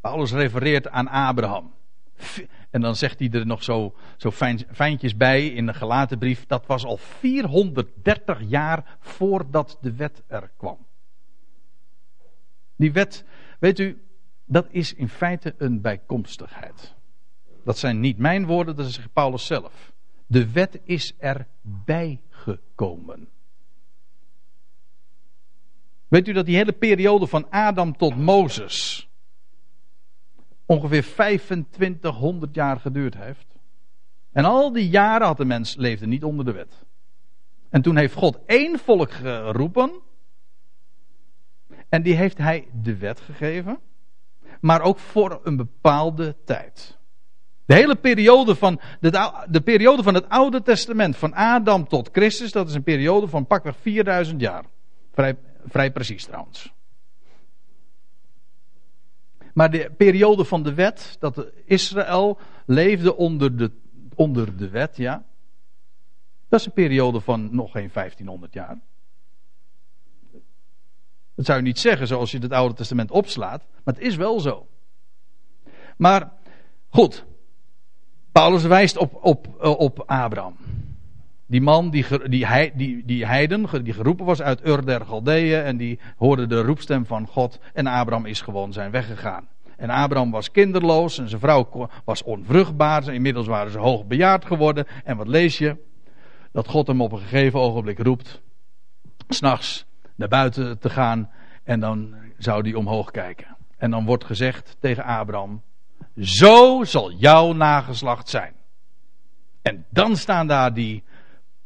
Paulus 0.00 0.32
refereert 0.32 0.88
aan 0.88 1.08
Abraham. 1.08 1.74
En 2.70 2.80
dan 2.80 2.96
zegt 2.96 3.18
hij 3.18 3.30
er 3.30 3.46
nog 3.46 3.62
zo, 3.62 3.94
zo 4.16 4.30
fijn, 4.30 4.64
fijntjes 4.72 5.16
bij 5.16 5.46
in 5.46 5.66
de 5.66 5.74
gelaten 5.74 6.18
brief. 6.18 6.46
Dat 6.46 6.66
was 6.66 6.84
al 6.84 6.96
430 6.96 8.40
jaar 8.48 8.96
voordat 9.00 9.78
de 9.80 9.94
wet 9.94 10.22
er 10.26 10.50
kwam. 10.56 10.86
Die 12.76 12.92
wet, 12.92 13.24
weet 13.58 13.78
u, 13.78 14.02
dat 14.44 14.66
is 14.70 14.94
in 14.94 15.08
feite 15.08 15.54
een 15.58 15.80
bijkomstigheid. 15.80 16.94
Dat 17.64 17.78
zijn 17.78 18.00
niet 18.00 18.18
mijn 18.18 18.46
woorden, 18.46 18.76
dat 18.76 18.86
is 18.86 19.00
Paulus 19.12 19.46
zelf. 19.46 19.92
De 20.26 20.50
wet 20.50 20.80
is 20.84 21.16
erbij 21.18 22.20
gekomen. 22.30 23.28
Weet 26.16 26.28
u 26.28 26.32
dat 26.32 26.46
die 26.46 26.56
hele 26.56 26.72
periode 26.72 27.26
van 27.26 27.50
Adam 27.50 27.96
tot 27.96 28.16
Mozes 28.16 29.08
ongeveer 30.66 31.02
2500 31.02 32.54
jaar 32.54 32.80
geduurd 32.80 33.16
heeft? 33.16 33.46
En 34.32 34.44
al 34.44 34.72
die 34.72 34.88
jaren 34.88 35.26
had 35.26 35.36
de 35.36 35.44
mens 35.44 35.74
leefde 35.74 36.06
niet 36.06 36.24
onder 36.24 36.44
de 36.44 36.52
wet. 36.52 36.84
En 37.70 37.82
toen 37.82 37.96
heeft 37.96 38.14
God 38.14 38.38
één 38.46 38.78
volk 38.78 39.10
geroepen. 39.10 39.92
En 41.88 42.02
die 42.02 42.14
heeft 42.14 42.38
hij 42.38 42.68
de 42.82 42.96
wet 42.96 43.20
gegeven. 43.20 43.78
Maar 44.60 44.80
ook 44.82 44.98
voor 44.98 45.40
een 45.44 45.56
bepaalde 45.56 46.36
tijd. 46.44 46.98
De 47.66 47.74
hele 47.74 47.96
periode 47.96 48.54
van, 48.54 48.80
de, 49.00 49.44
de, 49.50 49.60
periode 49.60 50.02
van 50.02 50.14
het 50.14 50.28
Oude 50.28 50.62
Testament, 50.62 51.16
van 51.16 51.34
Adam 51.34 51.88
tot 51.88 52.08
Christus, 52.12 52.52
dat 52.52 52.68
is 52.68 52.74
een 52.74 52.82
periode 52.82 53.28
van 53.28 53.46
pakweg 53.46 53.76
4000 53.76 54.40
jaar. 54.40 54.64
Vrij, 55.12 55.36
vrij 55.68 55.92
precies 55.92 56.24
trouwens. 56.24 56.74
Maar 59.54 59.70
de 59.70 59.90
periode 59.96 60.44
van 60.44 60.62
de 60.62 60.74
wet, 60.74 61.16
dat 61.18 61.46
Israël 61.64 62.38
leefde 62.66 63.16
onder 63.16 63.56
de, 63.56 63.70
onder 64.14 64.56
de 64.56 64.68
wet, 64.68 64.96
ja. 64.96 65.24
Dat 66.48 66.60
is 66.60 66.66
een 66.66 66.72
periode 66.72 67.20
van 67.20 67.48
nog 67.54 67.72
geen 67.72 67.90
1500 67.92 68.52
jaar. 68.52 68.78
Dat 71.34 71.44
zou 71.46 71.58
je 71.58 71.64
niet 71.64 71.78
zeggen 71.78 72.06
zoals 72.06 72.30
je 72.30 72.38
het 72.38 72.52
Oude 72.52 72.74
Testament 72.74 73.10
opslaat, 73.10 73.66
maar 73.84 73.94
het 73.94 74.02
is 74.02 74.16
wel 74.16 74.40
zo. 74.40 74.66
Maar 75.96 76.32
goed, 76.88 77.24
Paulus 78.32 78.62
wijst 78.62 78.96
op, 78.96 79.24
op, 79.24 79.64
op 79.64 80.02
Abraham. 80.06 80.56
Die 81.46 81.60
man, 81.60 81.90
die, 81.90 82.04
die, 82.28 82.72
die, 82.74 83.04
die 83.04 83.26
heiden, 83.26 83.84
die 83.84 83.92
geroepen 83.92 84.26
was 84.26 84.42
uit 84.42 84.66
Ur 84.66 84.86
der 84.86 85.06
Galdeeën. 85.06 85.62
En 85.62 85.76
die 85.76 85.98
hoorde 86.16 86.46
de 86.46 86.62
roepstem 86.62 87.06
van 87.06 87.26
God. 87.26 87.58
En 87.72 87.86
Abraham 87.86 88.26
is 88.26 88.40
gewoon 88.40 88.72
zijn 88.72 88.90
weg 88.90 89.06
gegaan. 89.06 89.48
En 89.76 89.90
Abraham 89.90 90.30
was 90.30 90.50
kinderloos 90.50 91.18
en 91.18 91.28
zijn 91.28 91.40
vrouw 91.40 91.88
was 92.04 92.22
onvruchtbaar. 92.22 93.12
Inmiddels 93.12 93.46
waren 93.46 93.72
ze 93.72 93.78
hoog 93.78 94.06
bejaard 94.06 94.44
geworden. 94.44 94.86
En 95.04 95.16
wat 95.16 95.28
lees 95.28 95.58
je? 95.58 95.76
Dat 96.52 96.68
God 96.68 96.86
hem 96.86 97.00
op 97.00 97.12
een 97.12 97.18
gegeven 97.18 97.60
ogenblik 97.60 97.98
roept. 97.98 98.40
S'nachts 99.28 99.86
naar 100.14 100.28
buiten 100.28 100.78
te 100.78 100.90
gaan. 100.90 101.30
En 101.64 101.80
dan 101.80 102.14
zou 102.38 102.62
hij 102.62 102.74
omhoog 102.74 103.10
kijken. 103.10 103.56
En 103.76 103.90
dan 103.90 104.04
wordt 104.04 104.24
gezegd 104.24 104.76
tegen 104.80 105.04
Abraham: 105.04 105.62
Zo 106.16 106.84
zal 106.84 107.12
jouw 107.12 107.52
nageslacht 107.52 108.28
zijn. 108.28 108.54
En 109.62 109.84
dan 109.90 110.16
staan 110.16 110.46
daar 110.46 110.74
die 110.74 111.02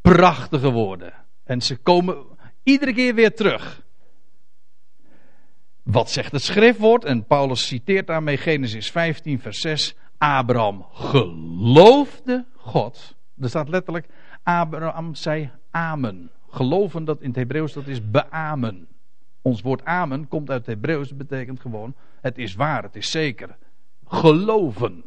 prachtige 0.00 0.70
woorden. 0.70 1.12
En 1.44 1.60
ze 1.60 1.76
komen 1.76 2.16
iedere 2.62 2.92
keer 2.92 3.14
weer 3.14 3.34
terug. 3.34 3.82
Wat 5.82 6.10
zegt 6.10 6.32
het 6.32 6.42
schriftwoord? 6.42 7.04
En 7.04 7.24
Paulus 7.24 7.66
citeert 7.66 8.06
daarmee 8.06 8.36
Genesis 8.36 8.90
15, 8.90 9.40
vers 9.40 9.60
6. 9.60 9.94
Abraham 10.18 10.86
geloofde 10.92 12.44
God. 12.56 13.14
Er 13.40 13.48
staat 13.48 13.68
letterlijk, 13.68 14.06
Abraham 14.42 15.14
zei 15.14 15.50
amen. 15.70 16.30
Geloven 16.48 17.04
dat 17.04 17.20
in 17.20 17.28
het 17.28 17.36
Hebreeuws 17.36 17.72
dat 17.72 17.86
is 17.86 18.10
beamen. 18.10 18.86
Ons 19.42 19.60
woord 19.60 19.84
amen 19.84 20.28
komt 20.28 20.50
uit 20.50 20.66
het 20.66 20.74
Hebreeuws, 20.74 21.16
betekent 21.16 21.60
gewoon, 21.60 21.94
het 22.20 22.38
is 22.38 22.54
waar, 22.54 22.82
het 22.82 22.96
is 22.96 23.10
zeker. 23.10 23.56
Geloven. 24.06 25.04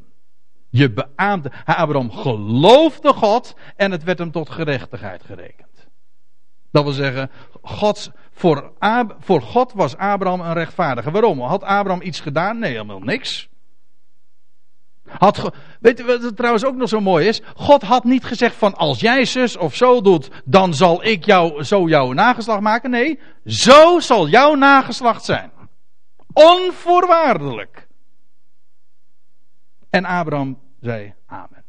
Je 0.73 0.91
beaamde. 0.91 1.51
Abraham 1.65 2.11
geloofde 2.11 3.13
God 3.13 3.55
en 3.75 3.91
het 3.91 4.03
werd 4.03 4.17
hem 4.19 4.31
tot 4.31 4.49
gerechtigheid 4.49 5.23
gerekend. 5.23 5.87
Dat 6.71 6.83
wil 6.83 6.91
zeggen, 6.91 7.31
God, 7.61 8.11
voor, 8.31 8.71
Ab, 8.79 9.15
voor 9.19 9.41
God 9.41 9.73
was 9.73 9.97
Abraham 9.97 10.41
een 10.41 10.53
rechtvaardige. 10.53 11.11
Waarom? 11.11 11.41
Had 11.41 11.63
Abraham 11.63 12.01
iets 12.01 12.19
gedaan? 12.19 12.59
Nee, 12.59 12.71
helemaal 12.71 12.99
niks. 12.99 13.49
Had, 15.07 15.51
weet 15.79 15.97
je 15.97 16.03
wat 16.03 16.35
trouwens 16.35 16.65
ook 16.65 16.75
nog 16.75 16.89
zo 16.89 16.99
mooi 16.99 17.27
is? 17.27 17.41
God 17.55 17.81
had 17.81 18.03
niet 18.03 18.23
gezegd 18.23 18.55
van 18.55 18.75
als 18.75 18.99
jij 18.99 19.25
zus 19.25 19.57
of 19.57 19.75
zo 19.75 20.01
doet, 20.01 20.29
dan 20.45 20.73
zal 20.73 21.03
ik 21.03 21.25
jou, 21.25 21.63
zo 21.63 21.87
jouw 21.87 22.11
nageslacht 22.11 22.61
maken. 22.61 22.89
Nee, 22.89 23.19
zo 23.45 23.99
zal 23.99 24.27
jouw 24.27 24.55
nageslacht 24.55 25.23
zijn. 25.23 25.51
Onvoorwaardelijk. 26.33 27.87
En 29.89 30.05
Abraham 30.05 30.62
zei 30.83 31.13
amen. 31.25 31.63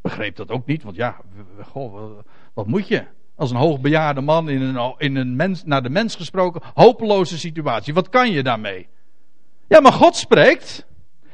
Begreep 0.00 0.36
dat 0.36 0.50
ook 0.50 0.66
niet, 0.66 0.82
want 0.82 0.96
ja, 0.96 1.20
goh, 1.62 2.18
wat 2.54 2.66
moet 2.66 2.88
je? 2.88 3.04
Als 3.36 3.50
een 3.50 3.56
hoogbejaarde 3.56 4.20
man 4.20 4.48
in 4.48 4.60
een, 4.60 4.94
in 4.98 5.16
een 5.16 5.36
mens, 5.36 5.64
naar 5.64 5.82
de 5.82 5.90
mens 5.90 6.16
gesproken, 6.16 6.62
hopeloze 6.74 7.38
situatie. 7.38 7.94
Wat 7.94 8.08
kan 8.08 8.30
je 8.30 8.42
daarmee? 8.42 8.88
Ja, 9.68 9.80
maar 9.80 9.92
God 9.92 10.16
spreekt. 10.16 10.86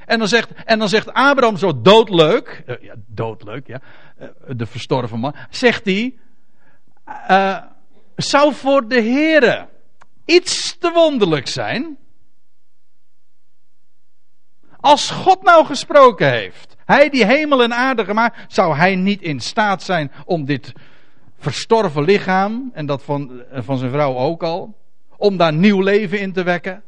En 0.07 0.18
dan 0.18 0.28
zegt, 0.28 0.53
en 0.64 0.78
dan 0.78 0.88
zegt 0.88 1.12
Abraham 1.12 1.57
zo 1.57 1.80
doodleuk, 1.80 2.62
uh, 2.66 2.76
ja, 2.80 2.95
doodleuk, 3.07 3.66
ja, 3.66 3.80
uh, 4.20 4.28
de 4.57 4.66
verstorven 4.66 5.18
man, 5.18 5.34
zegt 5.51 5.84
hij, 5.84 6.18
uh, 7.30 7.62
zou 8.16 8.55
voor 8.55 8.88
de 8.88 9.03
Heere 9.03 9.68
iets 10.24 10.78
te 10.78 10.91
wonderlijk 10.91 11.49
zijn? 11.49 11.99
Als 14.76 15.11
God 15.11 15.43
nou 15.43 15.66
gesproken 15.66 16.30
heeft, 16.30 16.70
hij 16.91 17.09
die 17.09 17.26
hemel 17.26 17.62
en 17.62 17.74
aarde 17.74 18.05
gemaakt, 18.05 18.53
zou 18.53 18.76
hij 18.76 18.97
niet 18.97 19.22
in 19.22 19.41
staat 19.41 19.82
zijn 19.82 20.12
om 20.24 20.45
dit 20.45 20.72
verstorven 21.38 22.05
lichaam, 22.05 22.70
en 22.72 22.86
dat 22.86 23.03
van, 23.03 23.43
van 23.53 23.78
zijn 23.78 23.91
vrouw 23.91 24.16
ook 24.16 24.43
al, 24.43 24.74
om 25.16 25.36
daar 25.36 25.53
nieuw 25.53 25.80
leven 25.80 26.20
in 26.20 26.32
te 26.32 26.43
wekken? 26.43 26.82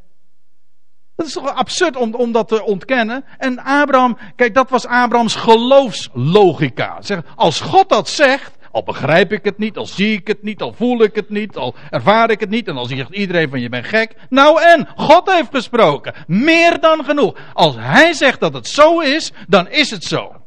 Dat 1.15 1.25
is 1.25 1.33
toch 1.33 1.53
absurd 1.53 1.95
om, 1.95 2.15
om 2.15 2.31
dat 2.31 2.47
te 2.47 2.63
ontkennen. 2.63 3.25
En 3.37 3.59
Abraham, 3.59 4.17
kijk, 4.35 4.53
dat 4.53 4.69
was 4.69 4.85
Abrahams 4.85 5.35
geloofslogica. 5.35 7.01
Zeg, 7.01 7.21
als 7.35 7.61
God 7.61 7.89
dat 7.89 8.09
zegt, 8.09 8.57
al 8.73 8.83
begrijp 8.83 9.31
ik 9.31 9.43
het 9.43 9.57
niet, 9.57 9.77
al 9.77 9.85
zie 9.85 10.17
ik 10.17 10.27
het 10.27 10.43
niet, 10.43 10.61
al 10.61 10.73
voel 10.73 11.03
ik 11.03 11.15
het 11.15 11.29
niet, 11.29 11.57
al 11.57 11.75
ervaar 11.89 12.29
ik 12.29 12.39
het 12.39 12.49
niet. 12.49 12.67
En 12.67 12.75
dan 12.75 12.87
zegt 12.87 13.13
iedereen 13.13 13.49
van 13.49 13.59
je 13.59 13.69
bent 13.69 13.85
gek. 13.85 14.15
Nou 14.29 14.61
en, 14.61 14.87
God 14.95 15.31
heeft 15.31 15.55
gesproken. 15.55 16.13
Meer 16.27 16.79
dan 16.79 17.03
genoeg. 17.03 17.37
Als 17.53 17.75
hij 17.75 18.13
zegt 18.13 18.39
dat 18.39 18.53
het 18.53 18.67
zo 18.67 18.99
is, 18.99 19.31
dan 19.47 19.69
is 19.69 19.89
het 19.89 20.03
zo. 20.03 20.45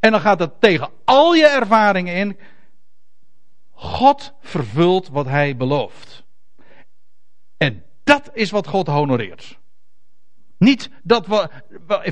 En 0.00 0.10
dan 0.10 0.20
gaat 0.20 0.38
het 0.38 0.60
tegen 0.60 0.90
al 1.04 1.34
je 1.34 1.46
ervaringen 1.46 2.14
in. 2.14 2.38
God 3.70 4.32
vervult 4.40 5.08
wat 5.08 5.26
hij 5.26 5.56
belooft. 5.56 6.24
En 7.56 7.84
dat 8.04 8.30
is 8.32 8.50
wat 8.50 8.66
God 8.66 8.86
honoreert. 8.86 9.58
Niet 10.62 10.90
dat 11.02 11.26
we, 11.26 11.48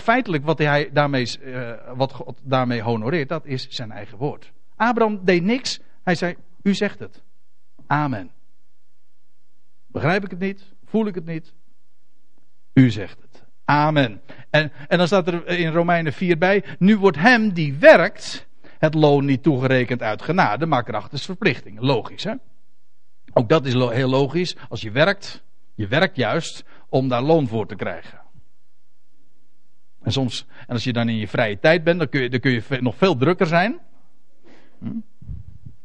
feitelijk 0.03 0.45
wat 0.45 0.59
hij 0.59 0.91
daarmee, 0.93 1.27
uh, 1.41 1.73
wat 1.95 2.13
God 2.13 2.41
daarmee 2.45 2.83
honoreert, 2.83 3.29
dat 3.29 3.47
is 3.47 3.69
zijn 3.69 3.91
eigen 3.91 4.19
woord. 4.19 4.53
Abraham 4.77 5.25
deed 5.25 5.43
niks. 5.43 5.81
Hij 6.03 6.15
zei: 6.15 6.37
U 6.63 6.75
zegt 6.75 6.99
het. 6.99 7.23
Amen. 7.87 8.31
Begrijp 9.87 10.25
ik 10.25 10.31
het 10.31 10.39
niet? 10.39 10.73
Voel 10.85 11.07
ik 11.07 11.15
het 11.15 11.27
niet? 11.27 11.53
U 12.73 12.91
zegt 12.91 13.19
het. 13.21 13.45
Amen. 13.65 14.21
En, 14.51 14.73
en 14.89 14.99
dan 14.99 15.07
staat 15.07 15.27
er 15.27 15.47
in 15.47 15.73
Romeinen 15.73 16.13
4 16.13 16.39
bij: 16.39 16.65
Nu 16.79 16.97
wordt 16.97 17.19
hem 17.19 17.53
die 17.53 17.75
werkt 17.75 18.47
het 18.79 18.95
loon 18.95 19.25
niet 19.25 19.43
toegerekend 19.43 20.03
uit 20.03 20.23
genade, 20.23 20.67
maar 20.67 20.85
krachtens 20.85 21.25
verplichting. 21.25 21.81
Logisch, 21.81 22.25
hè? 22.25 22.35
Ook 23.33 23.49
dat 23.49 23.67
is 23.67 23.73
heel 23.73 24.09
logisch. 24.09 24.57
Als 24.69 24.81
je 24.81 24.91
werkt, 24.91 25.43
je 25.75 25.87
werkt 25.87 26.17
juist 26.17 26.65
om 26.89 27.09
daar 27.09 27.23
loon 27.23 27.49
voor 27.49 27.67
te 27.67 27.77
krijgen. 27.77 28.20
En 30.03 30.13
soms, 30.13 30.47
en 30.61 30.75
als 30.75 30.85
je 30.85 30.93
dan 30.93 31.09
in 31.09 31.17
je 31.17 31.29
vrije 31.29 31.59
tijd 31.59 31.85
bent, 31.85 31.99
dan 31.99 32.09
kun 32.09 32.23
je, 32.23 32.29
dan 32.29 32.41
kun 32.41 32.51
je 32.51 32.63
nog 32.81 32.97
veel 32.97 33.17
drukker 33.17 33.47
zijn. 33.47 33.79
Hm? 34.79 34.99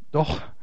Toch? 0.10 0.54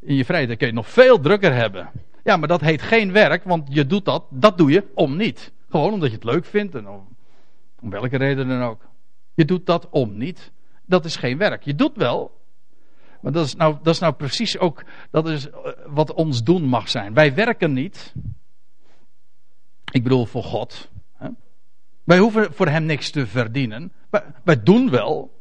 In 0.00 0.14
je 0.14 0.24
vrije 0.24 0.46
tijd 0.46 0.58
kun 0.58 0.66
je 0.66 0.72
nog 0.72 0.90
veel 0.90 1.20
drukker 1.20 1.54
hebben. 1.54 1.90
Ja, 2.24 2.36
maar 2.36 2.48
dat 2.48 2.60
heet 2.60 2.82
geen 2.82 3.12
werk, 3.12 3.44
want 3.44 3.74
je 3.74 3.86
doet 3.86 4.04
dat, 4.04 4.24
dat 4.30 4.58
doe 4.58 4.70
je 4.70 4.84
om 4.94 5.16
niet. 5.16 5.52
Gewoon 5.68 5.92
omdat 5.92 6.08
je 6.08 6.14
het 6.14 6.24
leuk 6.24 6.44
vindt 6.44 6.74
en 6.74 6.88
om, 6.88 7.08
om 7.80 7.90
welke 7.90 8.16
reden 8.16 8.48
dan 8.48 8.62
ook. 8.62 8.88
Je 9.34 9.44
doet 9.44 9.66
dat 9.66 9.88
om 9.90 10.16
niet. 10.16 10.52
Dat 10.86 11.04
is 11.04 11.16
geen 11.16 11.38
werk. 11.38 11.62
Je 11.62 11.74
doet 11.74 11.96
wel, 11.96 12.40
maar 13.24 13.32
dat 13.32 13.44
is 13.44 13.54
nou, 13.54 13.76
dat 13.82 13.94
is 13.94 14.00
nou 14.00 14.12
precies 14.12 14.58
ook 14.58 14.84
dat 15.10 15.28
is 15.28 15.50
eh, 15.50 15.56
wat 15.86 16.12
ons 16.12 16.42
doen 16.42 16.62
mag 16.62 16.88
zijn. 16.88 17.14
Wij 17.14 17.34
werken 17.34 17.72
niet. 17.72 18.14
Ik 19.92 20.02
bedoel 20.02 20.24
voor 20.24 20.42
God. 20.42 20.90
Wij 22.04 22.18
hoeven 22.18 22.54
voor 22.54 22.68
hem 22.68 22.84
niks 22.84 23.10
te 23.10 23.26
verdienen. 23.26 23.92
Wij, 24.10 24.22
wij, 24.44 24.62
doen 24.62 24.90
wel. 24.90 25.40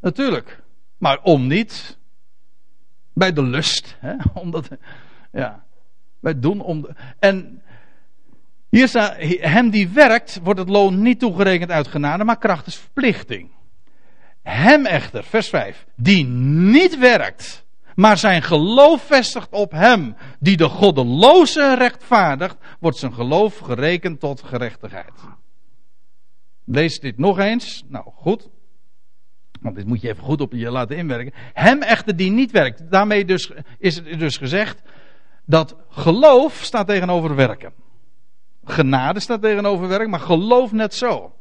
Natuurlijk. 0.00 0.62
Maar 0.98 1.18
om 1.22 1.46
niet. 1.46 1.98
Bij 3.12 3.32
de 3.32 3.42
lust. 3.42 3.96
Hè? 3.98 4.14
Omdat, 4.42 4.68
ja. 5.32 5.64
Wij 6.20 6.38
doen 6.38 6.60
om. 6.60 6.82
De, 6.82 6.94
en 7.18 7.62
hier 8.70 8.88
staat. 8.88 9.16
Hem 9.40 9.70
die 9.70 9.88
werkt. 9.88 10.40
wordt 10.42 10.60
het 10.60 10.68
loon 10.68 11.02
niet 11.02 11.18
toegerekend 11.18 11.70
uit 11.70 11.88
genade. 11.88 12.24
maar 12.24 12.38
krachtens 12.38 12.76
verplichting. 12.76 13.50
Hem 14.42 14.86
echter, 14.86 15.24
vers 15.24 15.48
5. 15.48 15.86
Die 15.96 16.24
niet 16.24 16.98
werkt 16.98 17.66
maar 17.98 18.18
zijn 18.18 18.42
geloof 18.42 19.02
vestigt 19.02 19.50
op 19.50 19.72
hem 19.72 20.16
die 20.40 20.56
de 20.56 20.68
goddeloze 20.68 21.74
rechtvaardigt, 21.74 22.56
wordt 22.80 22.96
zijn 22.96 23.14
geloof 23.14 23.58
gerekend 23.58 24.20
tot 24.20 24.42
gerechtigheid. 24.42 25.12
Lees 26.70 27.00
dit 27.00 27.18
nog 27.18 27.38
eens. 27.38 27.84
Nou, 27.86 28.04
goed. 28.14 28.48
Want 29.60 29.76
dit 29.76 29.86
moet 29.86 30.00
je 30.00 30.08
even 30.08 30.24
goed 30.24 30.40
op 30.40 30.52
je 30.52 30.70
laten 30.70 30.96
inwerken. 30.96 31.32
Hem 31.52 31.82
echter 31.82 32.16
die 32.16 32.30
niet 32.30 32.50
werkt. 32.50 32.90
Daarmee 32.90 33.24
dus, 33.24 33.52
is 33.78 33.96
het 33.96 34.18
dus 34.18 34.36
gezegd 34.36 34.82
dat 35.44 35.76
geloof 35.88 36.54
staat 36.62 36.86
tegenover 36.86 37.34
werken. 37.34 37.72
Genade 38.64 39.20
staat 39.20 39.42
tegenover 39.42 39.88
werken, 39.88 40.10
maar 40.10 40.20
geloof 40.20 40.72
net 40.72 40.94
zo. 40.94 41.34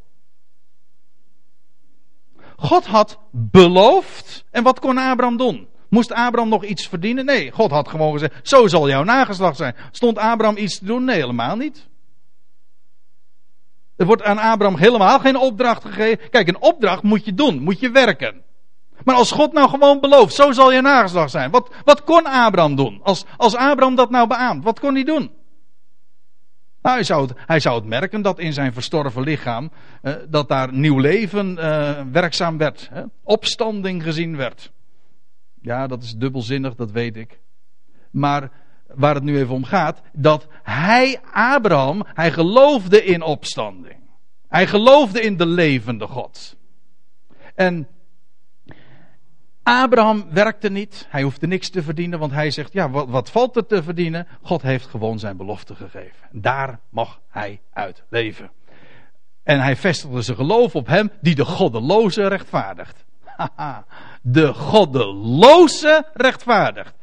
God 2.56 2.86
had 2.86 3.20
beloofd. 3.32 4.46
En 4.52 4.64
wat 4.64 4.80
kon 4.80 4.98
Abraham 4.98 5.38
doen? 5.38 5.68
Moest 5.90 6.12
Abraham 6.12 6.50
nog 6.50 6.64
iets 6.64 6.88
verdienen? 6.88 7.26
Nee, 7.26 7.52
God 7.52 7.72
had 7.72 7.88
gewoon 7.88 8.12
gezegd: 8.12 8.48
Zo 8.48 8.68
zal 8.68 8.90
jouw 8.90 9.04
nageslacht 9.04 9.58
zijn. 9.58 9.76
Stond 9.92 10.18
Abraham 10.18 10.58
iets 10.58 10.78
te 10.78 10.86
doen? 10.86 11.04
Nee, 11.04 11.20
helemaal 11.20 11.56
niet. 11.56 11.88
Er 13.98 14.06
wordt 14.06 14.24
aan 14.24 14.38
Abraham 14.38 14.78
helemaal 14.78 15.20
geen 15.20 15.38
opdracht 15.38 15.86
gegeven. 15.86 16.30
Kijk, 16.30 16.48
een 16.48 16.62
opdracht 16.62 17.04
moet 17.04 17.26
je 17.26 17.34
doen, 17.34 17.62
moet 17.62 17.80
je 17.80 17.90
werken. 17.90 18.42
Maar 19.04 19.16
als 19.16 19.32
God 19.32 19.54
nou 19.54 19.70
gewoon 19.70 20.00
belooft, 20.00 20.34
zo 20.34 20.52
zal 20.52 20.72
je 20.72 20.82
nageslacht 20.82 21.32
zijn. 21.32 21.52
Wat, 21.52 21.72
wat 21.84 22.04
kon 22.04 22.26
Abraham 22.26 22.76
doen? 22.76 23.00
Als, 23.04 23.26
als 23.38 23.56
Abraham 23.56 23.96
dat 23.96 24.10
nou 24.10 24.28
beaamt, 24.28 24.64
wat 24.64 24.80
kon 24.80 24.94
hij 24.94 25.04
doen? 25.04 25.32
Nou, 26.82 26.96
hij, 26.96 27.04
zou 27.04 27.28
het, 27.28 27.38
hij 27.46 27.60
zou 27.60 27.76
het 27.76 27.86
merken 27.86 28.22
dat 28.22 28.40
in 28.40 28.54
zijn 28.54 28.74
verstorven 28.74 29.22
lichaam, 29.22 29.72
eh, 30.02 30.14
dat 30.30 30.48
daar 30.50 30.74
nieuw 30.74 31.00
leven 31.00 31.58
eh, 31.58 32.02
werkzaam 32.12 32.58
werd. 32.58 32.90
Hè? 32.92 33.04
Opstanding 33.24 34.04
gezien 34.04 34.36
werd. 34.38 34.72
Ja, 35.62 35.88
dat 35.88 36.04
is 36.04 36.16
dubbelzinnig, 36.16 36.76
dat 36.76 36.92
weet 36.92 37.16
ik. 37.16 37.40
Maar 38.12 38.52
waar 38.98 39.16
het 39.16 39.24
nu 39.24 39.38
even 39.38 39.56
om 39.56 39.64
gaat, 39.64 40.02
dat 40.14 40.48
hij, 40.64 41.20
Abraham, 41.32 42.06
hij 42.14 42.32
geloofde 42.32 43.04
in 43.04 43.22
opstanding. 43.22 44.00
Hij 44.48 44.68
geloofde 44.68 45.22
in 45.22 45.38
de 45.38 45.46
levende 45.46 46.08
God. 46.08 46.58
En 47.56 47.88
Abraham 49.64 50.26
werkte 50.32 50.70
niet, 50.70 51.08
hij 51.10 51.22
hoefde 51.22 51.48
niks 51.48 51.70
te 51.70 51.84
verdienen, 51.84 52.20
want 52.20 52.32
hij 52.32 52.52
zegt, 52.52 52.74
ja, 52.74 52.90
wat, 52.90 53.08
wat 53.08 53.30
valt 53.30 53.56
er 53.56 53.66
te 53.66 53.84
verdienen? 53.84 54.28
God 54.42 54.62
heeft 54.62 54.88
gewoon 54.88 55.20
zijn 55.20 55.38
belofte 55.38 55.76
gegeven. 55.76 56.28
Daar 56.32 56.80
mag 56.90 57.20
hij 57.30 57.62
uit 57.74 58.04
leven. 58.10 58.52
En 59.44 59.60
hij 59.60 59.76
vestigde 59.76 60.22
zijn 60.22 60.38
geloof 60.38 60.76
op 60.76 60.88
hem 60.88 61.12
die 61.22 61.36
de 61.36 61.46
goddeloze 61.46 62.28
rechtvaardigt. 62.28 63.06
Haha, 63.38 63.86
de 64.22 64.54
goddeloze 64.54 66.06
rechtvaardigt. 66.14 66.94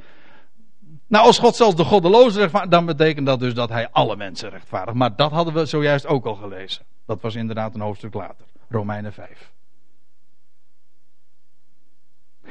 Nou, 1.06 1.26
als 1.26 1.38
God 1.38 1.56
zelfs 1.56 1.76
de 1.76 1.84
goddeloze 1.84 2.38
rechtvaardigt, 2.38 2.72
dan 2.72 2.86
betekent 2.86 3.26
dat 3.26 3.40
dus 3.40 3.54
dat 3.54 3.68
hij 3.68 3.88
alle 3.90 4.16
mensen 4.16 4.50
rechtvaardigt. 4.50 4.96
Maar 4.96 5.16
dat 5.16 5.30
hadden 5.30 5.54
we 5.54 5.66
zojuist 5.66 6.06
ook 6.06 6.26
al 6.26 6.34
gelezen. 6.34 6.84
Dat 7.06 7.20
was 7.20 7.34
inderdaad 7.34 7.74
een 7.74 7.80
hoofdstuk 7.80 8.14
later. 8.14 8.46
Romeinen 8.68 9.12
5. 9.12 9.52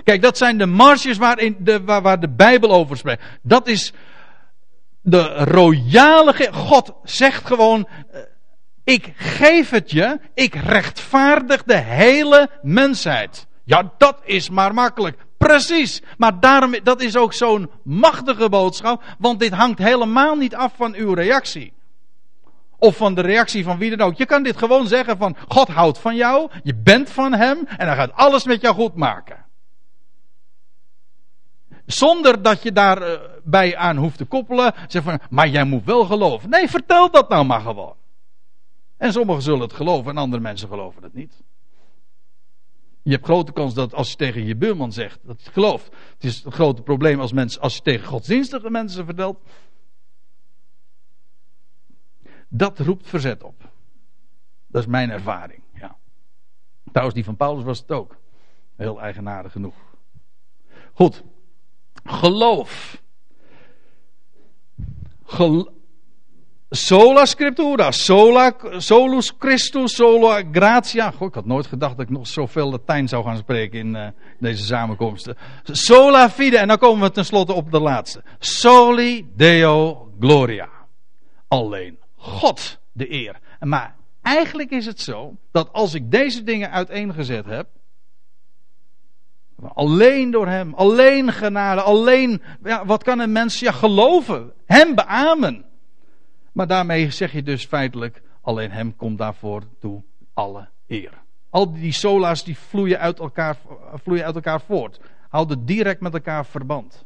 Kijk, 0.03 0.21
dat 0.21 0.37
zijn 0.37 0.57
de 0.57 0.65
marges 0.65 1.17
waarin 1.17 1.55
de, 1.59 1.83
waar, 1.83 2.01
waar 2.01 2.19
de 2.19 2.29
Bijbel 2.29 2.71
over 2.71 2.97
spreekt. 2.97 3.23
Dat 3.41 3.67
is 3.67 3.93
de 5.01 5.33
royale. 5.33 6.49
God 6.51 6.93
zegt 7.03 7.45
gewoon: 7.45 7.87
eh, 8.11 8.21
Ik 8.83 9.13
geef 9.15 9.69
het 9.69 9.91
je, 9.91 10.19
ik 10.33 10.55
rechtvaardig 10.55 11.63
de 11.63 11.77
hele 11.77 12.49
mensheid. 12.61 13.47
Ja, 13.63 13.91
dat 13.97 14.21
is 14.23 14.49
maar 14.49 14.73
makkelijk. 14.73 15.17
Precies. 15.43 16.01
Maar 16.17 16.39
daarom, 16.39 16.75
dat 16.83 17.01
is 17.01 17.17
ook 17.17 17.33
zo'n 17.33 17.69
machtige 17.83 18.49
boodschap. 18.49 19.03
Want 19.17 19.39
dit 19.39 19.53
hangt 19.53 19.79
helemaal 19.79 20.35
niet 20.35 20.55
af 20.55 20.75
van 20.75 20.93
uw 20.95 21.13
reactie. 21.13 21.73
Of 22.77 22.97
van 22.97 23.13
de 23.13 23.21
reactie 23.21 23.63
van 23.63 23.77
wie 23.77 23.95
dan 23.95 24.07
ook. 24.07 24.17
Je 24.17 24.25
kan 24.25 24.43
dit 24.43 24.57
gewoon 24.57 24.87
zeggen 24.87 25.17
van 25.17 25.35
God 25.47 25.67
houdt 25.67 25.97
van 25.97 26.15
jou. 26.15 26.49
Je 26.63 26.75
bent 26.75 27.09
van 27.09 27.33
hem. 27.33 27.67
En 27.77 27.87
hij 27.87 27.95
gaat 27.95 28.13
alles 28.13 28.43
met 28.43 28.61
jou 28.61 28.75
goed 28.75 28.95
maken. 28.95 29.45
Zonder 31.85 32.41
dat 32.41 32.63
je 32.63 32.71
daarbij 32.71 33.77
aan 33.77 33.97
hoeft 33.97 34.17
te 34.17 34.25
koppelen. 34.25 34.73
Zeg 34.87 35.03
van, 35.03 35.19
maar 35.29 35.47
jij 35.47 35.63
moet 35.63 35.85
wel 35.85 36.05
geloven. 36.05 36.49
Nee, 36.49 36.69
vertel 36.69 37.11
dat 37.11 37.29
nou 37.29 37.45
maar 37.45 37.61
gewoon. 37.61 37.95
En 38.97 39.11
sommigen 39.11 39.41
zullen 39.41 39.61
het 39.61 39.73
geloven 39.73 40.11
en 40.11 40.17
andere 40.17 40.41
mensen 40.41 40.67
geloven 40.67 41.03
het 41.03 41.13
niet. 41.13 41.43
Je 43.03 43.11
hebt 43.11 43.25
grote 43.25 43.51
kans 43.51 43.73
dat 43.73 43.93
als 43.93 44.09
je 44.09 44.15
tegen 44.15 44.45
je 44.45 44.55
buurman 44.55 44.91
zegt 44.91 45.19
dat 45.23 45.39
je 45.39 45.45
het 45.45 45.53
gelooft. 45.53 45.85
Het 46.13 46.23
is 46.23 46.43
een 46.43 46.51
grote 46.51 46.81
probleem 46.81 47.19
als, 47.19 47.33
mensen, 47.33 47.61
als 47.61 47.75
je 47.75 47.81
tegen 47.81 48.07
godsdienstige 48.07 48.69
mensen 48.69 49.05
vertelt. 49.05 49.39
Dat 52.47 52.79
roept 52.79 53.09
verzet 53.09 53.43
op. 53.43 53.71
Dat 54.67 54.81
is 54.81 54.87
mijn 54.87 55.09
ervaring. 55.09 55.63
Ja. 55.73 55.97
Trouwens, 56.83 57.15
die 57.15 57.25
van 57.25 57.35
Paulus 57.35 57.63
was 57.63 57.79
het 57.79 57.91
ook. 57.91 58.17
Heel 58.75 59.01
eigenaardig 59.01 59.51
genoeg. 59.51 59.75
Goed. 60.93 61.23
Geloof. 62.03 63.01
Sola 66.75 67.25
scriptura, 67.25 67.91
sola, 67.91 68.53
solus 68.77 69.31
Christus, 69.39 69.95
sola 69.95 70.43
gratia. 70.51 71.11
Goh, 71.11 71.27
ik 71.27 71.33
had 71.33 71.45
nooit 71.45 71.67
gedacht 71.67 71.97
dat 71.97 72.05
ik 72.05 72.11
nog 72.11 72.27
zoveel 72.27 72.69
Latijn 72.69 73.07
zou 73.07 73.23
gaan 73.23 73.37
spreken 73.37 73.79
in 73.79 73.95
uh, 73.95 74.07
deze 74.39 74.63
samenkomsten. 74.63 75.37
Sola 75.63 76.29
fide, 76.29 76.57
en 76.57 76.67
dan 76.67 76.77
komen 76.77 77.07
we 77.07 77.13
tenslotte 77.13 77.53
op 77.53 77.71
de 77.71 77.79
laatste. 77.79 78.23
Soli 78.39 79.31
Deo 79.35 80.07
gloria. 80.19 80.69
Alleen 81.47 81.97
God 82.15 82.79
de 82.91 83.11
eer. 83.11 83.39
Maar 83.59 83.95
eigenlijk 84.21 84.71
is 84.71 84.85
het 84.85 85.01
zo 85.01 85.35
dat 85.51 85.69
als 85.71 85.93
ik 85.93 86.11
deze 86.11 86.43
dingen 86.43 86.71
uiteengezet 86.71 87.45
heb, 87.45 87.67
Alleen 89.73 90.31
door 90.31 90.47
hem, 90.47 90.73
alleen 90.73 91.31
genade, 91.31 91.81
alleen, 91.81 92.41
ja, 92.63 92.85
wat 92.85 93.03
kan 93.03 93.19
een 93.19 93.31
mens 93.31 93.59
ja, 93.59 93.71
geloven? 93.71 94.53
Hem 94.65 94.95
beamen. 94.95 95.65
Maar 96.53 96.67
daarmee 96.67 97.11
zeg 97.11 97.31
je 97.31 97.43
dus 97.43 97.65
feitelijk, 97.65 98.21
alleen 98.41 98.71
hem 98.71 98.95
komt 98.95 99.17
daarvoor 99.17 99.63
toe 99.79 100.03
alle 100.33 100.69
eer. 100.87 101.21
Al 101.49 101.73
die 101.73 101.91
sola's 101.91 102.43
die 102.43 102.57
vloeien 102.57 102.99
uit 102.99 103.19
elkaar, 103.19 103.57
vloeien 103.93 104.25
uit 104.25 104.35
elkaar 104.35 104.61
voort. 104.61 104.99
Houden 105.29 105.65
direct 105.65 106.01
met 106.01 106.13
elkaar 106.13 106.45
verband. 106.45 107.05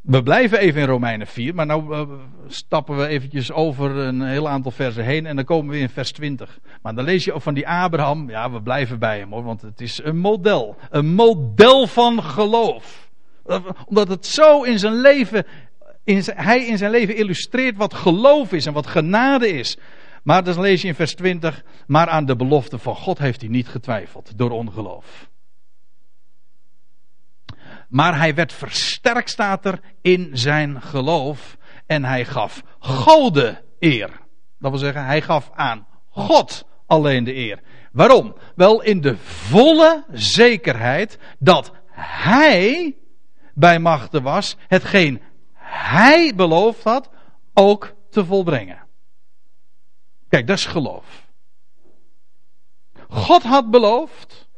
We 0.00 0.22
blijven 0.22 0.58
even 0.58 0.80
in 0.80 0.86
Romeinen 0.86 1.26
4, 1.26 1.54
maar 1.54 1.66
nu 1.66 1.74
uh, 1.74 2.02
stappen 2.46 2.96
we 2.96 3.06
eventjes 3.06 3.52
over 3.52 3.90
een 3.90 4.22
heel 4.22 4.48
aantal 4.48 4.70
versen 4.70 5.04
heen 5.04 5.26
en 5.26 5.36
dan 5.36 5.44
komen 5.44 5.74
we 5.74 5.80
in 5.80 5.88
vers 5.88 6.12
20. 6.12 6.58
Maar 6.82 6.94
dan 6.94 7.04
lees 7.04 7.24
je 7.24 7.32
ook 7.32 7.42
van 7.42 7.54
die 7.54 7.68
Abraham, 7.68 8.30
ja 8.30 8.50
we 8.50 8.62
blijven 8.62 8.98
bij 8.98 9.18
hem 9.18 9.32
hoor, 9.32 9.42
want 9.42 9.62
het 9.62 9.80
is 9.80 10.00
een 10.04 10.18
model. 10.18 10.76
Een 10.90 11.14
model 11.14 11.86
van 11.86 12.22
geloof. 12.22 13.10
Omdat 13.86 14.08
het 14.08 14.26
zo 14.26 14.62
in 14.62 14.78
zijn 14.78 15.00
leven, 15.00 15.46
in 16.08 16.22
hij 16.34 16.66
in 16.66 16.78
zijn 16.78 16.90
leven 16.90 17.16
illustreert 17.16 17.76
wat 17.76 17.94
geloof 17.94 18.52
is 18.52 18.66
en 18.66 18.72
wat 18.72 18.86
genade 18.86 19.48
is. 19.48 19.76
Maar 20.22 20.44
dan 20.44 20.60
lees 20.60 20.82
je 20.82 20.88
in 20.88 20.94
vers 20.94 21.14
20, 21.14 21.64
maar 21.86 22.08
aan 22.08 22.26
de 22.26 22.36
belofte 22.36 22.78
van 22.78 22.96
God 22.96 23.18
heeft 23.18 23.40
hij 23.40 23.50
niet 23.50 23.68
getwijfeld 23.68 24.38
door 24.38 24.50
ongeloof. 24.50 25.28
Maar 27.88 28.18
hij 28.18 28.34
werd 28.34 28.52
versterkt, 28.52 29.30
staat 29.30 29.64
er, 29.64 29.80
in 30.02 30.30
zijn 30.32 30.82
geloof. 30.82 31.56
En 31.86 32.04
hij 32.04 32.24
gaf 32.24 32.62
Gode 32.78 33.62
eer. 33.78 34.10
Dat 34.58 34.70
wil 34.70 34.80
zeggen, 34.80 35.04
hij 35.04 35.22
gaf 35.22 35.50
aan 35.54 35.86
God 36.08 36.66
alleen 36.86 37.24
de 37.24 37.34
eer. 37.34 37.60
Waarom? 37.92 38.36
Wel 38.54 38.82
in 38.82 39.00
de 39.00 39.16
volle 39.16 40.04
zekerheid 40.12 41.18
dat 41.38 41.72
hij 41.90 42.96
bij 43.54 43.78
machten 43.78 44.22
was 44.22 44.56
hetgeen 44.66 45.22
hij 45.68 46.34
beloofd 46.34 46.82
had 46.82 47.10
ook 47.54 47.94
te 48.10 48.24
volbrengen. 48.24 48.86
Kijk, 50.28 50.46
dat 50.46 50.56
is 50.56 50.66
geloof. 50.66 51.26
God 53.08 53.42
had 53.42 53.70
beloofd, 53.70 54.48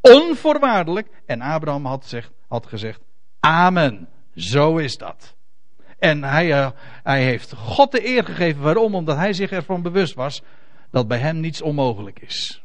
onvoorwaardelijk, 0.00 1.08
en 1.26 1.40
Abraham 1.40 1.86
had 1.86 2.30
had 2.48 2.66
gezegd: 2.66 3.00
Amen. 3.40 4.08
Zo 4.34 4.76
is 4.76 4.98
dat. 4.98 5.36
En 5.98 6.24
hij, 6.24 6.46
uh, 6.46 6.70
hij 7.02 7.24
heeft 7.24 7.52
God 7.52 7.92
de 7.92 8.06
eer 8.06 8.24
gegeven. 8.24 8.62
Waarom? 8.62 8.94
Omdat 8.94 9.16
hij 9.16 9.32
zich 9.32 9.50
ervan 9.50 9.82
bewust 9.82 10.14
was 10.14 10.42
dat 10.90 11.08
bij 11.08 11.18
hem 11.18 11.40
niets 11.40 11.62
onmogelijk 11.62 12.20
is. 12.20 12.62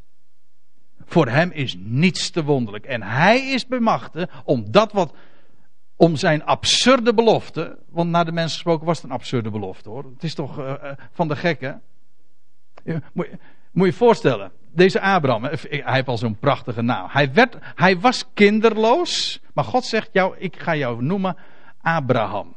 Voor 1.06 1.28
hem 1.28 1.52
is 1.52 1.76
niets 1.80 2.30
te 2.30 2.44
wonderlijk. 2.44 2.86
En 2.86 3.04
hij 3.04 3.50
is 3.50 3.68
bemachtigd 3.68 4.32
om 4.44 4.72
dat 4.72 4.92
wat. 4.92 5.14
Om 6.04 6.16
zijn 6.16 6.44
absurde 6.44 7.14
belofte. 7.14 7.78
Want 7.90 8.10
naar 8.10 8.26
de 8.26 8.32
mensen 8.32 8.54
gesproken 8.54 8.86
was 8.86 8.98
het 8.98 9.06
een 9.06 9.16
absurde 9.16 9.50
belofte 9.50 9.90
hoor. 9.90 10.04
Het 10.04 10.24
is 10.24 10.34
toch 10.34 10.60
uh, 10.60 10.74
van 11.12 11.28
de 11.28 11.36
gekken. 11.36 11.82
Moet, 13.14 13.28
moet 13.72 13.88
je 13.88 13.94
voorstellen 13.94 14.52
deze 14.74 15.02
Abraham, 15.02 15.44
hij 15.44 15.82
heeft 15.84 16.08
al 16.08 16.18
zo'n 16.18 16.38
prachtige 16.40 16.82
naam. 16.82 17.08
Hij, 17.10 17.34
werd, 17.34 17.58
hij 17.76 18.00
was 18.00 18.26
kinderloos, 18.34 19.42
maar 19.54 19.64
God 19.64 19.86
zegt 19.86 20.10
jou, 20.12 20.38
ik 20.38 20.60
ga 20.60 20.76
jou 20.76 21.04
noemen 21.04 21.38
Abraham. 21.82 22.56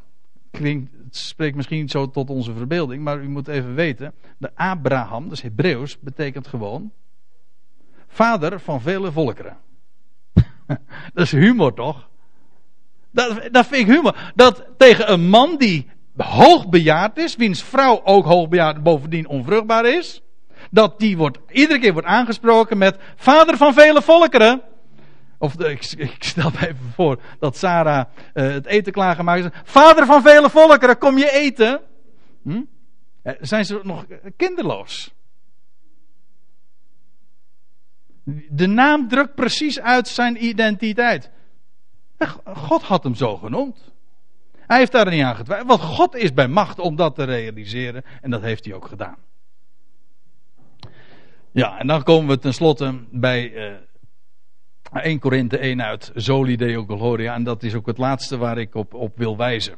Klinkt, 0.51 0.93
het 1.05 1.17
spreekt 1.17 1.57
misschien 1.57 1.89
zo 1.89 2.11
tot 2.11 2.31
onze 2.31 2.55
verbeelding, 2.55 3.03
maar 3.03 3.19
u 3.19 3.29
moet 3.29 3.49
even 3.49 3.75
weten, 3.75 4.15
de 4.39 4.51
Abraham, 4.55 5.23
dat 5.23 5.33
is 5.33 5.43
Hebreeuws, 5.43 5.99
betekent 5.99 6.47
gewoon 6.47 6.93
vader 8.07 8.61
van 8.61 8.81
vele 8.81 9.13
volkeren. 9.13 9.57
dat 11.15 11.25
is 11.25 11.33
humor 11.33 11.75
toch? 11.75 12.09
Dat, 13.17 13.49
dat 13.51 13.67
vind 13.67 13.89
ik 13.89 13.95
humor. 13.95 14.33
Dat 14.35 14.65
tegen 14.77 15.13
een 15.13 15.29
man 15.29 15.57
die 15.57 15.91
hoogbejaard 16.17 17.17
is, 17.17 17.37
wiens 17.37 17.63
vrouw 17.63 18.01
ook 18.05 18.25
hoogbejaard 18.25 18.83
bovendien 18.83 19.29
onvruchtbaar 19.29 19.85
is 19.85 20.23
dat 20.71 20.99
die 20.99 21.17
wordt, 21.17 21.39
iedere 21.49 21.81
keer 21.81 21.93
wordt 21.93 22.09
aangesproken 22.09 22.79
met 22.79 22.97
vader 23.17 23.57
van 23.57 23.75
vele 23.75 24.03
volkeren. 24.03 24.63
Of 25.39 25.61
ik, 25.61 25.93
ik, 25.97 26.17
stel 26.19 26.51
me 26.51 26.67
even 26.67 26.93
voor 26.95 27.21
dat 27.39 27.57
Sarah 27.57 28.07
uh, 28.35 28.53
het 28.53 28.67
eten 28.67 28.93
klaargemaakt 28.93 29.45
is. 29.45 29.51
Vader 29.65 30.07
van 30.07 30.23
vele 30.23 30.51
volkeren, 30.51 30.99
kom 30.99 31.19
je 31.19 31.31
eten? 31.31 31.81
Hm? 32.43 32.63
Eh, 33.23 33.35
zijn 33.41 33.65
ze 33.65 33.81
nog 33.83 34.05
kinderloos? 34.37 35.15
De 38.49 38.67
naam 38.67 39.09
drukt 39.09 39.35
precies 39.35 39.81
uit 39.81 40.09
zijn 40.09 40.45
identiteit. 40.45 41.31
God 42.45 42.83
had 42.83 43.03
hem 43.03 43.15
zo 43.15 43.37
genoemd. 43.37 43.93
Hij 44.67 44.79
heeft 44.79 44.93
daar 44.93 45.11
niet 45.11 45.23
aan 45.23 45.37
getwijfeld. 45.37 45.69
Want 45.69 45.81
God 45.81 46.15
is 46.15 46.33
bij 46.33 46.49
macht 46.49 46.79
om 46.79 46.97
dat 46.97 47.15
te 47.15 47.25
realiseren. 47.25 48.05
En 48.21 48.31
dat 48.31 48.43
heeft 48.43 48.65
hij 48.65 48.75
ook 48.75 48.87
gedaan. 48.87 49.17
Ja, 51.51 51.79
en 51.79 51.87
dan 51.87 52.03
komen 52.03 52.29
we 52.29 52.39
tenslotte 52.39 53.05
bij 53.11 53.53
uh, 53.53 53.75
1 54.93 55.19
Korinthe 55.19 55.59
1 55.59 55.83
uit, 55.83 56.13
Soli 56.15 56.57
Deo 56.57 56.85
Gloria. 56.85 57.35
En 57.35 57.45
dat 57.45 57.63
is 57.63 57.75
ook 57.75 57.87
het 57.87 57.99
laatste 57.99 58.37
waar 58.37 58.59
ik 58.59 58.75
op, 58.75 58.95
op 58.95 59.17
wil 59.17 59.37
wijzen. 59.37 59.77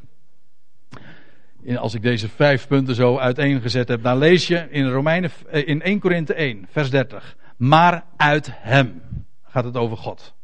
Als 1.77 1.95
ik 1.95 2.03
deze 2.03 2.29
vijf 2.29 2.67
punten 2.67 2.95
zo 2.95 3.19
uiteengezet 3.19 3.89
heb, 3.89 4.03
dan 4.03 4.19
lees 4.19 4.47
je 4.47 4.67
in, 4.71 4.89
Romeinen, 4.89 5.31
eh, 5.51 5.69
in 5.69 5.83
1 5.83 5.99
Korinthe 5.99 6.35
1, 6.35 6.67
vers 6.71 6.91
30. 6.91 7.37
Maar 7.57 8.05
uit 8.17 8.51
hem 8.53 9.03
gaat 9.43 9.65
het 9.65 9.77
over 9.77 9.97
God. 9.97 10.35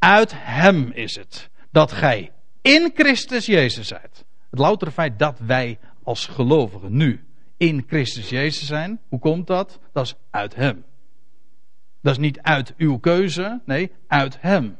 Uit 0.00 0.32
hem 0.34 0.90
is 0.92 1.16
het 1.16 1.50
dat 1.70 1.92
gij 1.92 2.32
in 2.62 2.90
Christus 2.94 3.46
Jezus 3.46 3.88
zijt. 3.88 4.24
Het 4.50 4.58
loutere 4.58 4.90
feit 4.90 5.18
dat 5.18 5.38
wij 5.38 5.78
als 6.02 6.26
gelovigen 6.26 6.96
nu 6.96 7.24
in 7.56 7.84
Christus 7.86 8.28
Jezus 8.28 8.66
zijn. 8.66 9.00
Hoe 9.08 9.18
komt 9.18 9.46
dat? 9.46 9.80
Dat 9.92 10.04
is 10.04 10.14
uit 10.30 10.54
Hem. 10.54 10.84
Dat 12.02 12.12
is 12.12 12.18
niet 12.18 12.40
uit 12.40 12.74
uw 12.76 12.98
keuze, 12.98 13.60
nee, 13.64 13.90
uit 14.06 14.40
Hem. 14.40 14.76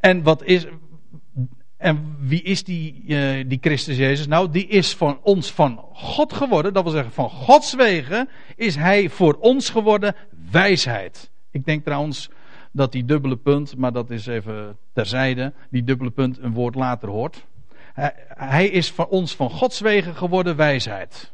En 0.00 0.22
wat 0.22 0.42
is. 0.42 0.66
En 1.76 2.16
wie 2.20 2.42
is 2.42 2.64
die, 2.64 3.02
uh, 3.06 3.44
die 3.48 3.58
Christus 3.60 3.96
Jezus? 3.96 4.26
Nou, 4.26 4.50
die 4.50 4.66
is 4.66 4.94
van 4.94 5.20
ons 5.22 5.52
van 5.52 5.84
God 5.92 6.32
geworden. 6.32 6.72
Dat 6.72 6.82
wil 6.82 6.92
zeggen, 6.92 7.12
van 7.12 7.30
Gods 7.30 7.74
wegen 7.74 8.28
is 8.56 8.74
Hij 8.76 9.08
voor 9.08 9.34
ons 9.34 9.70
geworden 9.70 10.14
wijsheid. 10.50 11.30
Ik 11.50 11.64
denk 11.64 11.84
trouwens 11.84 12.30
dat 12.78 12.92
die 12.92 13.04
dubbele 13.04 13.36
punt, 13.36 13.76
maar 13.76 13.92
dat 13.92 14.10
is 14.10 14.26
even 14.26 14.78
terzijde, 14.92 15.52
die 15.70 15.84
dubbele 15.84 16.10
punt 16.10 16.38
een 16.38 16.52
woord 16.52 16.74
later 16.74 17.08
hoort. 17.08 17.46
Hij 18.28 18.68
is 18.68 18.90
voor 18.90 19.06
ons 19.06 19.36
van 19.36 19.50
Gods 19.50 19.80
wegen 19.80 20.14
geworden 20.14 20.56
wijsheid. 20.56 21.32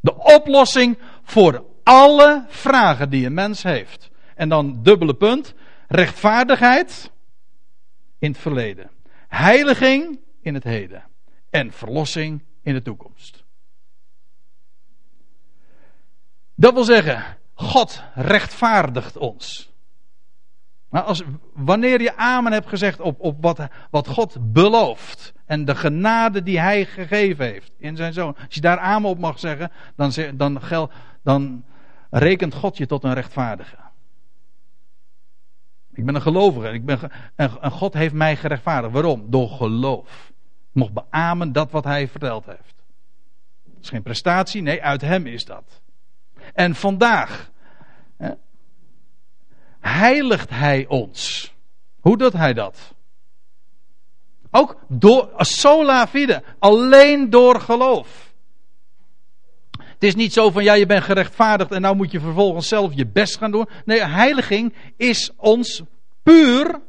De 0.00 0.14
oplossing 0.14 0.98
voor 1.22 1.64
alle 1.82 2.44
vragen 2.48 3.10
die 3.10 3.26
een 3.26 3.34
mens 3.34 3.62
heeft. 3.62 4.10
En 4.34 4.48
dan 4.48 4.82
dubbele 4.82 5.14
punt. 5.14 5.54
Rechtvaardigheid 5.88 7.10
in 8.18 8.30
het 8.30 8.40
verleden. 8.40 8.90
Heiliging 9.28 10.20
in 10.40 10.54
het 10.54 10.64
heden. 10.64 11.04
En 11.50 11.72
verlossing 11.72 12.42
in 12.62 12.74
de 12.74 12.82
toekomst. 12.82 13.44
Dat 16.54 16.74
wil 16.74 16.84
zeggen, 16.84 17.24
God 17.54 18.02
rechtvaardigt 18.14 19.16
ons. 19.16 19.67
Maar 20.88 21.02
als, 21.02 21.22
wanneer 21.52 22.00
je 22.00 22.16
amen 22.16 22.52
hebt 22.52 22.68
gezegd 22.68 23.00
op, 23.00 23.20
op 23.20 23.42
wat, 23.42 23.68
wat 23.90 24.08
God 24.08 24.52
belooft. 24.52 25.32
En 25.46 25.64
de 25.64 25.74
genade 25.74 26.42
die 26.42 26.60
hij 26.60 26.84
gegeven 26.84 27.44
heeft 27.44 27.72
in 27.78 27.96
zijn 27.96 28.12
zoon. 28.12 28.36
Als 28.36 28.54
je 28.54 28.60
daar 28.60 28.78
amen 28.78 29.10
op 29.10 29.18
mag 29.18 29.38
zeggen, 29.38 29.70
dan, 29.96 30.12
dan, 30.34 30.62
gel, 30.62 30.90
dan 31.22 31.64
rekent 32.10 32.54
God 32.54 32.76
je 32.76 32.86
tot 32.86 33.04
een 33.04 33.14
rechtvaardige. 33.14 33.76
Ik 35.92 36.04
ben 36.04 36.14
een 36.14 36.22
gelovige. 36.22 36.72
Ik 36.72 36.84
ben, 36.84 36.98
en, 37.34 37.50
God 37.70 37.94
heeft 37.94 38.14
mij 38.14 38.36
gerechtvaardigd. 38.36 38.92
Waarom? 38.92 39.30
Door 39.30 39.48
geloof. 39.48 40.32
Ik 40.68 40.74
mocht 40.74 40.92
beamen 40.92 41.52
dat 41.52 41.70
wat 41.70 41.84
hij 41.84 42.08
verteld 42.08 42.46
heeft. 42.46 42.74
Dat 43.64 43.82
is 43.82 43.88
geen 43.88 44.02
prestatie, 44.02 44.62
nee, 44.62 44.82
uit 44.82 45.00
Hem 45.00 45.26
is 45.26 45.44
dat. 45.44 45.82
En 46.54 46.74
vandaag 46.74 47.50
heiligt 49.88 50.50
Hij 50.50 50.86
ons. 50.88 51.52
Hoe 52.00 52.18
doet 52.18 52.32
Hij 52.32 52.52
dat? 52.52 52.94
Ook 54.50 54.76
door 54.88 55.30
sola 55.36 56.06
fide, 56.06 56.42
alleen 56.58 57.30
door 57.30 57.60
geloof. 57.60 58.28
Het 59.78 60.02
is 60.06 60.14
niet 60.14 60.32
zo 60.32 60.50
van 60.50 60.64
ja, 60.64 60.74
je 60.74 60.86
bent 60.86 61.02
gerechtvaardigd 61.02 61.70
en 61.70 61.80
nou 61.80 61.96
moet 61.96 62.10
je 62.10 62.20
vervolgens 62.20 62.68
zelf 62.68 62.92
je 62.94 63.06
best 63.06 63.36
gaan 63.36 63.50
doen. 63.50 63.68
Nee, 63.84 64.04
heiliging 64.04 64.74
is 64.96 65.30
ons 65.36 65.82
puur 66.22 66.80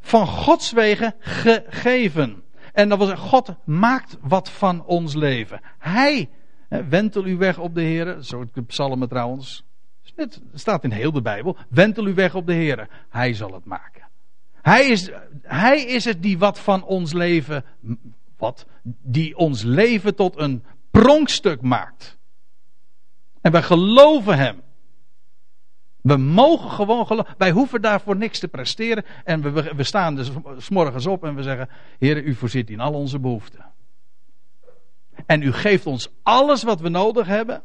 van 0.00 0.26
Gods 0.26 0.72
wegen 0.72 1.14
gegeven. 1.18 2.42
En 2.72 2.88
dat 2.88 2.98
was 2.98 3.12
God 3.12 3.54
maakt 3.64 4.16
wat 4.20 4.50
van 4.50 4.84
ons 4.84 5.14
leven. 5.14 5.60
Hij 5.78 6.28
wentel 6.68 7.26
u 7.26 7.36
weg 7.36 7.58
op 7.58 7.74
de 7.74 7.82
Heer. 7.82 8.16
Zo 8.22 8.44
de 8.52 8.62
psalmen 8.62 9.08
trouwens. 9.08 9.65
Het 10.16 10.40
staat 10.54 10.84
in 10.84 10.90
heel 10.90 11.12
de 11.12 11.22
Bijbel. 11.22 11.56
Wentel 11.68 12.06
u 12.06 12.14
weg 12.14 12.34
op 12.34 12.46
de 12.46 12.52
Heer. 12.52 12.88
Hij 13.08 13.34
zal 13.34 13.52
het 13.52 13.64
maken. 13.64 14.04
Hij 14.62 14.86
is, 14.86 15.10
hij 15.42 15.84
is 15.84 16.04
het 16.04 16.22
die 16.22 16.38
wat 16.38 16.58
van 16.58 16.84
ons 16.84 17.12
leven, 17.12 17.64
wat, 18.36 18.66
die 19.02 19.36
ons 19.36 19.62
leven 19.62 20.14
tot 20.14 20.38
een 20.38 20.64
pronkstuk 20.90 21.60
maakt. 21.60 22.18
En 23.40 23.52
wij 23.52 23.62
geloven 23.62 24.38
hem. 24.38 24.62
We 26.00 26.16
mogen 26.16 26.70
gewoon 26.70 27.06
geloven. 27.06 27.34
Wij 27.38 27.50
hoeven 27.50 27.82
daarvoor 27.82 28.16
niks 28.16 28.38
te 28.38 28.48
presteren. 28.48 29.04
En 29.24 29.42
we, 29.42 29.74
we 29.74 29.82
staan 29.82 30.14
dus 30.14 30.30
morgens 30.68 31.06
op 31.06 31.24
en 31.24 31.34
we 31.34 31.42
zeggen: 31.42 31.68
Heer, 31.98 32.22
u 32.22 32.34
voorziet 32.34 32.70
in 32.70 32.80
al 32.80 32.92
onze 32.92 33.18
behoeften. 33.18 33.64
En 35.26 35.42
u 35.42 35.52
geeft 35.52 35.86
ons 35.86 36.08
alles 36.22 36.62
wat 36.62 36.80
we 36.80 36.88
nodig 36.88 37.26
hebben. 37.26 37.62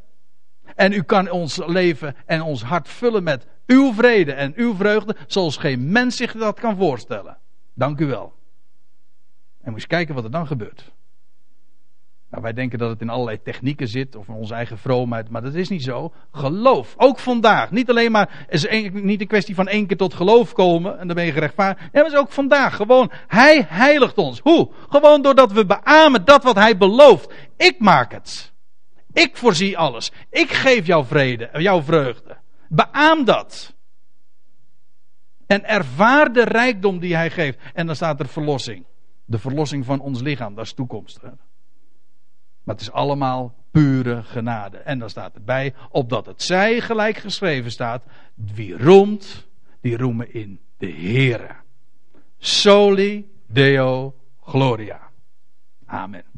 En 0.76 0.92
u 0.92 1.02
kan 1.02 1.30
ons 1.30 1.66
leven 1.66 2.16
en 2.26 2.42
ons 2.42 2.64
hart 2.64 2.90
vullen 2.90 3.24
met 3.24 3.48
uw 3.66 3.94
vrede 3.94 4.34
en 4.34 4.54
uw 4.56 4.76
vreugde, 4.76 5.16
zoals 5.28 5.58
geen 5.58 5.92
mens 5.92 6.16
zich 6.16 6.34
dat 6.34 6.60
kan 6.60 6.78
voorstellen. 6.78 7.38
Dank 7.74 8.00
u 8.00 8.06
wel. 8.06 8.34
En 9.62 9.70
moet 9.70 9.74
eens 9.74 9.88
kijken 9.88 10.16
wat 10.16 10.24
er 10.24 10.32
dan 10.32 10.48
gebeurt. 10.48 10.92
Nou, 12.32 12.44
wij 12.44 12.54
denken 12.54 12.80
dat 12.80 12.90
het 12.90 13.02
in 13.02 13.10
allerlei 13.10 13.42
technieken 13.42 13.88
zit, 13.88 14.16
of 14.16 14.28
in 14.28 14.34
onze 14.34 14.54
eigen 14.54 14.78
vroomheid, 14.78 15.30
maar 15.30 15.42
dat 15.42 15.54
is 15.54 15.70
niet 15.70 15.84
zo. 15.84 16.14
Geloof, 16.32 16.94
ook 16.98 17.20
vandaag. 17.20 17.72
Niet 17.72 17.90
alleen 17.90 18.12
maar, 18.12 18.46
is 18.50 18.70
een, 18.70 19.06
niet 19.06 19.22
een 19.22 19.28
kwestie 19.28 19.56
van 19.56 19.68
één 19.68 19.86
keer 19.88 19.98
tot 19.98 20.14
geloof 20.14 20.54
komen 20.54 21.00
en 21.00 21.08
dan 21.08 21.16
ben 21.16 21.26
je 21.26 21.32
gerechtvaardigd. 21.32 21.92
Nee, 21.92 22.04
maar 22.04 22.12
is 22.12 22.18
ook 22.18 22.32
vandaag. 22.32 22.76
Gewoon, 22.76 23.12
Hij 23.28 23.66
heiligt 23.68 24.18
ons. 24.18 24.40
Hoe? 24.40 24.72
Gewoon 24.90 25.22
doordat 25.22 25.52
we 25.52 25.66
beamen 25.66 26.26
dat 26.26 26.44
wat 26.44 26.56
Hij 26.56 26.78
belooft. 26.78 27.34
Ik 27.58 27.80
maak 27.80 28.12
het. 28.12 28.51
Ik 29.14 29.38
voorzie 29.38 29.78
alles. 29.78 30.12
Ik 30.30 30.50
geef 30.50 30.86
jou 30.86 31.06
vrede, 31.06 31.50
jouw 31.54 31.82
vreugde. 31.82 32.38
Beaam 32.70 33.26
dat. 33.26 33.74
En 35.46 35.66
ervaar 35.66 36.34
de 36.34 36.44
rijkdom 36.44 37.00
die 37.00 37.16
Hij 37.16 37.30
geeft. 37.30 37.60
En 37.74 37.86
dan 37.86 37.96
staat 37.96 38.20
er 38.20 38.28
verlossing. 38.28 38.86
De 39.26 39.40
verlossing 39.40 39.86
van 39.86 40.00
ons 40.00 40.22
lichaam, 40.22 40.56
dat 40.56 40.66
is 40.66 40.74
toekomst. 40.74 41.22
Maar 42.64 42.76
het 42.76 42.82
is 42.82 42.92
allemaal 42.92 43.56
pure 43.72 44.24
genade. 44.24 44.78
En 44.78 45.00
dan 45.00 45.10
staat 45.10 45.36
erbij, 45.36 45.74
opdat 45.90 46.26
het 46.26 46.42
zij 46.42 46.82
gelijk 46.82 47.18
geschreven 47.18 47.72
staat, 47.72 48.04
wie 48.36 48.78
roemt, 48.78 49.48
die 49.82 49.98
roemen 49.98 50.34
in 50.34 50.60
de 50.78 50.92
Heere. 50.92 51.56
Soli 52.38 53.32
Deo 53.48 54.16
Gloria. 54.42 55.10
Amen. 55.86 56.31